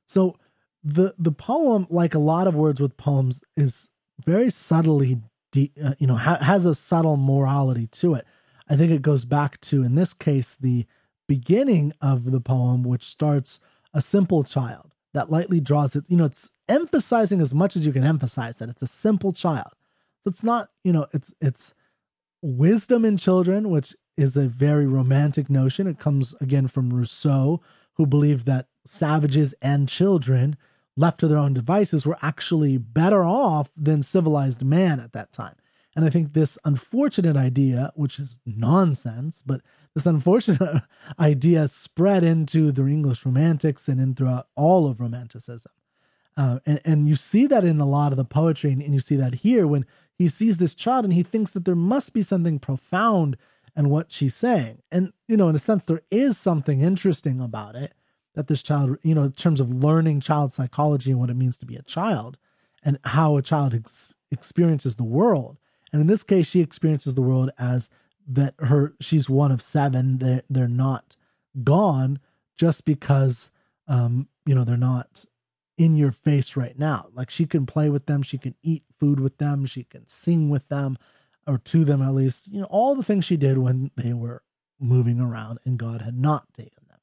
So 0.07 0.37
the 0.83 1.13
the 1.17 1.31
poem, 1.31 1.87
like 1.89 2.15
a 2.15 2.19
lot 2.19 2.47
of 2.47 2.55
Wordsworth 2.55 2.97
poems, 2.97 3.43
is 3.55 3.89
very 4.25 4.49
subtly, 4.49 5.21
de- 5.51 5.71
uh, 5.83 5.93
you 5.99 6.07
know, 6.07 6.15
ha- 6.15 6.43
has 6.43 6.65
a 6.65 6.75
subtle 6.75 7.17
morality 7.17 7.87
to 7.87 8.15
it. 8.15 8.25
I 8.69 8.75
think 8.75 8.91
it 8.91 9.01
goes 9.01 9.25
back 9.25 9.59
to, 9.61 9.83
in 9.83 9.95
this 9.95 10.13
case, 10.13 10.55
the 10.59 10.85
beginning 11.27 11.93
of 12.01 12.31
the 12.31 12.41
poem, 12.41 12.83
which 12.83 13.03
starts 13.03 13.59
a 13.93 14.01
simple 14.01 14.43
child 14.43 14.93
that 15.13 15.31
lightly 15.31 15.59
draws 15.59 15.95
it. 15.95 16.05
You 16.07 16.17
know, 16.17 16.25
it's 16.25 16.49
emphasizing 16.67 17.41
as 17.41 17.53
much 17.53 17.75
as 17.75 17.85
you 17.85 17.91
can 17.91 18.03
emphasize 18.03 18.59
that 18.59 18.69
it's 18.69 18.81
a 18.81 18.87
simple 18.87 19.33
child. 19.33 19.73
So 20.23 20.29
it's 20.29 20.43
not, 20.43 20.69
you 20.83 20.93
know, 20.93 21.07
it's 21.13 21.33
it's 21.41 21.73
wisdom 22.41 23.05
in 23.05 23.17
children, 23.17 23.69
which 23.69 23.95
is 24.19 24.35
a 24.35 24.47
very 24.47 24.85
romantic 24.85 25.49
notion. 25.49 25.87
It 25.87 25.97
comes 25.97 26.35
again 26.41 26.67
from 26.67 26.93
Rousseau, 26.93 27.61
who 27.93 28.05
believed 28.05 28.45
that 28.45 28.67
savages 28.85 29.53
and 29.61 29.87
children 29.87 30.57
left 30.97 31.19
to 31.21 31.27
their 31.27 31.37
own 31.37 31.53
devices 31.53 32.05
were 32.05 32.17
actually 32.21 32.77
better 32.77 33.23
off 33.23 33.69
than 33.77 34.03
civilized 34.03 34.63
man 34.63 34.99
at 34.99 35.13
that 35.13 35.31
time. 35.31 35.55
And 35.95 36.05
I 36.05 36.09
think 36.09 36.33
this 36.33 36.57
unfortunate 36.65 37.37
idea, 37.37 37.91
which 37.95 38.19
is 38.19 38.39
nonsense, 38.45 39.41
but 39.45 39.61
this 39.95 40.05
unfortunate 40.05 40.83
idea 41.19 41.67
spread 41.67 42.23
into 42.23 42.71
the 42.71 42.85
English 42.85 43.25
Romantics 43.25 43.87
and 43.87 43.99
in 43.99 44.15
throughout 44.15 44.47
all 44.55 44.87
of 44.87 44.99
Romanticism. 44.99 45.71
Uh, 46.35 46.59
and, 46.65 46.81
and 46.85 47.09
you 47.09 47.15
see 47.15 47.47
that 47.47 47.65
in 47.65 47.79
a 47.79 47.85
lot 47.85 48.11
of 48.11 48.17
the 48.17 48.25
poetry, 48.25 48.71
and, 48.71 48.81
and 48.81 48.93
you 48.93 49.01
see 49.01 49.15
that 49.15 49.35
here 49.35 49.65
when 49.65 49.85
he 50.13 50.27
sees 50.27 50.57
this 50.57 50.75
child 50.75 51.05
and 51.05 51.13
he 51.13 51.23
thinks 51.23 51.51
that 51.51 51.65
there 51.65 51.75
must 51.75 52.13
be 52.13 52.21
something 52.21 52.59
profound 52.59 53.37
in 53.79 53.89
what 53.89 54.11
she's 54.11 54.35
saying. 54.35 54.81
And, 54.91 55.13
you 55.29 55.37
know, 55.37 55.47
in 55.47 55.55
a 55.55 55.59
sense, 55.59 55.85
there 55.85 56.01
is 56.11 56.37
something 56.37 56.81
interesting 56.81 57.39
about 57.39 57.75
it 57.75 57.93
that 58.35 58.47
this 58.47 58.61
child, 58.61 58.97
you 59.03 59.15
know, 59.15 59.23
in 59.23 59.31
terms 59.31 59.61
of 59.61 59.73
learning 59.73 60.19
child 60.19 60.51
psychology 60.51 61.11
and 61.11 61.19
what 61.19 61.29
it 61.29 61.37
means 61.37 61.57
to 61.59 61.65
be 61.65 61.77
a 61.77 61.81
child 61.83 62.37
and 62.83 62.99
how 63.05 63.37
a 63.37 63.41
child 63.41 63.73
ex- 63.73 64.09
experiences 64.31 64.97
the 64.97 65.05
world. 65.05 65.57
And 65.93 66.01
in 66.01 66.07
this 66.07 66.23
case, 66.23 66.45
she 66.45 66.59
experiences 66.59 67.15
the 67.15 67.21
world 67.21 67.51
as 67.57 67.89
that 68.27 68.53
her 68.59 68.93
she's 68.99 69.29
one 69.29 69.51
of 69.51 69.61
seven. 69.61 70.17
They're 70.17 70.43
they're 70.49 70.67
not 70.67 71.15
gone 71.63 72.19
just 72.57 72.83
because 72.83 73.49
um, 73.87 74.27
you 74.45 74.53
know 74.53 74.65
they're 74.65 74.77
not 74.77 75.25
in 75.77 75.95
your 75.95 76.11
face 76.11 76.57
right 76.57 76.77
now. 76.77 77.07
Like 77.13 77.29
she 77.29 77.45
can 77.45 77.65
play 77.65 77.89
with 77.89 78.05
them, 78.07 78.21
she 78.23 78.37
can 78.37 78.55
eat 78.61 78.83
food 78.99 79.21
with 79.21 79.37
them, 79.37 79.65
she 79.65 79.85
can 79.85 80.05
sing 80.07 80.49
with 80.49 80.67
them, 80.67 80.97
or 81.49 81.57
to 81.57 81.83
them 81.83 82.01
at 82.01 82.13
least. 82.13 82.47
You 82.47 82.61
know, 82.61 82.67
all 82.69 82.95
the 82.95 83.03
things 83.03 83.25
she 83.25 83.37
did 83.37 83.57
when 83.57 83.91
they 83.97 84.13
were 84.13 84.43
moving 84.79 85.19
around 85.19 85.59
and 85.65 85.77
God 85.77 86.01
had 86.01 86.17
not 86.17 86.53
taken 86.53 86.83
them. 86.87 86.99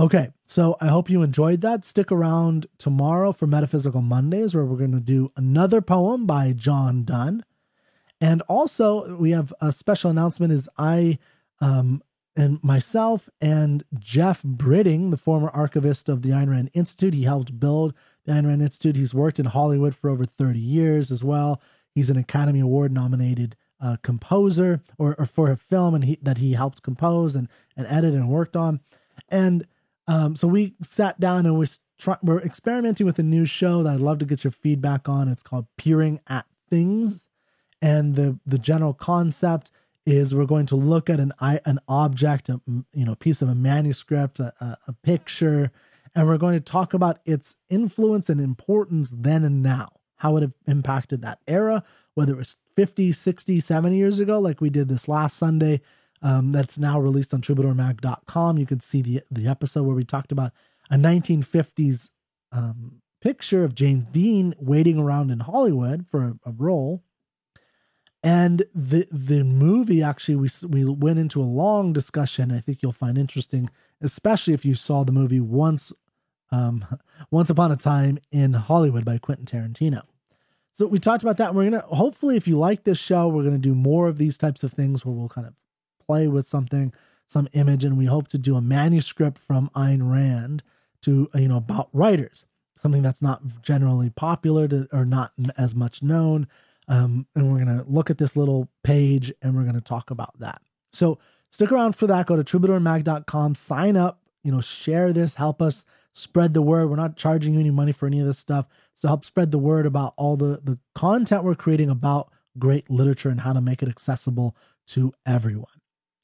Okay, 0.00 0.30
so 0.46 0.76
I 0.80 0.88
hope 0.88 1.08
you 1.08 1.22
enjoyed 1.22 1.60
that. 1.60 1.84
Stick 1.84 2.10
around 2.10 2.66
tomorrow 2.78 3.32
for 3.32 3.46
Metaphysical 3.46 4.02
Mondays, 4.02 4.54
where 4.54 4.64
we're 4.64 4.76
going 4.76 4.92
to 4.92 5.00
do 5.00 5.30
another 5.36 5.80
poem 5.80 6.26
by 6.26 6.52
John 6.52 7.04
Donne. 7.04 7.44
And 8.20 8.42
also, 8.42 9.16
we 9.16 9.30
have 9.30 9.54
a 9.60 9.70
special 9.70 10.10
announcement: 10.10 10.52
is 10.52 10.68
I 10.76 11.18
um, 11.60 12.02
and 12.36 12.62
myself 12.62 13.28
and 13.40 13.84
Jeff 13.98 14.42
Britting, 14.42 15.10
the 15.10 15.16
former 15.16 15.48
archivist 15.50 16.08
of 16.08 16.22
the 16.22 16.30
Ayn 16.30 16.50
Rand 16.50 16.70
Institute, 16.74 17.14
he 17.14 17.22
helped 17.22 17.60
build 17.60 17.94
the 18.24 18.32
Ayn 18.32 18.46
Rand 18.46 18.62
Institute. 18.62 18.96
He's 18.96 19.14
worked 19.14 19.38
in 19.38 19.46
Hollywood 19.46 19.94
for 19.94 20.10
over 20.10 20.24
30 20.24 20.58
years 20.58 21.10
as 21.10 21.22
well. 21.22 21.60
He's 21.94 22.10
an 22.10 22.16
Academy 22.16 22.60
Award 22.60 22.92
nominated 22.92 23.56
uh, 23.80 23.96
composer, 24.02 24.82
or, 24.98 25.14
or, 25.18 25.26
for 25.26 25.50
a 25.50 25.56
film, 25.56 25.94
and 25.94 26.04
he, 26.04 26.18
that 26.22 26.38
he 26.38 26.52
helped 26.52 26.82
compose 26.82 27.36
and 27.36 27.48
and 27.76 27.86
edit 27.88 28.14
and 28.14 28.28
worked 28.28 28.56
on, 28.56 28.80
and 29.28 29.66
um, 30.06 30.36
so 30.36 30.48
we 30.48 30.74
sat 30.82 31.18
down 31.18 31.46
and 31.46 31.58
we're, 31.58 31.66
try- 31.98 32.18
we're 32.22 32.40
experimenting 32.40 33.06
with 33.06 33.18
a 33.18 33.22
new 33.22 33.44
show 33.44 33.82
that 33.82 33.94
I'd 33.94 34.00
love 34.00 34.18
to 34.18 34.26
get 34.26 34.44
your 34.44 34.50
feedback 34.50 35.08
on. 35.08 35.28
It's 35.28 35.42
called 35.42 35.66
Peering 35.76 36.20
at 36.26 36.46
Things. 36.68 37.26
And 37.80 38.14
the, 38.14 38.38
the 38.46 38.58
general 38.58 38.94
concept 38.94 39.70
is 40.06 40.34
we're 40.34 40.44
going 40.44 40.66
to 40.66 40.76
look 40.76 41.08
at 41.08 41.20
an 41.20 41.32
an 41.40 41.78
object, 41.88 42.48
a 42.48 42.60
you 42.92 43.04
know, 43.04 43.14
piece 43.14 43.40
of 43.40 43.48
a 43.48 43.54
manuscript, 43.54 44.38
a, 44.38 44.52
a 44.86 44.92
picture, 44.92 45.70
and 46.14 46.26
we're 46.26 46.38
going 46.38 46.54
to 46.54 46.60
talk 46.60 46.92
about 46.92 47.20
its 47.24 47.56
influence 47.70 48.28
and 48.28 48.40
importance 48.40 49.12
then 49.16 49.44
and 49.44 49.62
now, 49.62 49.92
how 50.24 50.38
it 50.38 50.40
have 50.40 50.54
impacted 50.66 51.20
that 51.20 51.38
era, 51.46 51.84
whether 52.14 52.32
it 52.32 52.38
was 52.38 52.56
50, 52.76 53.12
60, 53.12 53.60
70 53.60 53.94
years 53.94 54.20
ago, 54.20 54.38
like 54.40 54.58
we 54.58 54.70
did 54.70 54.88
this 54.88 55.06
last 55.06 55.36
Sunday, 55.36 55.82
um, 56.22 56.50
that's 56.50 56.78
now 56.78 56.98
released 56.98 57.34
on 57.34 57.42
troubadourmag.com. 57.42 58.56
You 58.56 58.64
can 58.64 58.80
see 58.80 59.02
the, 59.02 59.20
the 59.30 59.46
episode 59.46 59.82
where 59.82 59.94
we 59.94 60.02
talked 60.02 60.32
about 60.32 60.52
a 60.90 60.96
1950s 60.96 62.08
um, 62.52 63.02
picture 63.20 63.64
of 63.64 63.74
James 63.74 64.06
Dean 64.12 64.54
waiting 64.58 64.98
around 64.98 65.30
in 65.30 65.40
Hollywood 65.40 66.06
for 66.10 66.22
a, 66.22 66.34
a 66.46 66.52
role. 66.52 67.04
And 68.22 68.64
the 68.74 69.06
the 69.12 69.44
movie 69.44 70.02
actually 70.02 70.36
we 70.36 70.48
we 70.66 70.86
went 70.86 71.18
into 71.18 71.42
a 71.42 71.44
long 71.44 71.92
discussion. 71.92 72.50
I 72.50 72.60
think 72.60 72.78
you'll 72.80 72.92
find 72.92 73.18
interesting, 73.18 73.68
especially 74.00 74.54
if 74.54 74.64
you 74.64 74.74
saw 74.74 75.04
the 75.04 75.12
movie 75.12 75.40
once 75.40 75.92
um, 76.50 76.86
once 77.30 77.50
upon 77.50 77.72
a 77.72 77.76
time 77.76 78.18
in 78.32 78.54
Hollywood 78.54 79.04
by 79.04 79.18
Quentin 79.18 79.44
Tarantino. 79.44 80.04
So 80.74 80.86
we 80.88 80.98
talked 80.98 81.22
about 81.22 81.36
that. 81.36 81.54
We're 81.54 81.70
gonna 81.70 81.84
hopefully, 81.86 82.36
if 82.36 82.48
you 82.48 82.58
like 82.58 82.82
this 82.82 82.98
show, 82.98 83.28
we're 83.28 83.44
gonna 83.44 83.58
do 83.58 83.76
more 83.76 84.08
of 84.08 84.18
these 84.18 84.36
types 84.36 84.64
of 84.64 84.72
things 84.72 85.04
where 85.04 85.14
we'll 85.14 85.28
kind 85.28 85.46
of 85.46 85.54
play 86.04 86.26
with 86.26 86.46
something, 86.46 86.92
some 87.28 87.48
image, 87.52 87.84
and 87.84 87.96
we 87.96 88.06
hope 88.06 88.26
to 88.28 88.38
do 88.38 88.56
a 88.56 88.60
manuscript 88.60 89.38
from 89.38 89.70
Ayn 89.76 90.10
Rand 90.10 90.64
to 91.02 91.30
you 91.36 91.46
know 91.46 91.58
about 91.58 91.90
writers, 91.92 92.44
something 92.82 93.02
that's 93.02 93.22
not 93.22 93.40
generally 93.62 94.10
popular 94.10 94.66
to, 94.66 94.88
or 94.92 95.04
not 95.04 95.32
as 95.56 95.76
much 95.76 96.02
known. 96.02 96.48
Um, 96.88 97.28
and 97.36 97.52
we're 97.52 97.60
gonna 97.60 97.84
look 97.86 98.10
at 98.10 98.18
this 98.18 98.36
little 98.36 98.68
page 98.82 99.32
and 99.42 99.54
we're 99.54 99.64
gonna 99.64 99.80
talk 99.80 100.10
about 100.10 100.36
that. 100.40 100.60
So 100.92 101.20
stick 101.50 101.70
around 101.70 101.94
for 101.94 102.08
that. 102.08 102.26
Go 102.26 102.34
to 102.34 102.42
troubadourmag.com, 102.42 103.54
sign 103.54 103.96
up, 103.96 104.22
you 104.42 104.50
know, 104.50 104.60
share 104.60 105.12
this, 105.12 105.36
help 105.36 105.62
us 105.62 105.84
spread 106.14 106.54
the 106.54 106.62
word. 106.62 106.88
We're 106.88 106.96
not 106.96 107.16
charging 107.16 107.54
you 107.54 107.60
any 107.60 107.70
money 107.70 107.92
for 107.92 108.06
any 108.06 108.20
of 108.20 108.26
this 108.26 108.38
stuff. 108.38 108.66
So 108.94 109.08
help 109.08 109.24
spread 109.24 109.50
the 109.50 109.58
word 109.58 109.84
about 109.86 110.14
all 110.16 110.36
the 110.36 110.60
the 110.62 110.78
content 110.94 111.44
we're 111.44 111.54
creating 111.54 111.90
about 111.90 112.32
great 112.58 112.88
literature 112.88 113.28
and 113.28 113.40
how 113.40 113.52
to 113.52 113.60
make 113.60 113.82
it 113.82 113.88
accessible 113.88 114.56
to 114.88 115.12
everyone. 115.26 115.66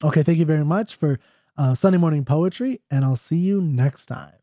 Okay, 0.02 0.22
thank 0.22 0.38
you 0.38 0.46
very 0.46 0.64
much 0.64 0.96
for 0.96 1.18
uh, 1.58 1.74
Sunday 1.74 1.98
morning 1.98 2.24
poetry, 2.24 2.80
and 2.90 3.04
I'll 3.04 3.16
see 3.16 3.36
you 3.36 3.60
next 3.60 4.06
time. 4.06 4.39